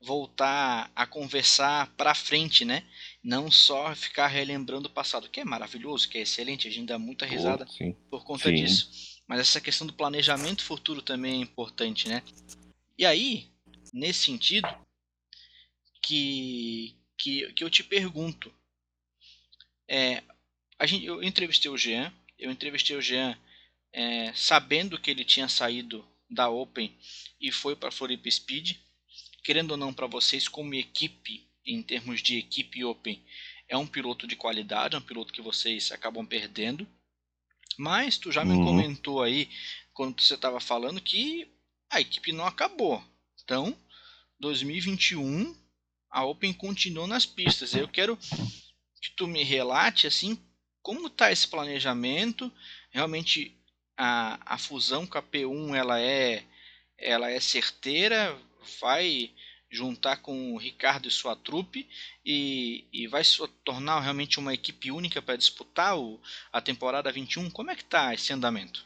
voltar 0.01 0.91
a 0.95 1.05
conversar 1.05 1.87
para 1.95 2.13
frente, 2.13 2.65
né? 2.65 2.83
Não 3.23 3.51
só 3.51 3.93
ficar 3.95 4.27
relembrando 4.27 4.87
o 4.87 4.91
passado, 4.91 5.29
que 5.29 5.39
é 5.39 5.45
maravilhoso, 5.45 6.09
que 6.09 6.17
é 6.17 6.21
excelente, 6.21 6.67
a 6.67 6.71
gente 6.71 6.87
dá 6.87 6.97
muita 6.97 7.25
risada 7.25 7.67
oh, 7.67 7.93
por 8.09 8.23
conta 8.23 8.49
sim. 8.49 8.55
disso. 8.55 9.21
Mas 9.27 9.39
essa 9.39 9.61
questão 9.61 9.85
do 9.85 9.93
planejamento 9.93 10.63
futuro 10.63 11.01
também 11.01 11.33
é 11.33 11.43
importante, 11.43 12.09
né? 12.09 12.23
E 12.97 13.05
aí, 13.05 13.47
nesse 13.93 14.25
sentido, 14.25 14.67
que, 16.01 16.95
que, 17.17 17.53
que 17.53 17.63
eu 17.63 17.69
te 17.69 17.83
pergunto, 17.83 18.51
é, 19.87 20.23
a 20.79 20.85
gente, 20.85 21.05
eu 21.05 21.21
entrevistei 21.21 21.69
o 21.69 21.77
Jean, 21.77 22.11
eu 22.39 22.51
entrevistei 22.51 22.95
o 22.95 23.01
Jean 23.01 23.37
é, 23.93 24.33
sabendo 24.33 24.99
que 24.99 25.11
ele 25.11 25.23
tinha 25.23 25.47
saído 25.47 26.07
da 26.29 26.49
Open 26.49 26.95
e 27.39 27.51
foi 27.51 27.75
para 27.75 27.91
Floripa 27.91 28.29
Speed, 28.31 28.77
querendo 29.43 29.71
ou 29.71 29.77
não 29.77 29.93
para 29.93 30.07
vocês 30.07 30.47
como 30.47 30.73
equipe, 30.73 31.47
em 31.65 31.81
termos 31.81 32.21
de 32.21 32.37
equipe 32.37 32.83
Open, 32.83 33.21
é 33.67 33.77
um 33.77 33.87
piloto 33.87 34.27
de 34.27 34.35
qualidade, 34.35 34.95
é 34.95 34.99
um 34.99 35.03
piloto 35.03 35.31
que 35.31 35.41
vocês 35.41 35.91
acabam 35.91 36.25
perdendo. 36.25 36.87
Mas 37.77 38.17
tu 38.17 38.31
já 38.31 38.43
me 38.43 38.53
uhum. 38.53 38.65
comentou 38.65 39.21
aí, 39.23 39.49
quando 39.93 40.21
você 40.21 40.35
estava 40.35 40.59
falando, 40.59 41.01
que 41.01 41.47
a 41.89 42.01
equipe 42.01 42.31
não 42.31 42.45
acabou. 42.45 43.03
Então, 43.43 43.77
2021, 44.39 45.55
a 46.09 46.25
Open 46.25 46.53
continuou 46.53 47.07
nas 47.07 47.25
pistas. 47.25 47.73
Eu 47.73 47.87
quero 47.87 48.17
que 48.17 49.11
tu 49.15 49.27
me 49.27 49.43
relate 49.43 50.07
assim 50.07 50.37
como 50.81 51.07
está 51.07 51.31
esse 51.31 51.47
planejamento. 51.47 52.51
Realmente 52.91 53.55
a, 53.97 54.55
a 54.55 54.57
fusão 54.57 55.05
com 55.05 55.17
a 55.17 55.23
P1 55.23 55.75
ela 55.75 55.99
é, 55.99 56.43
ela 56.97 57.29
é 57.29 57.39
certeira 57.39 58.37
vai 58.79 59.31
juntar 59.71 60.17
com 60.17 60.53
o 60.53 60.57
Ricardo 60.57 61.07
e 61.07 61.11
sua 61.11 61.35
trupe 61.35 61.87
e, 62.25 62.85
e 62.91 63.07
vai 63.07 63.23
se 63.23 63.37
tornar 63.63 63.99
realmente 64.01 64.39
uma 64.39 64.53
equipe 64.53 64.91
única 64.91 65.21
para 65.21 65.37
disputar 65.37 65.97
o, 65.97 66.19
a 66.51 66.61
temporada 66.61 67.11
21? 67.11 67.49
Como 67.49 67.71
é 67.71 67.75
que 67.75 67.83
está 67.83 68.13
esse 68.13 68.33
andamento? 68.33 68.85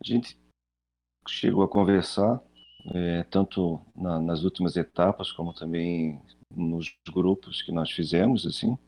A 0.00 0.06
gente 0.06 0.36
chegou 1.28 1.64
a 1.64 1.68
conversar 1.68 2.40
é, 2.94 3.24
tanto 3.24 3.84
na, 3.96 4.20
nas 4.20 4.44
últimas 4.44 4.76
etapas 4.76 5.32
como 5.32 5.52
também 5.52 6.22
nos 6.48 6.94
grupos 7.08 7.60
que 7.62 7.72
nós 7.72 7.90
fizemos 7.90 8.46
assim 8.46 8.78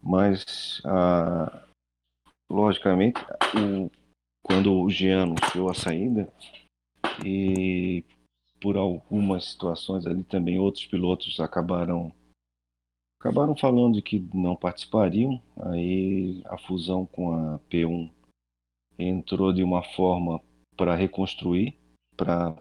mas 0.00 0.80
ah, 0.84 1.66
logicamente 2.50 3.20
o, 3.54 3.90
quando 4.42 4.72
o 4.72 4.90
Jean 4.90 5.24
anunciou 5.24 5.70
a 5.70 5.74
saída 5.74 6.32
e 7.24 8.04
por 8.60 8.76
algumas 8.76 9.50
situações 9.50 10.06
ali 10.06 10.22
também 10.24 10.58
outros 10.58 10.86
pilotos 10.86 11.38
acabaram 11.40 12.12
acabaram 13.20 13.56
falando 13.56 14.00
que 14.00 14.24
não 14.32 14.54
participariam. 14.54 15.42
Aí 15.56 16.40
a 16.46 16.56
fusão 16.56 17.04
com 17.06 17.32
a 17.32 17.58
P1 17.70 18.10
entrou 18.98 19.52
de 19.52 19.62
uma 19.62 19.82
forma 19.82 20.40
para 20.76 20.94
reconstruir, 20.94 21.76
para 22.16 22.56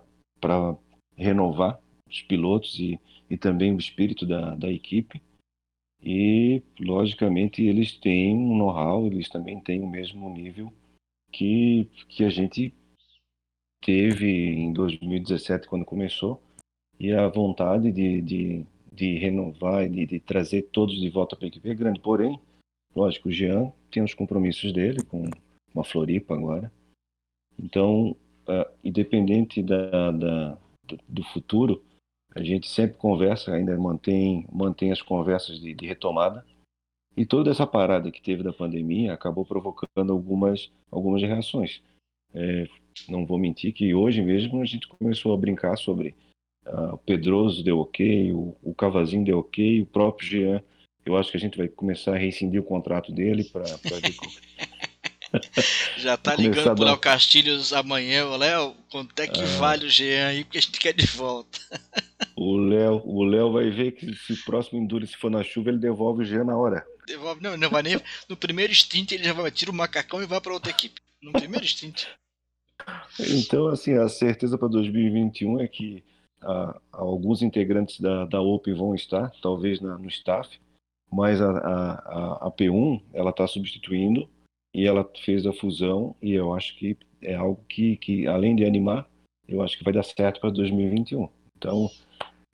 renovar 1.16 1.80
os 2.10 2.22
pilotos 2.22 2.80
e, 2.80 3.00
e 3.30 3.38
também 3.38 3.74
o 3.74 3.80
espírito 3.80 4.26
da, 4.26 4.56
da 4.56 4.72
equipe. 4.72 5.22
E, 6.02 6.62
logicamente, 6.80 7.64
eles 7.64 7.98
têm 7.98 8.36
um 8.36 8.56
know-how, 8.56 9.08
eles 9.08 9.30
também 9.30 9.60
têm 9.60 9.82
o 9.82 9.89
mesmo 9.89 10.30
nível 10.30 10.72
que, 11.32 11.89
que 12.08 12.24
a 12.24 12.30
gente 12.30 12.74
teve 13.88 14.28
em 14.28 14.74
2017, 14.74 15.66
quando 15.66 15.86
começou, 15.86 16.42
e 17.00 17.14
a 17.14 17.26
vontade 17.30 17.90
de, 17.90 18.22
de, 18.22 18.66
de 18.92 19.18
renovar 19.18 19.86
e 19.86 19.90
de, 19.90 20.06
de, 20.06 20.20
trazer 20.20 20.64
todos 20.64 21.00
de 21.00 21.10
volta 21.10 21.38
para 21.38 21.46
a 21.46 21.48
equipe 21.48 21.70
é 21.70 21.74
grande. 21.74 22.02
Porém, 22.02 22.38
lógico, 22.94 23.30
o 23.30 23.32
Jean 23.32 23.72
tem 23.90 24.04
os 24.04 24.14
compromissos 24.14 24.74
dele 24.74 25.02
com 25.06 25.30
uma 25.74 25.86
Floripa 25.86 26.34
agora. 26.34 26.70
Então, 27.58 28.12
uh, 28.50 28.70
independente 28.84 29.64
da, 29.64 30.12
da, 30.12 30.58
do 31.08 31.24
futuro, 31.24 31.82
a 32.36 32.44
gente 32.44 32.68
sempre 32.68 32.98
conversa, 32.98 33.54
ainda 33.54 33.78
mantém, 33.78 34.46
mantém 34.52 34.92
as 34.92 35.02
conversas 35.02 35.62
de, 35.62 35.74
de 35.74 35.88
retomada. 35.88 36.46
E 37.16 37.26
toda 37.26 37.52
essa 37.52 37.66
parada 37.66 38.12
que 38.12 38.22
teve 38.22 38.44
da 38.44 38.52
pandemia 38.52 39.14
acabou 39.14 39.46
provocando 39.46 40.12
algumas, 40.12 40.70
algumas 40.92 41.22
reações. 41.22 41.82
É, 42.34 42.68
não 43.08 43.26
vou 43.26 43.38
mentir 43.38 43.74
que 43.74 43.93
hoje 43.93 44.22
mesmo 44.22 44.62
a 44.62 44.66
gente 44.66 44.88
começou 44.88 45.34
a 45.34 45.38
brincar 45.38 45.78
sobre 45.78 46.16
uh, 46.66 46.93
o 46.93 46.98
Pedroso 46.98 47.64
deu 47.64 47.80
ok, 47.80 48.32
o, 48.34 48.56
o 48.62 48.74
Cavazinho 48.74 49.26
deu 49.26 49.39
ok, 49.39 49.82
o 49.82 49.86
próprio 49.86 50.28
Jean. 50.28 50.64
Eu 51.06 51.16
acho 51.16 51.32
que 51.32 51.38
a 51.38 51.39
gente 51.39 51.58
vai 51.58 51.70
começar 51.70 52.16
a 52.16 52.18
rescindir 52.18 52.60
o 52.60 52.66
contrato 52.66 53.12
dele 53.12 53.45
para 53.45 53.64
ver 53.64 54.16
Já 55.98 56.16
tá 56.18 56.36
ligando 56.36 56.76
pro 56.76 56.86
Léo 56.86 56.98
Castilhos 56.98 57.74
amanhã, 57.74 58.26
Léo, 58.38 58.76
quanto 58.89 59.20
é 59.20 59.28
que 59.28 59.39
é... 59.39 59.45
vale 59.58 59.86
o 59.86 59.89
Jean 59.89 60.28
aí, 60.28 60.43
porque 60.43 60.58
a 60.58 60.62
gente 60.62 60.80
quer 60.80 60.93
de 60.93 61.06
volta. 61.06 61.60
O 62.36 62.56
Léo, 62.56 63.02
o 63.04 63.24
Léo 63.24 63.52
vai 63.52 63.72
ver 63.72 63.93
que 63.93 64.14
se 64.14 64.34
o 64.34 64.43
próximo 64.43 64.80
Enduro 64.80 65.08
se 65.08 65.18
for 65.18 65.30
na 65.30 65.43
chuva, 65.43 65.70
ele 65.70 65.80
devolve 65.80 66.22
o 66.22 66.26
Jean 66.26 66.43
na 66.43 66.56
hora. 66.56 66.86
Devolve, 67.08 67.41
não, 67.41 67.58
não 67.58 67.70
vai 67.70 67.82
nem. 67.82 68.00
No 68.30 68.38
primeiro 68.38 68.74
stint 68.74 69.12
ele 69.12 69.24
já 69.24 69.34
vai 69.34 69.50
tirar 69.50 69.72
o 69.72 69.76
macacão 69.76 70.22
e 70.22 70.28
vai 70.28 70.39
para 70.39 70.54
outra 70.54 70.70
equipe. 70.70 71.02
No 71.20 71.32
primeiro 71.32 71.66
stint. 71.66 72.06
Então, 73.19 73.67
assim, 73.67 73.93
a 73.93 74.07
certeza 74.07 74.57
para 74.57 74.67
2021 74.67 75.59
é 75.59 75.67
que 75.67 76.03
ah, 76.41 76.80
alguns 76.91 77.41
integrantes 77.41 77.99
da, 77.99 78.25
da 78.25 78.41
Open 78.41 78.73
vão 78.73 78.93
estar, 78.93 79.32
talvez 79.41 79.82
na, 79.82 79.97
no 79.97 80.07
staff, 80.07 80.59
mas 81.11 81.41
a, 81.41 81.49
a, 81.49 82.47
a 82.47 82.51
P1 82.51 83.01
ela 83.13 83.32
está 83.32 83.47
substituindo 83.47 84.30
e 84.73 84.86
ela 84.86 85.09
fez 85.23 85.45
a 85.45 85.53
fusão 85.53 86.15
e 86.21 86.34
eu 86.34 86.53
acho 86.53 86.78
que 86.78 86.97
é 87.21 87.36
algo 87.36 87.63
que, 87.67 87.97
que 87.97 88.28
além 88.28 88.55
de 88.55 88.65
animar, 88.65 89.07
eu 89.47 89.61
acho 89.61 89.78
que 89.78 89.84
vai 89.84 89.93
dar 89.93 90.03
certo 90.03 90.39
para 90.39 90.49
2021. 90.49 91.28
Então, 91.57 91.89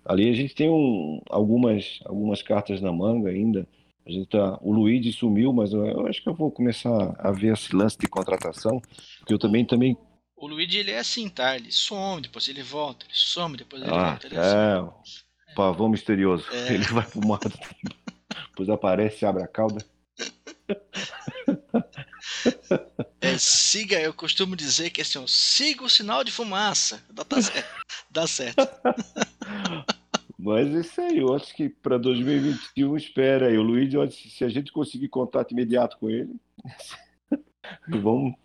ali 0.05 0.29
a 0.29 0.33
gente 0.33 0.55
tem 0.55 0.69
um, 0.69 1.21
algumas, 1.29 1.99
algumas 2.05 2.41
cartas 2.41 2.79
na 2.79 2.91
manga 2.91 3.29
ainda. 3.29 3.67
A 4.05 4.11
gente 4.11 4.27
tá, 4.27 4.57
o 4.61 4.71
Luigi 4.71 5.11
sumiu, 5.11 5.51
mas 5.51 5.73
eu, 5.73 5.85
eu, 5.85 6.07
acho 6.07 6.21
que 6.21 6.29
eu 6.29 6.33
vou 6.33 6.51
começar 6.51 7.15
a 7.17 7.31
ver 7.31 7.53
esse 7.53 7.75
lance 7.75 7.97
de 7.97 8.07
contratação, 8.07 8.81
porque 9.19 9.33
eu 9.33 9.39
também 9.39 9.65
também 9.65 9.97
o 10.43 10.47
Luigi 10.47 10.77
ele 10.77 10.91
é 10.91 10.99
assim, 10.99 11.29
tá? 11.29 11.55
Ele 11.55 11.71
some, 11.71 12.21
depois 12.21 12.49
ele 12.49 12.61
volta, 12.61 13.05
ele 13.05 13.13
some, 13.15 13.55
depois 13.55 13.81
ele 13.81 13.91
ah, 13.91 14.09
volta. 14.09 14.27
Ele 14.27 14.35
é, 14.35 14.41
é 14.41 15.53
pavão 15.55 15.87
misterioso. 15.87 16.45
É. 16.51 16.73
Ele 16.73 16.83
vai 16.85 17.05
pro 17.05 17.25
mato, 17.25 17.49
depois 18.49 18.69
aparece, 18.69 19.25
abre 19.25 19.41
a 19.41 19.47
cauda. 19.47 19.85
É, 23.21 23.37
siga, 23.37 24.01
eu 24.01 24.13
costumo 24.13 24.55
dizer 24.55 24.89
que 24.89 25.01
assim, 25.01 25.17
ó, 25.17 25.25
siga 25.25 25.83
o 25.83 25.89
sinal 25.89 26.25
de 26.25 26.31
fumaça. 26.31 27.01
Dá, 27.09 27.23
tá 27.23 27.41
certo. 27.41 27.85
Dá 28.11 28.27
certo. 28.27 28.67
Mas 30.37 30.67
isso 30.73 30.99
aí, 30.99 31.19
eu 31.19 31.33
acho 31.33 31.55
que 31.55 31.69
para 31.69 31.97
2021 31.97 32.97
espera 32.97 33.47
aí. 33.47 33.57
O 33.57 33.63
Luiz, 33.63 33.93
se 34.13 34.43
a 34.43 34.49
gente 34.49 34.73
conseguir 34.73 35.07
contato 35.07 35.51
imediato 35.51 35.97
com 35.97 36.09
ele, 36.09 36.35
vamos, 37.87 38.35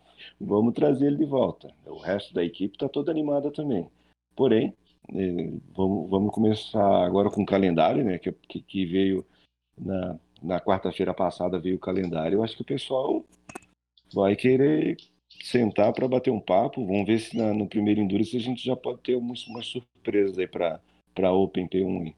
vamos 0.41 0.75
trazer 0.75 1.07
ele 1.07 1.17
de 1.17 1.25
volta. 1.25 1.73
O 1.87 1.99
resto 1.99 2.33
da 2.35 2.45
equipe 2.45 2.77
está 2.77 2.89
toda 2.89 3.11
animada 3.11 3.51
também. 3.51 3.89
Porém, 4.37 4.75
é, 5.15 5.53
vamos, 5.75 6.11
vamos 6.11 6.35
começar 6.35 7.05
agora 7.05 7.31
com 7.31 7.43
o 7.43 7.47
calendário, 7.47 8.05
né? 8.05 8.19
Que, 8.19 8.33
que, 8.33 8.87
veio 8.87 9.27
na, 9.77 10.19
na 10.43 10.61
quarta-feira 10.61 11.15
passada 11.15 11.59
veio 11.59 11.77
o 11.77 11.81
calendário. 11.81 12.37
Eu 12.37 12.45
acho 12.45 12.57
que 12.57 12.63
o 12.63 12.67
pessoal 12.67 13.25
vai 14.13 14.37
querer 14.37 14.97
sentar 15.43 15.93
para 15.93 16.09
bater 16.09 16.31
um 16.31 16.41
papo. 16.41 16.87
Vamos 16.87 17.07
ver 17.07 17.19
se 17.19 17.37
na, 17.37 17.53
no 17.53 17.69
primeiro 17.69 18.01
Endurance 18.01 18.37
a 18.37 18.41
gente 18.41 18.65
já 18.65 18.77
pode 18.77 19.01
ter 19.01 19.17
umas, 19.17 19.47
umas 19.47 19.67
surpresas 19.67 20.39
aí 20.39 20.47
para 20.47 20.81
a 21.23 21.33
Open 21.33 21.67
P1. 21.67 22.15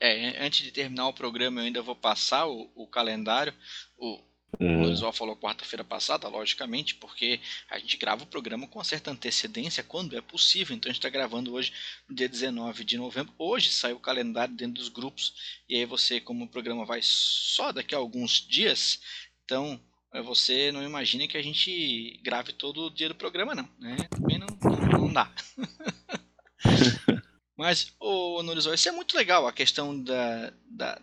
É, 0.00 0.44
antes 0.44 0.64
de 0.64 0.72
terminar 0.72 1.08
o 1.08 1.14
programa, 1.14 1.60
eu 1.60 1.66
ainda 1.66 1.80
vou 1.80 1.94
passar 1.94 2.46
o, 2.48 2.70
o 2.74 2.88
calendário. 2.88 3.54
O, 3.96 4.20
Uhum. 4.60 4.82
O 4.82 4.90
Oswald 4.90 5.16
falou 5.16 5.36
quarta-feira 5.36 5.82
passada, 5.82 6.28
logicamente, 6.28 6.94
porque 6.96 7.40
a 7.70 7.78
gente 7.78 7.96
grava 7.96 8.24
o 8.24 8.26
programa 8.26 8.66
com 8.66 8.82
certa 8.84 9.10
antecedência 9.10 9.82
quando 9.82 10.16
é 10.16 10.20
possível. 10.20 10.76
Então 10.76 10.90
a 10.90 10.92
gente 10.92 11.00
está 11.00 11.08
gravando 11.08 11.52
hoje, 11.52 11.72
no 12.08 12.14
dia 12.14 12.28
19 12.28 12.84
de 12.84 12.96
novembro. 12.96 13.32
Hoje 13.38 13.70
saiu 13.70 13.96
o 13.96 14.00
calendário 14.00 14.54
dentro 14.54 14.74
dos 14.74 14.88
grupos. 14.88 15.34
E 15.68 15.76
aí 15.76 15.86
você, 15.86 16.20
como 16.20 16.44
o 16.44 16.48
programa 16.48 16.84
vai 16.84 17.00
só 17.02 17.72
daqui 17.72 17.94
a 17.94 17.98
alguns 17.98 18.46
dias, 18.46 19.00
então 19.44 19.80
é, 20.12 20.20
você 20.20 20.70
não 20.70 20.82
imagine 20.82 21.26
que 21.26 21.38
a 21.38 21.42
gente 21.42 22.20
grave 22.22 22.52
todo 22.52 22.86
o 22.86 22.90
dia 22.90 23.08
do 23.08 23.14
programa, 23.14 23.54
não. 23.54 23.68
Né? 23.78 23.96
Também 24.10 24.38
não, 24.38 24.46
não, 24.62 25.00
não 25.00 25.12
dá. 25.12 25.32
Mas, 27.56 27.94
ô 27.98 28.42
Norizó, 28.42 28.74
isso 28.74 28.88
é 28.88 28.92
muito 28.92 29.16
legal, 29.16 29.46
a 29.46 29.52
questão 29.52 30.02
da. 30.02 30.52
da 30.68 31.00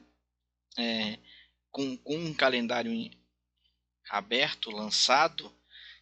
é, 0.78 1.18
com, 1.72 1.98
com 1.98 2.18
um 2.18 2.34
calendário 2.34 2.92
aberto, 4.10 4.72
lançado, 4.72 5.52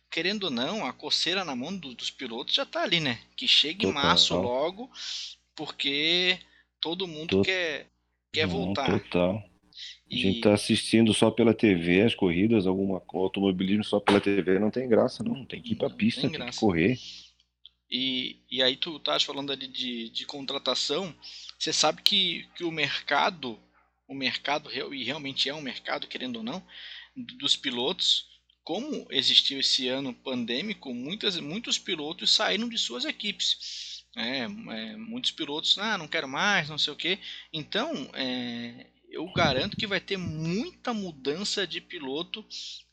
querendo 0.10 0.46
ou 0.46 0.52
não, 0.52 0.86
a 0.86 0.94
coceira 0.94 1.44
na 1.44 1.56
mão 1.56 1.76
do, 1.76 1.94
dos 1.94 2.10
pilotos 2.10 2.56
já 2.56 2.64
está 2.64 2.84
ali, 2.84 3.00
né? 3.00 3.20
Que 3.36 3.48
chegue 3.48 3.86
em 3.86 3.92
março 3.92 4.36
logo, 4.36 4.90
porque 5.56 6.40
todo 6.80 7.08
mundo 7.08 7.30
total. 7.30 7.46
quer, 7.46 7.88
quer 8.32 8.48
voltar. 8.48 9.00
Total. 9.00 9.44
A 10.10 10.16
gente 10.16 10.38
está 10.38 10.54
assistindo 10.54 11.14
só 11.14 11.30
pela 11.30 11.54
TV 11.54 12.02
as 12.02 12.16
corridas, 12.16 12.66
alguma 12.66 13.04
automobilismo 13.14 13.84
só 13.84 14.00
pela 14.00 14.22
TV 14.22 14.58
não 14.58 14.72
tem 14.72 14.88
graça, 14.88 15.24
não. 15.24 15.46
Tem 15.46 15.62
que 15.62 15.74
ir 15.74 15.76
para 15.76 15.90
pista, 15.90 16.22
tem, 16.22 16.32
tem 16.32 16.50
que 16.50 16.58
correr. 16.58 16.98
E, 17.90 18.38
e 18.50 18.62
aí 18.64 18.76
tu 18.76 18.98
estás 18.98 19.24
falando 19.24 19.52
ali 19.52 19.68
de, 19.68 20.10
de 20.10 20.26
contratação, 20.26 21.14
você 21.58 21.72
sabe 21.72 22.02
que, 22.02 22.48
que 22.56 22.64
o 22.64 22.72
mercado, 22.72 23.60
o 24.08 24.14
mercado, 24.14 24.70
e 24.94 25.04
realmente 25.04 25.50
é 25.50 25.54
um 25.54 25.62
mercado, 25.62 26.08
querendo 26.08 26.38
ou 26.38 26.44
não, 26.44 26.64
dos 27.18 27.56
pilotos, 27.56 28.26
como 28.64 29.08
existiu 29.10 29.60
esse 29.60 29.88
ano 29.88 30.14
pandêmico, 30.14 30.94
muitas, 30.94 31.40
muitos 31.40 31.80
pilotos 31.80 32.32
saíram 32.32 32.70
de 32.70 32.78
suas 32.78 33.06
equipes. 33.06 34.04
É, 34.16 34.40
é, 34.42 34.96
muitos 34.98 35.32
pilotos, 35.32 35.78
ah, 35.78 35.98
não 35.98 36.08
quero 36.08 36.28
mais, 36.28 36.70
não 36.70 36.78
sei 36.78 36.92
o 36.92 36.96
que. 36.96 37.20
Então, 37.54 38.10
é, 38.14 38.88
eu 39.10 39.26
garanto 39.32 39.78
que 39.78 39.88
vai 39.88 40.00
ter 40.00 40.18
muita 40.18 40.94
mudança 40.94 41.66
de 41.66 41.80
piloto 41.80 42.46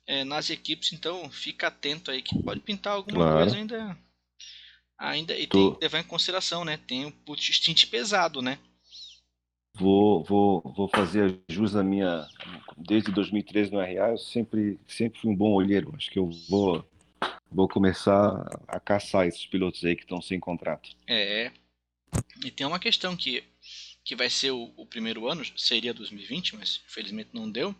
é, 0.06 0.22
nas 0.24 0.50
equipes. 0.50 0.92
Então, 0.92 1.30
fica 1.30 1.68
atento 1.68 2.10
aí 2.10 2.22
que 2.22 2.40
pode 2.42 2.60
pintar 2.60 2.94
alguma 2.94 3.16
claro. 3.16 3.40
coisa 3.40 3.56
ainda. 3.56 3.98
Ainda 4.96 5.34
e 5.36 5.46
tem 5.46 5.74
que 5.74 5.80
levar 5.80 6.00
em 6.00 6.04
consideração, 6.04 6.64
né? 6.64 6.76
Tem 6.86 7.04
o 7.06 7.36
stint 7.36 7.86
pesado, 7.86 8.40
né? 8.40 8.58
Vou, 9.76 10.22
vou, 10.22 10.60
vou 10.76 10.88
fazer 10.88 11.40
jus 11.48 11.74
à 11.74 11.82
minha. 11.82 12.26
Desde 12.76 13.10
2013 13.10 13.72
no 13.72 13.80
RA, 13.80 14.10
eu 14.10 14.18
sempre, 14.18 14.78
sempre 14.86 15.20
fui 15.20 15.30
um 15.30 15.36
bom 15.36 15.52
olheiro. 15.52 15.92
Acho 15.96 16.10
que 16.10 16.18
eu 16.18 16.30
vou, 16.48 16.88
vou 17.50 17.68
começar 17.68 18.46
a 18.68 18.78
caçar 18.78 19.26
esses 19.26 19.44
pilotos 19.46 19.84
aí 19.84 19.96
que 19.96 20.02
estão 20.02 20.22
sem 20.22 20.38
contrato. 20.38 20.90
É. 21.08 21.50
E 22.44 22.50
tem 22.50 22.66
uma 22.66 22.78
questão 22.78 23.16
que, 23.16 23.42
que 24.04 24.14
vai 24.14 24.30
ser 24.30 24.52
o, 24.52 24.72
o 24.76 24.86
primeiro 24.86 25.28
ano, 25.28 25.44
seria 25.56 25.92
2020, 25.92 26.56
mas 26.56 26.80
infelizmente 26.86 27.30
não 27.32 27.50
deu. 27.50 27.74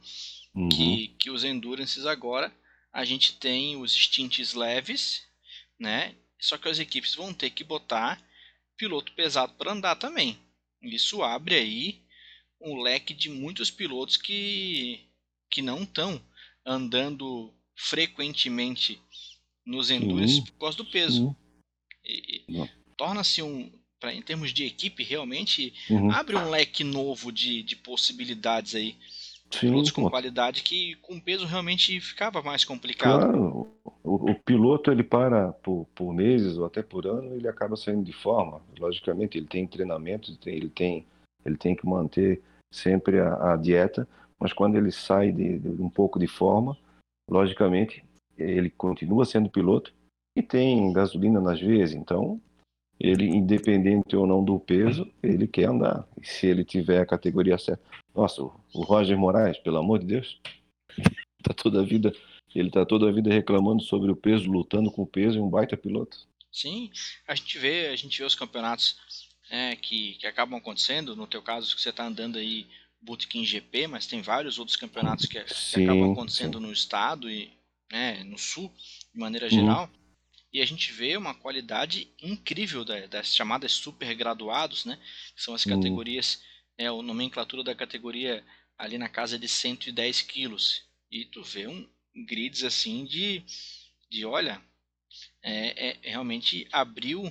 Uhum. 0.52 0.68
Que, 0.68 1.08
que 1.18 1.30
os 1.30 1.44
Endurances 1.44 2.06
agora, 2.06 2.52
a 2.92 3.04
gente 3.04 3.36
tem 3.38 3.76
os 3.76 3.92
stints 3.92 4.54
leves, 4.54 5.26
né? 5.78 6.14
Só 6.40 6.58
que 6.58 6.68
as 6.68 6.78
equipes 6.78 7.14
vão 7.14 7.32
ter 7.32 7.50
que 7.50 7.62
botar 7.62 8.20
piloto 8.76 9.12
pesado 9.12 9.52
para 9.54 9.72
andar 9.72 9.94
também. 9.96 10.38
Isso 10.84 11.22
abre 11.22 11.54
aí 11.54 12.02
um 12.60 12.80
leque 12.80 13.12
de 13.12 13.28
muitos 13.28 13.70
pilotos 13.70 14.16
que, 14.16 15.00
que 15.50 15.60
não 15.60 15.82
estão 15.82 16.20
andando 16.64 17.52
frequentemente 17.76 19.00
nos 19.66 19.90
endurance 19.90 20.42
por 20.42 20.52
causa 20.52 20.76
do 20.76 20.84
peso. 20.84 21.36
Torna-se 22.96 23.42
um, 23.42 23.70
pra, 23.98 24.14
em 24.14 24.22
termos 24.22 24.52
de 24.52 24.64
equipe, 24.64 25.02
realmente 25.02 25.72
uhum. 25.90 26.10
abre 26.10 26.36
um 26.36 26.50
leque 26.50 26.84
novo 26.84 27.32
de, 27.32 27.62
de 27.62 27.76
possibilidades 27.76 28.74
aí. 28.74 28.96
Sim, 29.50 29.68
pilotos 29.68 29.90
com 29.90 30.10
qualidade 30.10 30.62
que 30.62 30.96
com 30.96 31.20
peso 31.20 31.46
realmente 31.46 32.00
ficava 32.00 32.42
mais 32.42 32.64
complicado. 32.64 33.20
Claro, 33.20 33.68
o, 34.02 34.30
o, 34.30 34.34
piloto 34.34 34.90
ele 34.90 35.04
para 35.04 35.52
por, 35.52 35.86
por 35.94 36.12
meses 36.12 36.58
ou 36.58 36.66
até 36.66 36.82
por 36.82 37.06
ano, 37.06 37.34
ele 37.34 37.46
acaba 37.46 37.76
saindo 37.76 38.04
de 38.04 38.12
forma. 38.12 38.60
Logicamente, 38.78 39.38
ele 39.38 39.46
tem 39.46 39.66
treinamento, 39.66 40.30
ele 40.30 40.38
tem, 40.38 40.54
ele 40.56 40.68
tem, 40.68 41.06
ele 41.44 41.56
tem 41.56 41.76
que 41.76 41.86
manter 41.86 42.42
sempre 42.72 43.20
a, 43.20 43.52
a 43.52 43.56
dieta, 43.56 44.08
mas 44.40 44.52
quando 44.52 44.76
ele 44.76 44.90
sai 44.90 45.30
de, 45.30 45.58
de, 45.58 45.68
um 45.80 45.88
pouco 45.88 46.18
de 46.18 46.26
forma, 46.26 46.76
logicamente, 47.30 48.04
ele 48.36 48.70
continua 48.70 49.24
sendo 49.24 49.48
piloto 49.48 49.92
e 50.36 50.42
tem 50.42 50.92
gasolina 50.92 51.40
nas 51.40 51.60
veias, 51.60 51.92
então 51.92 52.40
ele, 52.98 53.26
independente 53.26 54.16
ou 54.16 54.26
não 54.26 54.44
do 54.44 54.58
peso, 54.58 55.10
ele 55.22 55.46
quer 55.46 55.68
andar. 55.68 56.06
E 56.20 56.26
se 56.26 56.46
ele 56.46 56.64
tiver 56.64 57.00
a 57.00 57.06
categoria 57.06 57.58
certa. 57.58 57.82
Nossa, 58.14 58.42
o 58.42 58.82
Roger 58.82 59.18
Moraes, 59.18 59.58
pelo 59.58 59.78
amor 59.78 59.98
de 59.98 60.06
Deus, 60.06 60.40
tá 61.42 61.52
toda 61.52 61.80
a 61.80 61.84
vida, 61.84 62.14
ele 62.54 62.70
tá 62.70 62.86
toda 62.86 63.08
a 63.08 63.12
vida 63.12 63.32
reclamando 63.32 63.82
sobre 63.82 64.10
o 64.10 64.16
peso, 64.16 64.50
lutando 64.50 64.90
com 64.90 65.02
o 65.02 65.06
peso, 65.06 65.38
e 65.38 65.40
um 65.40 65.50
baita 65.50 65.76
piloto. 65.76 66.16
Sim, 66.52 66.90
a 67.26 67.34
gente 67.34 67.58
vê, 67.58 67.88
a 67.88 67.96
gente 67.96 68.16
vê 68.16 68.24
os 68.24 68.36
campeonatos 68.36 68.96
é, 69.50 69.74
que, 69.74 70.14
que 70.14 70.26
acabam 70.26 70.58
acontecendo. 70.58 71.16
No 71.16 71.26
teu 71.26 71.42
caso, 71.42 71.74
que 71.74 71.82
você 71.82 71.90
está 71.90 72.06
andando 72.06 72.38
aí 72.38 72.66
Bootkin 73.02 73.44
GP, 73.44 73.88
mas 73.88 74.06
tem 74.06 74.22
vários 74.22 74.58
outros 74.58 74.76
campeonatos 74.76 75.26
que, 75.26 75.44
sim, 75.48 75.78
que 75.78 75.82
acabam 75.82 76.12
acontecendo 76.12 76.58
sim. 76.58 76.64
no 76.64 76.72
estado 76.72 77.28
e 77.28 77.52
né, 77.92 78.22
no 78.24 78.38
sul, 78.38 78.72
de 79.12 79.20
maneira 79.20 79.50
geral. 79.50 79.84
Uhum. 79.84 80.03
E 80.54 80.62
a 80.62 80.64
gente 80.64 80.92
vê 80.92 81.16
uma 81.16 81.34
qualidade 81.34 82.06
incrível 82.22 82.84
da, 82.84 83.06
das 83.08 83.34
chamadas 83.34 83.72
super 83.72 84.14
graduados, 84.14 84.84
né? 84.84 85.00
Que 85.34 85.42
são 85.42 85.52
as 85.52 85.66
uhum. 85.66 85.74
categorias, 85.74 86.36
uhum. 86.78 86.84
é, 86.84 86.86
a 86.86 87.02
nomenclatura 87.02 87.64
da 87.64 87.74
categoria 87.74 88.44
ali 88.78 88.96
na 88.96 89.08
casa 89.08 89.36
de 89.36 89.48
110 89.48 90.22
quilos. 90.22 90.82
E 91.10 91.24
tu 91.24 91.42
vê 91.42 91.66
um 91.66 91.88
grids 92.24 92.62
assim 92.62 93.04
de, 93.04 93.42
de 94.08 94.24
olha, 94.24 94.62
é, 95.42 95.88
é, 95.88 96.10
realmente 96.10 96.68
abriu 96.70 97.24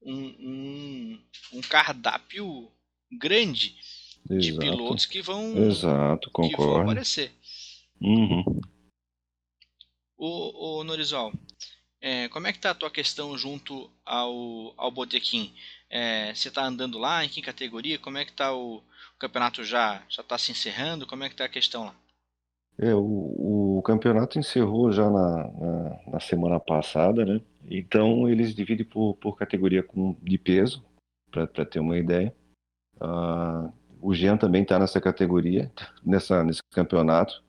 um, 0.00 0.24
um, 0.24 1.24
um 1.52 1.60
cardápio 1.60 2.72
grande 3.10 3.76
Exato. 4.30 4.40
de 4.40 4.58
pilotos 4.58 5.04
que 5.04 5.20
vão, 5.20 5.58
Exato, 5.68 6.30
concordo. 6.30 6.56
Que 6.56 6.62
vão 6.62 6.80
aparecer. 6.80 7.32
Uhum. 8.00 8.60
O, 10.16 10.78
o 10.78 10.84
Norizol, 10.84 11.32
é, 12.02 12.28
como 12.28 12.48
é 12.48 12.52
que 12.52 12.58
tá 12.58 12.70
a 12.72 12.74
tua 12.74 12.90
questão 12.90 13.38
junto 13.38 13.88
ao, 14.04 14.74
ao 14.76 14.90
Botequim? 14.90 15.54
É, 15.88 16.34
você 16.34 16.48
está 16.48 16.64
andando 16.64 16.98
lá? 16.98 17.24
Em 17.24 17.28
que 17.28 17.40
categoria? 17.40 17.98
Como 17.98 18.18
é 18.18 18.24
que 18.24 18.32
tá 18.32 18.52
o, 18.52 18.78
o 18.78 19.18
campeonato 19.18 19.62
já 19.62 20.02
já 20.08 20.22
está 20.22 20.36
se 20.36 20.50
encerrando? 20.50 21.06
Como 21.06 21.22
é 21.22 21.28
que 21.28 21.36
tá 21.36 21.44
a 21.44 21.48
questão 21.48 21.84
lá? 21.84 21.94
É, 22.78 22.92
o, 22.94 23.78
o 23.78 23.82
campeonato 23.82 24.38
encerrou 24.38 24.90
já 24.90 25.08
na, 25.08 25.36
na, 25.52 26.10
na, 26.12 26.20
semana 26.20 26.58
passada, 26.58 27.24
né? 27.24 27.40
Então 27.70 28.28
eles 28.28 28.54
dividem 28.54 28.84
por, 28.84 29.14
por 29.14 29.38
categoria 29.38 29.82
com, 29.82 30.16
de 30.22 30.38
peso, 30.38 30.84
para 31.30 31.64
ter 31.64 31.78
uma 31.78 31.96
ideia. 31.96 32.34
Ah, 33.00 33.70
o 34.00 34.12
Jean 34.14 34.36
também 34.36 34.62
está 34.62 34.78
nessa 34.78 35.00
categoria, 35.00 35.70
nessa, 36.04 36.42
nesse 36.42 36.60
campeonato. 36.70 37.42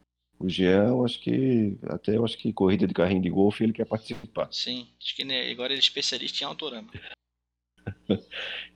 O 0.43 0.49
Jean, 0.49 0.89
eu 0.89 1.05
acho 1.05 1.21
que 1.21 1.77
até 1.83 2.17
eu 2.17 2.25
acho 2.25 2.37
que 2.37 2.51
corrida 2.51 2.85
de 2.85 2.93
carrinho 2.93 3.21
de 3.21 3.29
golfe 3.29 3.63
ele 3.63 3.71
quer 3.71 3.85
participar. 3.85 4.49
Sim, 4.51 4.89
acho 4.99 5.15
que 5.15 5.23
né, 5.23 5.49
agora 5.49 5.71
ele 5.71 5.79
é 5.79 5.79
especialista 5.79 6.43
em 6.43 6.47
autorama. 6.47 6.91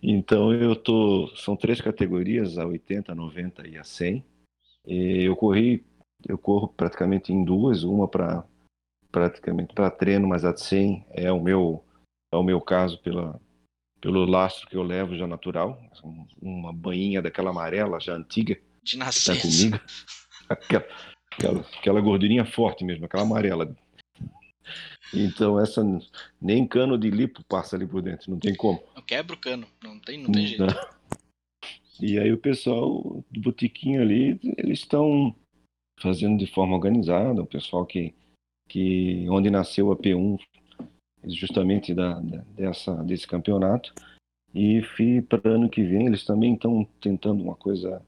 então 0.01 0.53
eu 0.53 0.77
tô, 0.77 1.29
são 1.35 1.57
três 1.57 1.81
categorias, 1.81 2.57
a 2.57 2.65
80, 2.65 3.11
a 3.11 3.15
90 3.15 3.67
e 3.67 3.77
a 3.77 3.83
100. 3.83 4.23
E 4.85 5.23
eu 5.23 5.35
corri 5.35 5.85
eu 6.25 6.37
corro 6.37 6.69
praticamente 6.69 7.33
em 7.33 7.43
duas, 7.43 7.83
uma 7.83 8.07
para 8.07 8.45
praticamente 9.11 9.73
para 9.73 9.91
treino, 9.91 10.27
mas 10.27 10.45
a 10.45 10.53
de 10.53 10.61
100 10.61 11.05
é 11.11 11.31
o 11.31 11.41
meu 11.41 11.83
é 12.31 12.37
o 12.37 12.43
meu 12.43 12.61
caso 12.61 12.97
pela 13.01 13.39
pelo 13.99 14.25
lastro 14.25 14.69
que 14.69 14.77
eu 14.77 14.83
levo 14.83 15.17
já 15.17 15.27
natural, 15.27 15.77
uma 16.41 16.71
banhinha 16.71 17.21
daquela 17.21 17.49
amarela 17.49 17.99
já 17.99 18.13
antiga 18.13 18.57
de 18.83 18.97
nascença. 18.97 19.33
Tá 19.33 19.41
comigo. 19.41 19.79
Aquela, 20.47 20.87
aquela, 21.37 21.61
aquela 21.61 22.01
gordurinha 22.01 22.45
forte 22.45 22.83
mesmo, 22.83 23.05
aquela 23.05 23.23
amarela. 23.23 23.75
Então 25.13 25.59
essa 25.59 25.81
nem 26.41 26.67
cano 26.67 26.97
de 26.97 27.09
lipo 27.09 27.43
passa 27.45 27.75
ali 27.75 27.87
por 27.87 28.01
dentro, 28.01 28.31
não 28.31 28.39
tem 28.39 28.55
como. 28.55 28.83
Eu 28.95 29.01
quebro 29.01 29.35
o 29.35 29.39
cano, 29.39 29.65
não 29.81 29.99
tem, 29.99 30.21
não 30.21 30.31
tem 30.31 30.47
jeito. 30.47 30.65
E 31.99 32.19
aí 32.19 32.31
o 32.31 32.37
pessoal 32.37 33.23
do 33.31 33.41
botiquinho 33.41 34.01
ali, 34.01 34.39
eles 34.57 34.79
estão 34.79 35.35
fazendo 35.99 36.37
de 36.37 36.45
forma 36.45 36.75
organizada, 36.75 37.41
o 37.41 37.47
pessoal 37.47 37.85
que, 37.85 38.13
que 38.69 39.25
onde 39.29 39.49
nasceu 39.49 39.91
a 39.91 39.97
P1 39.97 40.39
justamente 41.25 41.93
da, 41.93 42.19
da 42.19 42.37
dessa 42.55 42.93
desse 43.03 43.27
campeonato 43.27 43.93
e 44.53 44.81
para 45.27 45.49
ano 45.49 45.69
que 45.69 45.83
vem 45.83 46.05
eles 46.05 46.23
também 46.23 46.53
estão 46.53 46.87
tentando 47.01 47.43
uma 47.43 47.55
coisa 47.55 48.01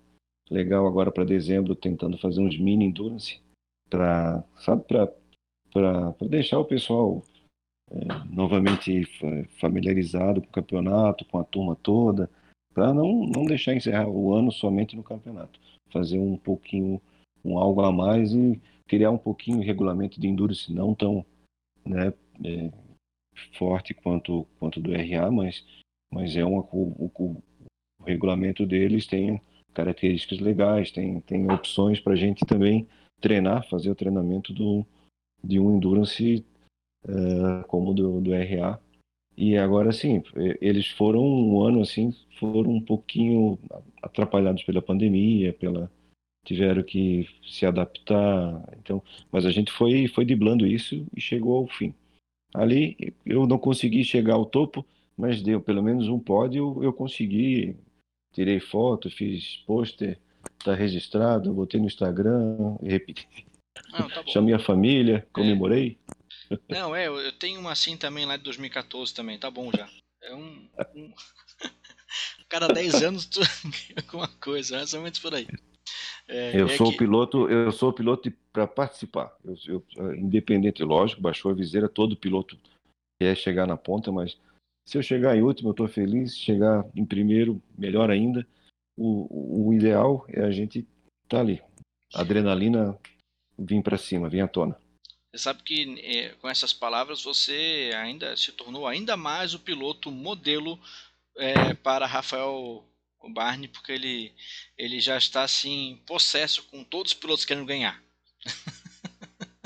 legal 0.49 0.87
agora 0.87 1.11
para 1.11 1.23
dezembro, 1.23 1.75
tentando 1.75 2.17
fazer 2.17 2.41
uns 2.41 2.57
mini 2.57 2.85
endurance 2.85 3.39
para 3.89 4.43
sabe 4.57 4.83
para 4.83 6.13
deixar 6.27 6.59
o 6.59 6.65
pessoal 6.65 7.23
é, 7.91 8.05
novamente 8.29 9.03
familiarizado 9.59 10.41
com 10.41 10.47
o 10.47 10.51
campeonato, 10.51 11.25
com 11.25 11.39
a 11.39 11.43
turma 11.43 11.75
toda, 11.75 12.29
para 12.73 12.93
não 12.93 13.25
não 13.25 13.45
deixar 13.45 13.75
encerrar 13.75 14.07
o 14.07 14.33
ano 14.33 14.51
somente 14.51 14.95
no 14.95 15.03
campeonato, 15.03 15.59
fazer 15.91 16.19
um 16.19 16.37
pouquinho 16.37 17.01
um 17.43 17.57
algo 17.57 17.81
a 17.81 17.91
mais 17.91 18.33
e 18.33 18.59
criar 18.87 19.11
um 19.11 19.17
pouquinho 19.17 19.59
o 19.59 19.63
regulamento 19.63 20.19
de 20.19 20.27
endurance 20.27 20.73
não 20.73 20.93
tão 20.93 21.25
né, 21.85 22.13
é, 22.43 22.71
forte 23.57 23.93
quanto 23.93 24.45
quanto 24.59 24.79
do 24.79 24.91
RA, 24.91 25.31
mas 25.31 25.65
mas 26.11 26.35
é 26.35 26.43
uma 26.43 26.61
o, 26.71 27.11
o, 27.17 27.43
o 27.99 28.03
regulamento 28.03 28.65
deles 28.65 29.05
tem 29.05 29.39
características 29.73 30.39
legais, 30.39 30.91
tem 30.91 31.21
tem 31.21 31.51
opções 31.51 31.99
para 31.99 32.13
a 32.13 32.15
gente 32.15 32.45
também 32.45 32.87
treinar, 33.21 33.67
fazer 33.69 33.89
o 33.89 33.95
treinamento 33.95 34.53
do 34.53 34.85
de 35.43 35.59
um 35.59 35.75
endurance 35.75 36.45
é, 37.07 37.63
como 37.67 37.93
do, 37.93 38.21
do 38.21 38.31
RA. 38.31 38.79
E 39.37 39.57
agora 39.57 39.91
sim, 39.93 40.21
eles 40.59 40.87
foram 40.87 41.23
um 41.23 41.61
ano 41.61 41.81
assim, 41.81 42.13
foram 42.39 42.71
um 42.71 42.81
pouquinho 42.81 43.57
atrapalhados 44.03 44.63
pela 44.63 44.81
pandemia, 44.81 45.53
pela 45.53 45.89
tiveram 46.45 46.83
que 46.83 47.27
se 47.45 47.65
adaptar. 47.65 48.63
Então, 48.77 49.01
mas 49.31 49.45
a 49.45 49.51
gente 49.51 49.71
foi 49.71 50.07
foi 50.07 50.25
driblando 50.25 50.65
isso 50.65 51.05
e 51.15 51.21
chegou 51.21 51.57
ao 51.57 51.67
fim. 51.67 51.93
Ali 52.53 53.13
eu 53.25 53.45
não 53.47 53.57
consegui 53.57 54.03
chegar 54.03 54.33
ao 54.33 54.45
topo, 54.45 54.85
mas 55.17 55.41
deu 55.41 55.61
pelo 55.61 55.83
menos 55.83 56.07
um 56.07 56.19
pódio, 56.19 56.83
eu 56.83 56.91
consegui. 56.91 57.75
Tirei 58.31 58.59
foto, 58.59 59.09
fiz 59.09 59.57
pôster, 59.65 60.19
tá 60.63 60.73
registrado, 60.73 61.53
botei 61.53 61.79
no 61.79 61.87
Instagram, 61.87 62.77
repeti. 62.81 63.27
Não, 63.91 64.09
tá 64.09 64.23
Chamei 64.27 64.53
a 64.53 64.59
família, 64.59 65.27
comemorei. 65.33 65.97
É. 66.15 66.19
Não, 66.67 66.95
é, 66.95 67.07
eu 67.07 67.31
tenho 67.33 67.59
uma 67.59 67.71
assim 67.71 67.95
também 67.95 68.25
lá 68.25 68.35
de 68.35 68.43
2014 68.43 69.13
também, 69.13 69.37
tá 69.37 69.51
bom 69.51 69.71
já. 69.71 69.87
É 70.23 70.33
um. 70.33 70.67
um... 70.95 71.13
Cada 72.49 72.67
10 72.67 73.03
anos 73.03 73.25
tu 73.27 73.39
alguma 73.95 74.27
coisa, 74.27 74.77
mais 74.77 74.93
ou 74.95 75.01
menos 75.01 75.19
por 75.19 75.35
aí. 75.35 75.47
É, 76.27 76.59
eu 76.59 76.67
é 76.67 76.77
sou 76.77 76.91
que... 76.91 76.97
piloto, 76.97 77.47
eu 77.49 77.71
sou 77.71 77.93
piloto 77.93 78.31
para 78.51 78.65
participar. 78.65 79.31
Eu, 79.45 79.83
eu, 79.95 80.15
independente, 80.15 80.83
lógico, 80.83 81.21
baixou 81.21 81.51
a 81.51 81.55
viseira, 81.55 81.87
todo 81.87 82.17
piloto 82.17 82.57
quer 83.19 83.35
chegar 83.35 83.67
na 83.67 83.77
ponta, 83.77 84.11
mas 84.11 84.37
se 84.89 84.97
eu 84.97 85.03
chegar 85.03 85.37
em 85.37 85.43
último, 85.43 85.69
eu 85.69 85.71
estou 85.71 85.87
feliz. 85.87 86.33
Se 86.33 86.39
chegar 86.39 86.83
em 86.95 87.05
primeiro, 87.05 87.61
melhor 87.77 88.09
ainda. 88.09 88.45
O, 88.97 89.67
o 89.67 89.73
ideal 89.73 90.25
é 90.29 90.41
a 90.41 90.49
gente 90.49 90.79
estar 90.79 91.37
tá 91.37 91.39
ali. 91.39 91.61
A 92.11 92.21
adrenalina 92.21 92.97
vir 93.55 93.83
para 93.83 93.99
cima, 93.99 94.27
vir 94.27 94.41
à 94.41 94.47
tona. 94.47 94.75
Você 95.31 95.43
sabe 95.43 95.61
que 95.61 95.99
é, 96.01 96.29
com 96.41 96.49
essas 96.49 96.73
palavras 96.73 97.23
você 97.23 97.91
ainda 97.95 98.35
se 98.35 98.51
tornou 98.51 98.87
ainda 98.87 99.15
mais 99.15 99.53
o 99.53 99.59
piloto 99.59 100.09
modelo 100.09 100.79
é, 101.37 101.75
para 101.75 102.07
Rafael 102.07 102.83
Barney, 103.31 103.67
porque 103.67 103.91
ele, 103.91 104.33
ele 104.75 104.99
já 104.99 105.19
está 105.19 105.43
assim, 105.43 106.01
possesso 106.07 106.63
com 106.63 106.83
todos 106.83 107.11
os 107.11 107.17
pilotos 107.17 107.45
querendo 107.45 107.67
ganhar. 107.67 108.01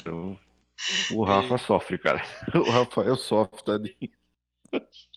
O, 0.05 0.37
o 1.15 1.23
Rafa 1.23 1.57
sofre, 1.57 1.97
cara. 1.97 2.21
O 2.53 2.69
Rafael 2.69 3.15
sofre, 3.15 3.63
tadinho. 3.63 4.11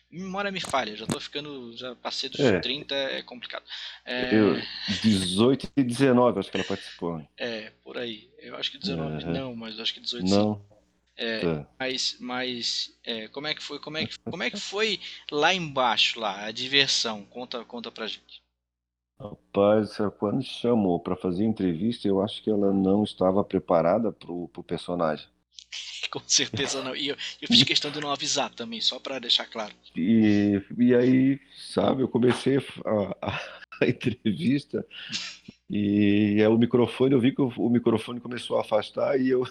memória 0.10 0.52
me 0.52 0.62
falha, 0.62 0.96
já 0.96 1.06
tô 1.06 1.20
ficando, 1.20 1.76
já 1.76 1.94
passei 1.96 2.30
dos 2.30 2.40
é. 2.40 2.60
30, 2.60 2.96
é 2.96 3.22
complicado. 3.22 3.66
É... 4.06 4.34
Eu, 4.34 4.56
18 5.04 5.70
e 5.78 5.84
19, 5.84 6.40
acho 6.40 6.50
que 6.50 6.58
ela 6.58 6.66
participou. 6.66 7.28
É, 7.38 7.72
por 7.84 7.98
aí. 7.98 8.32
Eu 8.40 8.56
acho 8.56 8.72
que 8.72 8.78
19 8.78 9.26
não, 9.26 9.54
mas 9.56 9.78
acho 9.80 9.94
que 9.94 10.00
18 10.00 10.28
não. 10.28 10.56
sim. 10.56 10.71
É, 11.18 11.40
tá. 11.40 11.68
Mas, 11.80 12.18
mas 12.20 13.00
é, 13.04 13.28
como 13.28 13.48
é 13.48 13.54
que 13.54 13.62
foi? 13.62 13.80
Como 13.80 13.98
é 13.98 14.06
que, 14.06 14.18
como 14.20 14.44
é 14.44 14.50
que 14.50 14.60
foi 14.60 15.00
lá 15.32 15.54
embaixo, 15.54 16.20
lá, 16.20 16.46
a 16.46 16.52
diversão? 16.52 17.24
Conta, 17.26 17.64
conta 17.66 17.92
pra 17.92 18.08
gente. 18.08 18.42
Rapaz, 19.20 19.98
quando 20.18 20.42
chamou 20.44 21.00
para 21.00 21.16
fazer 21.16 21.44
entrevista, 21.44 22.08
eu 22.08 22.22
acho 22.24 22.42
que 22.42 22.50
ela 22.50 22.74
não 22.74 23.04
estava 23.04 23.44
preparada 23.44 24.12
pro, 24.12 24.48
pro 24.48 24.64
personagem. 24.64 25.28
Com 26.10 26.22
certeza 26.26 26.84
não. 26.84 26.96
E 26.96 27.10
eu, 27.10 27.16
eu 27.42 27.48
fiz 27.48 27.64
questão 27.64 27.92
de 27.92 28.00
não 28.00 28.12
avisar 28.12 28.50
também, 28.54 28.82
só 28.82 29.00
para 29.00 29.20
deixar 29.20 29.46
claro. 29.46 29.74
E, 29.96 30.62
e 30.78 30.96
aí, 30.96 31.40
sabe, 31.56 32.02
eu 32.02 32.08
comecei 32.08 32.58
a, 32.58 32.62
a, 33.22 33.42
a 33.82 33.88
entrevista 33.88 34.86
e 35.70 36.38
é 36.40 36.50
o 36.50 36.58
microfone, 36.58 37.14
eu 37.14 37.22
vi 37.22 37.34
que 37.34 37.42
o, 37.42 37.48
o 37.58 37.70
microfone 37.70 38.20
começou 38.20 38.58
a 38.58 38.62
afastar 38.62 39.20
e 39.20 39.30
eu 39.30 39.46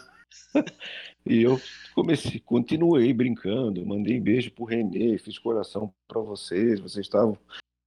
e 1.27 1.43
eu 1.43 1.61
comecei, 1.95 2.41
continuei 2.41 3.13
brincando, 3.13 3.85
mandei 3.85 4.21
beijo 4.21 4.51
pro 4.53 4.65
Renê, 4.65 5.19
fiz 5.19 5.39
coração 5.39 5.93
para 6.09 6.21
vocês, 6.21 6.81
vocês 6.81 7.07
estavam 7.07 7.39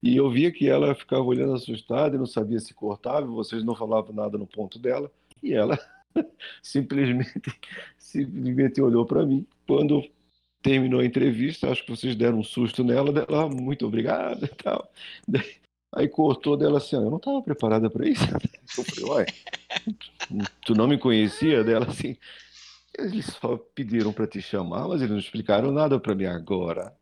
e 0.04 0.18
eu 0.18 0.30
via 0.30 0.52
que 0.52 0.68
ela 0.68 0.94
ficava 0.94 1.24
olhando 1.24 1.54
assustada 1.54 2.18
e 2.18 2.20
não 2.20 2.26
sabia 2.26 2.60
se 2.60 2.74
cortava, 2.74 3.26
vocês 3.26 3.64
não 3.64 3.74
falavam 3.74 4.14
nada 4.14 4.38
no 4.38 4.46
ponto 4.46 4.78
dela, 4.78 5.10
e 5.42 5.54
ela 5.54 5.80
simplesmente, 6.62 7.42
simplesmente 7.98 8.82
olhou 8.82 9.06
para 9.06 9.26
mim. 9.26 9.48
Quando 9.66 10.04
terminou 10.62 11.00
a 11.00 11.06
entrevista, 11.06 11.72
acho 11.72 11.86
que 11.86 11.92
vocês 11.92 12.18
deram 12.18 12.40
um 12.40 12.44
susto 12.44 12.84
nela, 12.84 13.14
dela, 13.14 13.46
ah, 13.46 13.48
muito 13.48 13.88
obrigada 13.88 14.46
e 14.46 14.50
tal. 14.62 14.92
Aí 15.96 16.10
cortou 16.10 16.58
dela 16.58 16.80
assim, 16.80 16.98
eu 16.98 17.10
não 17.10 17.16
estava 17.16 17.42
preparada 17.42 17.90
para 17.90 18.06
isso. 18.06 18.24
Eu 18.78 18.84
falei, 18.84 19.10
uai, 19.10 19.26
tu 20.66 20.74
não 20.74 20.88
me 20.88 20.98
conhecia? 20.98 21.64
Dela 21.64 21.88
assim, 21.88 22.18
eles 22.98 23.26
só 23.26 23.58
pediram 23.58 24.14
para 24.14 24.28
te 24.28 24.42
chamar, 24.42 24.88
mas 24.88 25.02
eles 25.02 25.12
não 25.12 25.20
explicaram 25.20 25.72
nada 25.72 26.00
para 26.00 26.16
mim 26.16 26.26
agora. 26.26 26.96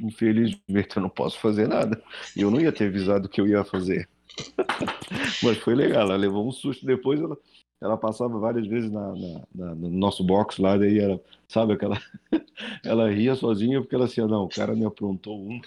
Infelizmente 0.00 0.96
eu 0.96 1.02
não 1.02 1.10
posso 1.10 1.38
fazer 1.38 1.68
nada. 1.68 2.02
Eu 2.36 2.50
não 2.50 2.60
ia 2.60 2.72
ter 2.72 2.86
avisado 2.86 3.28
que 3.28 3.40
eu 3.40 3.46
ia 3.46 3.64
fazer. 3.64 4.08
mas 5.42 5.58
foi 5.58 5.74
legal, 5.74 6.02
ela 6.02 6.16
levou 6.16 6.46
um 6.46 6.52
susto 6.52 6.86
depois, 6.86 7.20
ela 7.20 7.36
ela 7.80 7.96
passava 7.96 8.38
várias 8.38 8.66
vezes 8.66 8.90
na, 8.90 9.12
na, 9.14 9.42
na, 9.54 9.74
no 9.74 9.90
nosso 9.90 10.24
box 10.24 10.60
lá, 10.60 10.76
daí 10.76 10.98
era, 10.98 11.20
sabe, 11.46 11.74
aquela. 11.74 12.00
ela 12.84 13.10
ria 13.10 13.36
sozinha 13.36 13.80
porque 13.80 13.94
ela 13.94 14.06
assim, 14.06 14.20
não, 14.22 14.44
o 14.44 14.48
cara 14.48 14.74
me 14.74 14.84
aprontou 14.84 15.40
um. 15.40 15.60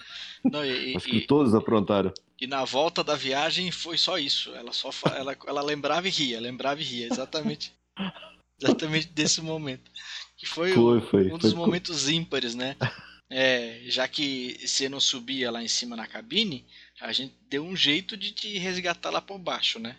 Não, 0.44 0.64
e, 0.64 0.94
Acho 0.94 1.06
que 1.06 1.18
e, 1.18 1.26
todos 1.26 1.54
aprontaram. 1.54 2.12
E 2.38 2.46
na 2.46 2.64
volta 2.64 3.02
da 3.02 3.14
viagem 3.14 3.70
foi 3.70 3.96
só 3.96 4.18
isso. 4.18 4.54
Ela 4.54 4.72
só 4.72 4.90
ela, 5.16 5.34
ela 5.46 5.62
lembrava 5.62 6.06
e 6.06 6.10
ria, 6.10 6.40
lembrava 6.40 6.80
e 6.80 6.84
ria, 6.84 7.06
exatamente. 7.06 7.72
exatamente 8.60 9.08
desse 9.08 9.40
momento. 9.40 9.90
Que 10.36 10.46
foi, 10.46 10.72
foi, 10.72 11.00
foi 11.00 11.32
um 11.32 11.38
dos 11.38 11.52
foi, 11.52 11.58
momentos 11.58 12.10
ímpares, 12.10 12.54
né? 12.54 12.76
É, 13.30 13.80
já 13.84 14.06
que 14.06 14.58
você 14.66 14.88
não 14.88 15.00
subia 15.00 15.50
lá 15.50 15.62
em 15.62 15.68
cima 15.68 15.96
na 15.96 16.06
cabine, 16.06 16.66
a 17.00 17.12
gente 17.12 17.34
deu 17.48 17.64
um 17.64 17.74
jeito 17.74 18.14
de 18.14 18.32
te 18.32 18.58
resgatar 18.58 19.08
lá 19.08 19.22
por 19.22 19.38
baixo, 19.38 19.78
né? 19.78 19.96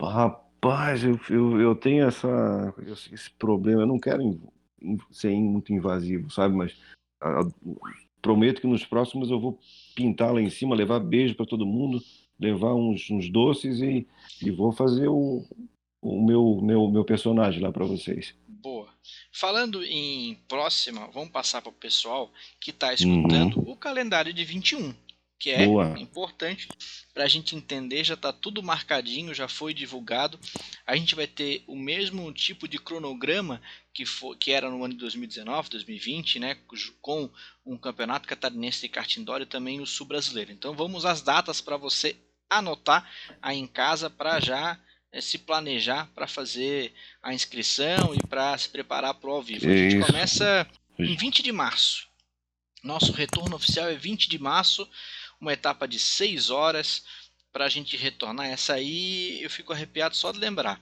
Rapaz 0.00 0.45
Rapaz, 0.68 1.04
eu, 1.04 1.20
eu, 1.30 1.60
eu 1.60 1.74
tenho 1.74 2.06
essa, 2.06 2.74
esse 3.12 3.30
problema. 3.30 3.82
Eu 3.82 3.86
não 3.86 3.98
quero 3.98 4.40
ser 5.10 5.30
muito 5.30 5.72
invasivo, 5.72 6.30
sabe? 6.30 6.54
Mas 6.54 6.76
a, 7.20 7.42
prometo 8.20 8.60
que 8.60 8.66
nos 8.66 8.84
próximos 8.84 9.30
eu 9.30 9.40
vou 9.40 9.58
pintar 9.94 10.32
lá 10.32 10.40
em 10.40 10.50
cima, 10.50 10.74
levar 10.74 11.00
beijo 11.00 11.34
para 11.34 11.46
todo 11.46 11.66
mundo, 11.66 12.02
levar 12.38 12.74
uns, 12.74 13.08
uns 13.10 13.30
doces 13.30 13.80
e, 13.80 14.06
e 14.42 14.50
vou 14.50 14.72
fazer 14.72 15.08
o, 15.08 15.44
o 16.02 16.26
meu, 16.26 16.60
meu, 16.62 16.90
meu 16.90 17.04
personagem 17.04 17.62
lá 17.62 17.70
para 17.70 17.84
vocês. 17.84 18.34
Boa. 18.48 18.88
Falando 19.30 19.84
em 19.84 20.34
próxima, 20.48 21.08
vamos 21.12 21.30
passar 21.30 21.62
para 21.62 21.70
o 21.70 21.74
pessoal 21.74 22.30
que 22.58 22.70
está 22.70 22.92
escutando 22.92 23.58
uhum. 23.58 23.72
o 23.72 23.76
calendário 23.76 24.32
de 24.32 24.44
21 24.44 24.92
que 25.38 25.50
é 25.50 25.66
Boa. 25.66 25.94
importante 25.98 26.68
para 27.12 27.24
a 27.24 27.28
gente 27.28 27.54
entender. 27.54 28.04
Já 28.04 28.14
está 28.14 28.32
tudo 28.32 28.62
marcadinho, 28.62 29.34
já 29.34 29.48
foi 29.48 29.74
divulgado. 29.74 30.38
A 30.86 30.96
gente 30.96 31.14
vai 31.14 31.26
ter 31.26 31.62
o 31.66 31.76
mesmo 31.76 32.32
tipo 32.32 32.66
de 32.66 32.78
cronograma 32.78 33.60
que, 33.92 34.06
foi, 34.06 34.36
que 34.36 34.52
era 34.52 34.70
no 34.70 34.82
ano 34.84 34.94
de 34.94 35.00
2019, 35.00 35.70
2020, 35.70 36.38
né, 36.38 36.56
com 37.00 37.30
um 37.64 37.76
campeonato 37.76 38.28
catarinense 38.28 38.82
de 38.82 38.88
kart 38.88 39.16
indoor 39.16 39.42
e 39.42 39.46
também 39.46 39.80
o 39.80 39.86
sul 39.86 40.06
brasileiro. 40.06 40.52
Então 40.52 40.74
vamos 40.74 41.04
às 41.04 41.22
datas 41.22 41.60
para 41.60 41.76
você 41.76 42.16
anotar 42.48 43.08
aí 43.42 43.58
em 43.58 43.66
casa 43.66 44.08
para 44.08 44.40
já 44.40 44.78
é, 45.12 45.20
se 45.20 45.38
planejar 45.38 46.10
para 46.14 46.26
fazer 46.26 46.92
a 47.22 47.34
inscrição 47.34 48.14
e 48.14 48.26
para 48.26 48.56
se 48.56 48.68
preparar 48.68 49.14
para 49.14 49.30
o 49.30 49.32
ao 49.32 49.42
vivo. 49.42 49.66
A 49.66 49.76
gente 49.76 49.96
Isso. 49.96 50.06
começa 50.06 50.66
em 50.98 51.16
20 51.16 51.42
de 51.42 51.52
março. 51.52 52.06
Nosso 52.82 53.12
retorno 53.12 53.56
oficial 53.56 53.88
é 53.88 53.96
20 53.96 54.28
de 54.28 54.38
março 54.38 54.88
uma 55.46 55.52
etapa 55.52 55.86
de 55.86 55.98
6 55.98 56.50
horas 56.50 57.04
para 57.52 57.64
a 57.64 57.68
gente 57.70 57.96
retornar. 57.96 58.46
Essa 58.46 58.74
aí 58.74 59.42
eu 59.42 59.48
fico 59.48 59.72
arrepiado 59.72 60.14
só 60.14 60.30
de 60.30 60.38
lembrar. 60.38 60.78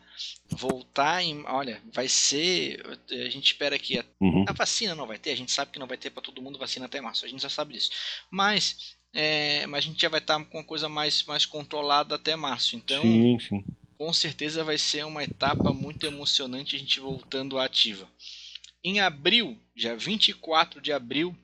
Voltar 0.51 1.23
em. 1.23 1.45
Olha, 1.47 1.81
vai 1.93 2.09
ser. 2.09 2.83
A 3.11 3.29
gente 3.29 3.47
espera 3.47 3.79
que 3.79 3.99
a, 3.99 4.05
uhum. 4.21 4.45
a 4.49 4.53
vacina 4.53 4.95
não 4.95 5.07
vai 5.07 5.19
ter. 5.19 5.31
A 5.31 5.37
gente 5.37 5.53
sabe 5.53 5.71
que 5.71 5.79
não 5.79 5.87
vai 5.87 5.97
ter 5.97 6.11
para 6.11 6.23
todo 6.23 6.43
mundo 6.43 6.59
vacina 6.59 6.87
até 6.87 7.01
março. 7.01 7.25
A 7.25 7.29
gente 7.29 7.43
já 7.43 7.49
sabe 7.49 7.75
disso. 7.75 7.91
Mas, 8.31 8.97
é, 9.13 9.67
mas 9.67 9.85
a 9.85 9.87
gente 9.87 10.01
já 10.03 10.09
vai 10.09 10.19
estar 10.19 10.39
tá 10.39 10.45
com 10.45 10.59
uma 10.59 10.65
coisa 10.65 10.89
mais, 10.89 11.23
mais 11.25 11.47
controlada 11.47 12.17
até 12.17 12.35
março. 12.35 12.75
Então, 12.75 13.03
sim, 13.03 13.39
sim. 13.39 13.65
com 13.97 14.13
certeza 14.13 14.65
vai 14.65 14.79
ser 14.79 15.05
uma 15.05 15.23
etapa 15.23 15.73
muito 15.73 16.07
emocionante 16.07 16.75
a 16.75 16.79
gente 16.79 16.99
voltando 16.99 17.57
à 17.57 17.67
ativa. 17.67 18.09
Em 18.83 18.99
abril, 19.01 19.57
dia 19.77 19.97
24 19.97 20.81
de 20.81 20.93
abril, 20.93 21.37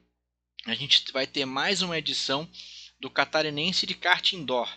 a 0.67 0.75
gente 0.75 1.13
vai 1.13 1.27
ter 1.27 1.45
mais 1.45 1.83
uma 1.83 1.97
edição 1.97 2.49
do 3.01 3.11
Catarinense 3.11 3.87
de 3.87 3.95
kart 3.95 4.33
indoor, 4.33 4.69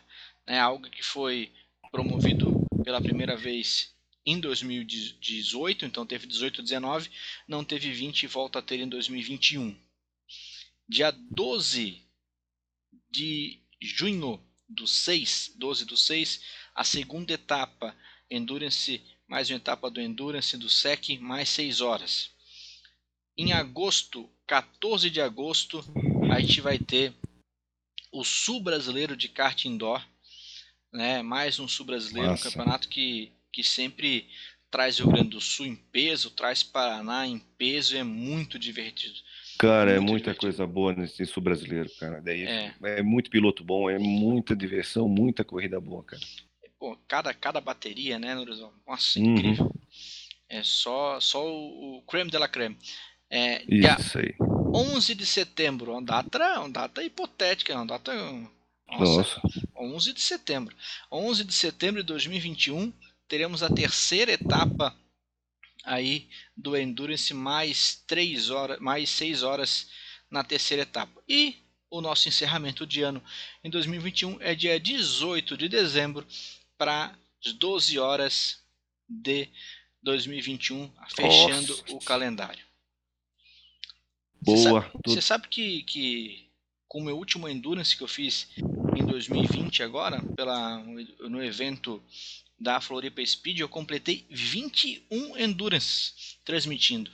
né, 0.48 0.60
algo 0.60 0.90
que 0.90 1.04
foi 1.04 1.52
promovido 1.92 2.66
pela 2.84 3.02
primeira 3.02 3.36
vez 3.36 3.94
em 4.26 4.40
2018, 4.40 5.86
então 5.86 6.06
teve 6.06 6.26
18 6.26 6.62
e 6.62 6.64
19, 6.64 7.10
não 7.48 7.64
teve 7.64 7.92
20 7.92 8.24
e 8.24 8.28
volta 8.28 8.60
a 8.60 8.62
ter 8.62 8.80
em 8.80 8.88
2021. 8.88 9.78
Dia 10.88 11.12
12 11.12 12.02
de 13.12 13.60
junho 13.82 14.42
do 14.68 14.88
6, 14.88 15.54
12 15.56 15.86
do 15.86 15.98
6, 15.98 16.42
a 16.74 16.84
segunda 16.84 17.34
etapa 17.34 17.96
Endurance, 18.32 19.02
mais 19.28 19.50
uma 19.50 19.58
etapa 19.58 19.92
do 19.92 20.02
Endurance 20.02 20.58
do 20.58 20.70
SEC, 20.70 21.20
mais 21.20 21.50
6 21.50 21.82
horas. 21.82 22.32
Em 23.38 23.52
agosto, 23.52 24.30
14 24.48 25.10
de 25.10 25.20
agosto, 25.20 25.84
a 26.32 26.40
gente 26.40 26.62
vai 26.62 26.80
ter 26.80 27.14
o 28.14 28.24
Sul 28.24 28.62
Brasileiro 28.62 29.18
de 29.18 29.28
kart 29.28 29.66
indoor, 29.66 30.02
né? 30.92 31.24
Mais 31.24 31.60
um 31.60 31.68
Sul 31.68 31.86
Brasileiro, 31.86 32.30
Nossa. 32.30 32.48
um 32.48 32.52
campeonato 32.52 32.88
que, 32.88 33.32
que 33.52 33.64
sempre 33.64 34.30
traz 34.70 35.00
o 35.00 35.04
Rio 35.04 35.14
Grande 35.14 35.30
do 35.30 35.42
Sul 35.42 35.66
em 35.66 35.76
peso, 35.76 36.30
traz 36.30 36.62
Paraná 36.62 37.28
em 37.28 37.40
peso, 37.58 37.98
é 37.98 38.04
muito 38.04 38.60
divertido. 38.60 39.16
Cara, 39.58 39.92
é 39.92 39.96
muito 39.96 40.08
é 40.08 40.12
muita 40.12 40.24
divertido. 40.26 40.42
coisa 40.42 40.68
boa 40.68 40.94
nesse 40.94 41.26
Sul 41.26 41.42
Brasileiro, 41.42 41.90
cara. 42.00 42.22
Daí 42.22 42.44
é. 42.44 42.74
é 42.84 43.02
muito 43.02 43.32
piloto 43.32 43.64
bom, 43.64 43.90
é 43.90 43.98
muita 43.98 44.56
diversão, 44.56 45.10
muita 45.10 45.44
corrida 45.44 45.82
boa, 45.82 46.04
cara. 46.04 46.22
Pô, 46.80 46.98
cada, 47.08 47.34
cada 47.34 47.60
bateria, 47.60 48.20
né? 48.20 48.36
Nossa, 48.88 49.20
uhum. 49.20 49.34
incrível. 49.34 49.72
É 50.48 50.62
só, 50.62 51.20
só 51.20 51.44
o, 51.44 51.98
o 51.98 52.02
creme 52.04 52.30
de 52.30 52.38
la 52.38 52.48
creme. 52.48 52.78
É, 53.36 53.64
Isso 53.68 54.20
aí. 54.20 54.36
11 54.40 55.16
de 55.16 55.26
setembro, 55.26 55.94
uma 55.94 56.04
data, 56.04 56.60
uma 56.60 56.70
data 56.70 57.04
hipotética, 57.04 57.74
uma 57.74 57.88
data. 57.88 58.14
Nossa, 58.88 59.40
Nossa. 59.42 59.42
11 59.76 60.14
de 60.14 60.22
setembro. 60.22 60.76
11 61.12 61.44
de 61.44 61.54
setembro 61.54 62.04
de 62.04 62.08
2021, 62.08 62.94
teremos 63.28 63.64
a 63.64 63.74
terceira 63.74 64.34
etapa 64.34 64.96
aí 65.84 66.30
do 66.56 66.78
Endurance 66.78 67.34
mais 67.34 68.04
3 68.06 68.52
horas, 68.52 68.80
mais 68.80 69.10
6 69.10 69.42
horas 69.42 69.90
na 70.30 70.44
terceira 70.44 70.84
etapa. 70.84 71.20
E 71.28 71.58
o 71.90 72.02
nosso 72.02 72.28
encerramento 72.28 72.86
de 72.86 73.02
ano 73.02 73.22
em 73.64 73.70
2021 73.72 74.38
é 74.42 74.54
dia 74.54 74.80
18 74.80 75.58
de 75.58 75.68
dezembro 75.68 76.24
para 76.78 77.16
as 77.44 77.52
12 77.54 77.98
horas 77.98 78.60
de 79.10 79.50
2021, 80.04 80.92
fechando 81.16 81.76
Nossa. 81.78 81.96
o 81.96 82.00
calendário. 82.00 82.73
Boa. 84.44 84.92
Você 85.06 85.22
sabe, 85.22 85.22
sabe, 85.22 85.48
que, 85.48 85.84
que 85.84 86.48
com 86.88 87.00
o 87.00 87.04
meu 87.04 87.18
último 87.18 87.50
Endurance 87.50 87.98
que 87.98 88.04
eu 88.04 88.08
fiz 88.08 88.48
em 88.96 89.06
2020 89.06 89.82
agora, 89.82 90.22
pela, 90.36 90.78
no 90.78 91.44
evento 91.44 92.02
da 92.60 92.80
Floripa 92.80 93.26
Speed, 93.26 93.60
eu 93.60 93.70
completei 93.70 94.26
21 94.30 95.38
Endurance 95.38 96.38
transmitindo. 96.46 97.10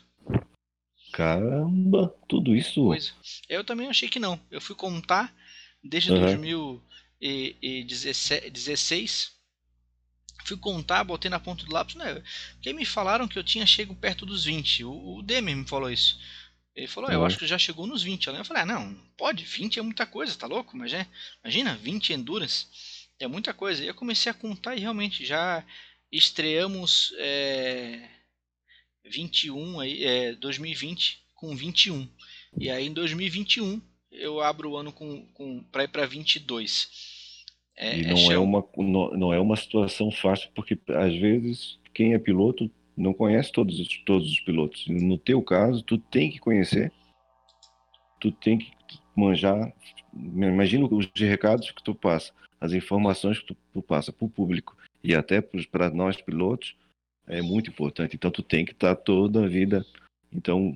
Caramba, 1.11 2.15
tudo 2.27 2.55
isso? 2.55 2.83
Coisa. 2.83 3.11
Eu 3.47 3.63
também 3.63 3.87
achei 3.87 4.09
que 4.09 4.19
não. 4.19 4.39
Eu 4.51 4.61
fui 4.61 4.75
contar 4.75 5.33
desde 5.83 6.11
uhum. 6.11 6.79
2016. 7.19 9.31
Fui 10.45 10.55
contar, 10.57 11.03
botei 11.03 11.29
na 11.29 11.39
ponta 11.39 11.65
do 11.65 11.73
lápis. 11.73 11.95
Né? 11.95 12.21
Porque 12.53 12.71
me 12.73 12.85
falaram 12.85 13.27
que 13.27 13.39
eu 13.39 13.43
tinha 13.43 13.65
chego 13.65 13.95
perto 13.95 14.25
dos 14.25 14.45
20. 14.45 14.83
O, 14.83 15.17
o 15.17 15.21
Demer 15.21 15.55
me 15.55 15.67
falou 15.67 15.89
isso. 15.89 16.19
Ele 16.79 16.87
falou, 16.87 17.11
eu 17.11 17.25
acho 17.25 17.37
que 17.37 17.45
já 17.45 17.57
chegou 17.57 17.85
nos 17.85 18.01
20. 18.03 18.27
Eu 18.27 18.45
falei, 18.45 18.63
ah, 18.63 18.65
não, 18.65 18.95
pode, 19.17 19.43
20 19.43 19.79
é 19.79 19.81
muita 19.81 20.05
coisa, 20.05 20.37
tá 20.37 20.47
louco? 20.47 20.77
Mas 20.77 20.93
é, 20.93 21.05
imagina, 21.43 21.75
20 21.75 22.13
endurance 22.13 22.67
é 23.19 23.27
muita 23.27 23.53
coisa. 23.53 23.83
E 23.83 23.87
eu 23.87 23.93
comecei 23.93 24.31
a 24.31 24.33
contar 24.33 24.77
e 24.77 24.79
realmente 24.79 25.25
já 25.25 25.61
estreamos 26.09 27.13
é, 27.17 28.07
21 29.03 29.81
aí, 29.81 30.05
é, 30.05 30.33
2020 30.35 31.21
com 31.35 31.53
21. 31.53 32.07
E 32.57 32.69
aí 32.69 32.87
em 32.87 32.93
2021 32.93 33.81
eu 34.09 34.39
abro 34.39 34.71
o 34.71 34.77
ano 34.77 34.93
com, 34.93 35.25
com 35.33 35.61
para 35.73 35.83
ir 35.83 35.89
para 35.89 36.05
22. 36.05 37.43
É, 37.75 37.97
e 37.97 38.05
é 38.05 38.07
não 38.07 38.31
é, 38.31 38.35
é 38.35 38.39
uma 38.39 38.65
não, 38.77 39.11
não 39.17 39.33
é 39.33 39.39
uma 39.39 39.57
situação 39.57 40.09
fácil 40.11 40.49
porque 40.55 40.79
às 40.87 41.13
vezes 41.13 41.77
quem 41.93 42.13
é 42.13 42.19
piloto 42.19 42.71
não 42.99 43.13
conhece 43.13 43.51
todos 43.51 43.79
os, 43.79 43.97
todos 44.03 44.29
os 44.29 44.39
pilotos. 44.41 44.85
No 44.87 45.17
teu 45.17 45.41
caso, 45.41 45.81
tu 45.81 45.97
tem 45.97 46.29
que 46.29 46.39
conhecer, 46.39 46.91
tu 48.19 48.31
tem 48.31 48.57
que 48.57 48.71
manjar. 49.15 49.73
Imagina 50.13 50.85
os 50.85 51.09
recados 51.15 51.71
que 51.71 51.81
tu 51.81 51.95
passa, 51.95 52.33
as 52.59 52.73
informações 52.73 53.39
que 53.39 53.47
tu, 53.47 53.57
tu 53.73 53.81
passa 53.81 54.11
para 54.11 54.25
o 54.25 54.29
público 54.29 54.75
e 55.03 55.15
até 55.15 55.41
para 55.41 55.89
nós 55.89 56.21
pilotos 56.21 56.75
é 57.25 57.41
muito 57.41 57.69
importante. 57.69 58.15
Então 58.15 58.29
tu 58.29 58.43
tem 58.43 58.65
que 58.65 58.73
estar 58.73 58.95
tá 58.95 59.01
toda 59.01 59.45
a 59.45 59.47
vida. 59.47 59.85
Então 60.31 60.75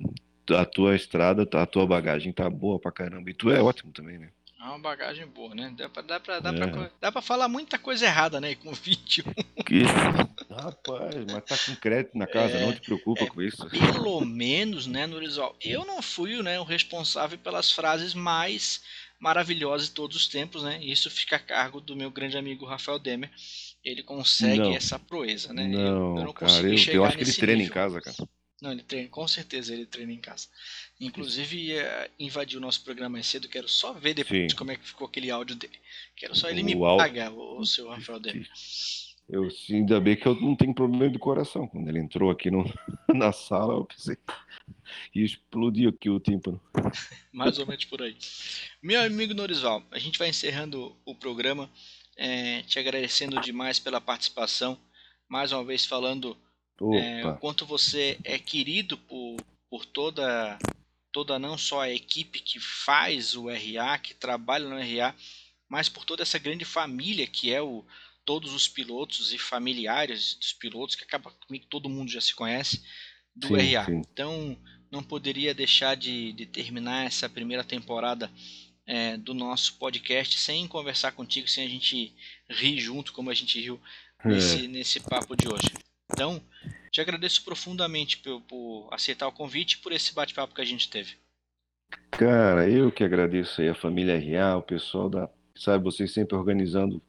a 0.50 0.64
tua 0.64 0.96
estrada, 0.96 1.42
a 1.42 1.66
tua 1.66 1.86
bagagem 1.86 2.32
tá 2.32 2.48
boa 2.48 2.78
pra 2.78 2.90
caramba. 2.90 3.30
E 3.30 3.34
tu 3.34 3.50
é 3.50 3.62
ótimo 3.62 3.92
também, 3.92 4.18
né? 4.18 4.30
É 4.64 4.66
uma 4.66 4.78
bagagem 4.78 5.26
boa, 5.26 5.54
né? 5.54 5.74
Dá 5.76 5.90
pra, 5.90 6.02
dá 6.02 6.18
pra, 6.18 6.40
dá 6.40 6.50
é. 6.50 6.66
pra, 6.66 6.90
dá 6.98 7.12
pra 7.12 7.20
falar 7.20 7.48
muita 7.48 7.78
coisa 7.78 8.06
errada, 8.06 8.40
né? 8.40 8.54
Com 8.54 8.72
21. 8.72 9.24
Que... 9.64 9.82
Rapaz, 10.50 11.14
mas 11.30 11.44
tá 11.44 11.56
com 11.56 11.74
crédito 11.80 12.18
na 12.18 12.26
casa, 12.26 12.58
é, 12.58 12.66
não 12.66 12.74
te 12.74 12.82
preocupa 12.82 13.24
é, 13.24 13.26
com 13.26 13.40
isso. 13.40 13.66
Pelo 13.70 14.20
menos, 14.20 14.86
né, 14.86 15.06
Norizol, 15.06 15.56
eu 15.62 15.86
não 15.86 16.02
fui 16.02 16.42
né, 16.42 16.60
o 16.60 16.64
responsável 16.64 17.38
pelas 17.38 17.72
frases 17.72 18.12
mais 18.12 18.82
maravilhosas 19.18 19.88
de 19.88 19.94
todos 19.94 20.18
os 20.18 20.28
tempos, 20.28 20.62
né? 20.62 20.78
Isso 20.82 21.10
fica 21.10 21.36
a 21.36 21.38
cargo 21.38 21.80
do 21.80 21.96
meu 21.96 22.10
grande 22.10 22.36
amigo 22.36 22.66
Rafael 22.66 22.98
Demer. 22.98 23.30
Ele 23.82 24.02
consegue 24.02 24.58
não, 24.58 24.74
essa 24.74 24.98
proeza, 24.98 25.52
né? 25.52 25.66
Não, 25.66 25.80
eu, 25.80 26.18
eu 26.18 26.24
não 26.24 26.32
cara, 26.34 26.52
eu, 26.62 26.92
eu 26.92 27.04
acho 27.04 27.16
que 27.16 27.24
ele 27.24 27.32
treina 27.32 27.62
nível. 27.62 27.70
em 27.70 27.74
casa, 27.74 28.00
cara. 28.02 28.16
Não, 28.64 28.72
ele 28.72 28.82
treina, 28.82 29.10
com 29.10 29.28
certeza 29.28 29.74
ele 29.74 29.84
treina 29.84 30.10
em 30.10 30.18
casa. 30.18 30.48
Inclusive, 30.98 31.74
uh, 31.74 32.10
invadiu 32.18 32.58
o 32.58 32.62
nosso 32.62 32.82
programa 32.82 33.10
mais 33.10 33.26
cedo. 33.26 33.46
Quero 33.46 33.68
só 33.68 33.92
ver 33.92 34.14
depois 34.14 34.52
Sim. 34.52 34.56
como 34.56 34.70
é 34.70 34.76
que 34.76 34.86
ficou 34.86 35.06
aquele 35.06 35.30
áudio 35.30 35.54
dele. 35.54 35.78
Quero 36.16 36.34
só 36.34 36.48
ele 36.48 36.62
o 36.62 36.64
me 36.64 36.74
pagar, 36.74 37.30
o, 37.30 37.58
o 37.58 37.66
seu 37.66 37.90
Rafael 37.90 38.18
Demer. 38.18 38.48
Eu 39.28 39.50
ainda 39.68 40.00
bem 40.00 40.16
que 40.16 40.26
eu 40.26 40.34
não 40.40 40.56
tenho 40.56 40.72
problema 40.72 41.10
de 41.10 41.18
coração. 41.18 41.68
Quando 41.68 41.86
ele 41.90 41.98
entrou 41.98 42.30
aqui 42.30 42.50
no, 42.50 42.64
na 43.14 43.32
sala, 43.32 43.74
eu 43.74 43.84
pensei. 43.84 44.16
E 45.14 45.22
explodiu 45.22 45.90
aqui 45.90 46.08
o 46.08 46.18
tímpano. 46.18 46.58
Mais 47.30 47.58
ou 47.58 47.66
menos 47.66 47.84
por 47.84 48.00
aí. 48.00 48.16
Meu 48.82 49.02
amigo 49.02 49.34
Norisval, 49.34 49.82
a 49.90 49.98
gente 49.98 50.18
vai 50.18 50.30
encerrando 50.30 50.96
o 51.04 51.14
programa. 51.14 51.70
É, 52.16 52.62
te 52.62 52.78
agradecendo 52.78 53.38
demais 53.42 53.78
pela 53.78 54.00
participação. 54.00 54.78
Mais 55.28 55.52
uma 55.52 55.64
vez 55.64 55.84
falando 55.84 56.34
é, 56.80 57.26
o 57.26 57.36
quanto 57.36 57.64
você 57.64 58.18
é 58.24 58.38
querido 58.38 58.96
por, 58.98 59.36
por 59.70 59.84
toda, 59.84 60.58
toda 61.12 61.38
não 61.38 61.56
só 61.56 61.82
a 61.82 61.90
equipe 61.90 62.40
que 62.40 62.58
faz 62.58 63.36
o 63.36 63.48
RA, 63.48 63.98
que 63.98 64.14
trabalha 64.14 64.68
no 64.68 64.76
RA, 64.76 65.14
mas 65.68 65.88
por 65.88 66.04
toda 66.04 66.22
essa 66.22 66.38
grande 66.38 66.64
família 66.64 67.26
que 67.26 67.52
é 67.52 67.62
o 67.62 67.84
todos 68.24 68.54
os 68.54 68.66
pilotos 68.66 69.34
e 69.34 69.38
familiares 69.38 70.34
dos 70.36 70.52
pilotos, 70.54 70.96
que 70.96 71.04
acaba 71.04 71.30
comigo 71.30 71.66
todo 71.68 71.90
mundo 71.90 72.10
já 72.10 72.22
se 72.22 72.34
conhece, 72.34 72.82
do 73.36 73.48
sim, 73.48 73.56
RA. 73.56 73.84
Sim. 73.84 74.02
Então, 74.10 74.58
não 74.90 75.02
poderia 75.02 75.52
deixar 75.52 75.94
de, 75.94 76.32
de 76.32 76.46
terminar 76.46 77.04
essa 77.04 77.28
primeira 77.28 77.62
temporada 77.62 78.30
é, 78.86 79.16
do 79.16 79.34
nosso 79.34 79.74
podcast 79.74 80.38
sem 80.38 80.66
conversar 80.66 81.12
contigo, 81.12 81.48
sem 81.48 81.64
a 81.64 81.68
gente 81.68 82.14
rir 82.48 82.78
junto, 82.78 83.12
como 83.12 83.30
a 83.30 83.34
gente 83.34 83.60
riu 83.60 83.80
é. 84.24 84.28
nesse, 84.28 84.68
nesse 84.68 85.00
papo 85.00 85.36
de 85.36 85.48
hoje. 85.48 85.68
Então, 86.12 86.40
te 86.90 87.00
agradeço 87.00 87.44
profundamente 87.44 88.18
por, 88.18 88.40
por 88.42 88.88
aceitar 88.92 89.26
o 89.26 89.32
convite 89.32 89.74
e 89.74 89.78
por 89.78 89.92
esse 89.92 90.14
bate-papo 90.14 90.54
que 90.54 90.60
a 90.60 90.64
gente 90.64 90.88
teve. 90.88 91.16
Cara, 92.10 92.68
eu 92.68 92.92
que 92.92 93.04
agradeço 93.04 93.60
aí 93.60 93.68
a 93.68 93.74
família 93.74 94.18
RA, 94.18 94.56
o 94.56 94.62
pessoal 94.62 95.08
da. 95.08 95.30
Sabe, 95.56 95.84
vocês 95.84 96.12
sempre 96.12 96.36
organizando 96.36 97.00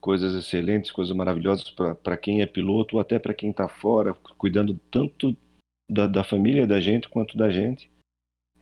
coisas 0.00 0.34
excelentes, 0.34 0.90
coisas 0.90 1.14
maravilhosas 1.14 1.70
para 2.02 2.16
quem 2.16 2.40
é 2.40 2.46
piloto 2.46 2.96
ou 2.96 3.00
até 3.00 3.18
para 3.18 3.34
quem 3.34 3.50
está 3.50 3.68
fora, 3.68 4.14
cuidando 4.38 4.78
tanto 4.90 5.36
da, 5.90 6.06
da 6.06 6.24
família 6.24 6.66
da 6.66 6.80
gente 6.80 7.08
quanto 7.08 7.36
da 7.36 7.50
gente. 7.50 7.90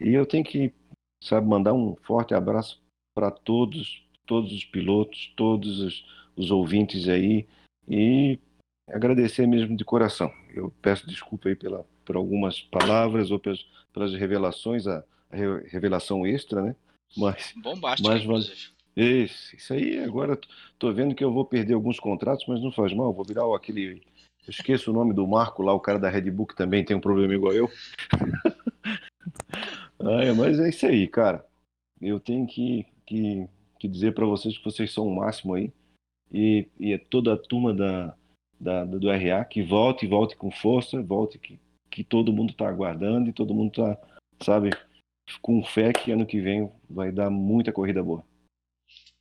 E 0.00 0.12
eu 0.12 0.26
tenho 0.26 0.44
que, 0.44 0.72
sabe, 1.22 1.46
mandar 1.46 1.72
um 1.72 1.94
forte 2.02 2.34
abraço 2.34 2.82
para 3.14 3.30
todos, 3.30 4.04
todos 4.26 4.52
os 4.52 4.64
pilotos, 4.64 5.32
todos 5.36 5.80
os, 5.80 6.04
os 6.36 6.50
ouvintes 6.50 7.08
aí 7.08 7.46
e 7.88 8.38
agradecer 8.90 9.46
mesmo 9.46 9.76
de 9.76 9.84
coração. 9.84 10.32
Eu 10.54 10.72
peço 10.82 11.06
desculpa 11.06 11.48
aí 11.48 11.56
pela, 11.56 11.84
por 12.04 12.16
algumas 12.16 12.60
palavras 12.62 13.30
ou 13.30 13.38
pelas, 13.38 13.66
pelas 13.92 14.14
revelações, 14.14 14.86
a, 14.86 15.04
a, 15.30 15.36
revelação 15.70 16.26
extra, 16.26 16.62
né? 16.62 16.76
Mas, 17.16 17.52
Bombástico, 17.56 18.08
mas, 18.08 18.22
inclusive. 18.22 18.78
Isso, 18.96 19.54
isso 19.54 19.72
aí, 19.72 20.00
agora 20.00 20.38
tô 20.78 20.92
vendo 20.92 21.14
que 21.14 21.22
eu 21.22 21.32
vou 21.32 21.44
perder 21.44 21.74
alguns 21.74 22.00
contratos, 22.00 22.44
mas 22.48 22.60
não 22.60 22.72
faz 22.72 22.92
mal, 22.92 23.12
vou 23.12 23.24
virar 23.24 23.44
aquele. 23.54 24.02
Eu 24.44 24.50
esqueço 24.50 24.90
o 24.90 24.94
nome 24.94 25.14
do 25.14 25.26
Marco 25.26 25.62
lá, 25.62 25.72
o 25.72 25.80
cara 25.80 25.98
da 25.98 26.08
Red 26.08 26.30
Bull 26.30 26.46
que 26.46 26.56
também 26.56 26.84
tem 26.84 26.96
um 26.96 27.00
problema 27.00 27.34
igual 27.34 27.52
eu. 27.52 27.70
ah, 30.00 30.34
mas 30.36 30.58
é 30.58 30.68
isso 30.68 30.86
aí, 30.86 31.06
cara. 31.06 31.46
Eu 32.00 32.18
tenho 32.18 32.46
que, 32.46 32.86
que, 33.06 33.46
que 33.78 33.86
dizer 33.86 34.14
para 34.14 34.26
vocês 34.26 34.56
que 34.56 34.64
vocês 34.64 34.92
são 34.92 35.06
o 35.06 35.14
máximo 35.14 35.54
aí. 35.54 35.72
E, 36.32 36.66
e 36.78 36.92
é 36.92 36.98
toda 36.98 37.34
a 37.34 37.36
turma 37.36 37.72
da, 37.72 38.14
da, 38.58 38.84
do 38.84 39.08
RA 39.10 39.44
que 39.44 39.62
volte, 39.62 40.06
volte 40.06 40.36
com 40.36 40.50
força, 40.50 41.02
volte 41.02 41.38
que, 41.38 41.58
que 41.90 42.02
todo 42.02 42.32
mundo 42.32 42.50
está 42.50 42.68
aguardando 42.68 43.28
e 43.28 43.32
todo 43.32 43.54
mundo 43.54 43.70
está, 43.70 43.98
sabe, 44.42 44.70
com 45.40 45.62
fé 45.64 45.92
que 45.92 46.10
ano 46.10 46.26
que 46.26 46.40
vem 46.40 46.70
vai 46.88 47.12
dar 47.12 47.30
muita 47.30 47.72
corrida 47.72 48.02
boa. 48.02 48.24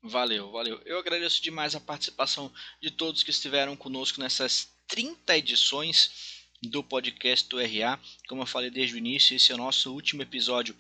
Valeu, 0.02 0.52
valeu. 0.52 0.80
Eu 0.86 1.00
agradeço 1.00 1.42
demais 1.42 1.76
a 1.76 1.82
participação 1.82 2.52
de 2.82 2.92
todos 2.92 3.24
que 3.24 3.32
estiveram 3.32 3.76
conosco 3.76 4.22
nessas 4.22 4.72
30 4.88 5.38
edições 5.38 6.46
do 6.62 6.84
podcast 6.84 7.48
do 7.50 7.60
RA. 7.60 8.00
Como 8.28 8.42
eu 8.42 8.48
falei 8.48 8.70
desde 8.70 8.96
o 8.96 8.98
início, 8.98 9.36
esse 9.36 9.52
é 9.52 9.56
o 9.56 9.58
nosso 9.58 9.94
último 9.94 10.22
episódio 10.22 10.76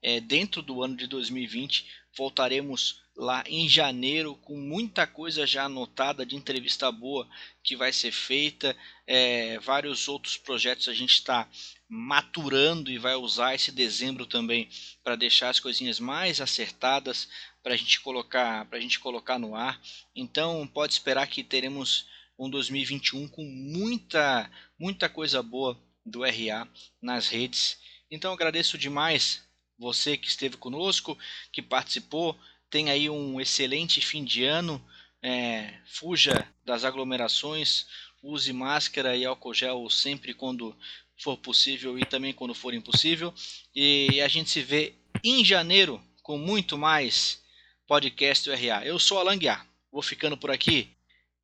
é, 0.00 0.20
dentro 0.20 0.62
do 0.62 0.82
ano 0.82 0.96
de 0.96 1.06
2020. 1.06 1.86
Voltaremos 2.16 3.02
lá 3.18 3.42
em 3.48 3.68
janeiro 3.68 4.36
com 4.36 4.56
muita 4.56 5.04
coisa 5.04 5.44
já 5.44 5.64
anotada 5.64 6.24
de 6.24 6.36
entrevista 6.36 6.90
boa 6.92 7.28
que 7.64 7.74
vai 7.74 7.92
ser 7.92 8.12
feita. 8.12 8.76
É, 9.08 9.58
vários 9.58 10.06
outros 10.06 10.36
projetos 10.36 10.86
a 10.86 10.94
gente 10.94 11.14
está 11.14 11.48
maturando 11.88 12.92
e 12.92 12.98
vai 12.98 13.16
usar 13.16 13.56
esse 13.56 13.72
dezembro 13.72 14.24
também 14.24 14.68
para 15.02 15.16
deixar 15.16 15.48
as 15.48 15.58
coisinhas 15.58 15.98
mais 15.98 16.40
acertadas 16.40 17.28
para 17.60 17.74
a 17.74 17.76
gente 17.76 18.00
colocar 18.00 18.66
para 18.66 18.78
a 18.78 18.80
gente 18.80 19.00
colocar 19.00 19.36
no 19.36 19.56
ar. 19.56 19.80
Então 20.14 20.64
pode 20.68 20.92
esperar 20.92 21.26
que 21.26 21.42
teremos 21.42 22.06
um 22.38 22.48
2021 22.48 23.26
com 23.26 23.42
muita 23.42 24.48
muita 24.78 25.08
coisa 25.08 25.42
boa 25.42 25.76
do 26.06 26.22
RA 26.22 26.68
nas 27.02 27.26
redes. 27.26 27.80
Então 28.08 28.32
agradeço 28.32 28.78
demais 28.78 29.42
você 29.78 30.16
que 30.16 30.28
esteve 30.28 30.56
conosco, 30.56 31.16
que 31.52 31.62
participou. 31.62 32.38
Tenha 32.70 32.92
aí 32.92 33.08
um 33.08 33.40
excelente 33.40 34.00
fim 34.00 34.24
de 34.24 34.44
ano. 34.44 34.82
É, 35.22 35.74
fuja 35.84 36.46
das 36.64 36.84
aglomerações, 36.84 37.86
use 38.22 38.52
máscara 38.52 39.16
e 39.16 39.24
álcool 39.24 39.52
gel 39.52 39.90
sempre 39.90 40.32
quando 40.32 40.76
for 41.20 41.36
possível 41.36 41.98
e 41.98 42.04
também 42.04 42.32
quando 42.32 42.54
for 42.54 42.72
impossível. 42.74 43.34
E 43.74 44.20
a 44.20 44.28
gente 44.28 44.50
se 44.50 44.62
vê 44.62 44.94
em 45.24 45.44
janeiro 45.44 46.00
com 46.22 46.38
muito 46.38 46.78
mais 46.78 47.42
podcast 47.86 48.48
URA. 48.48 48.84
Eu 48.84 48.98
sou 48.98 49.18
Alan 49.18 49.38
Guiar. 49.38 49.66
Vou 49.90 50.02
ficando 50.02 50.36
por 50.36 50.50
aqui. 50.50 50.90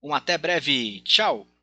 Um 0.03 0.14
até 0.14 0.37
breve. 0.37 1.01
Tchau. 1.01 1.54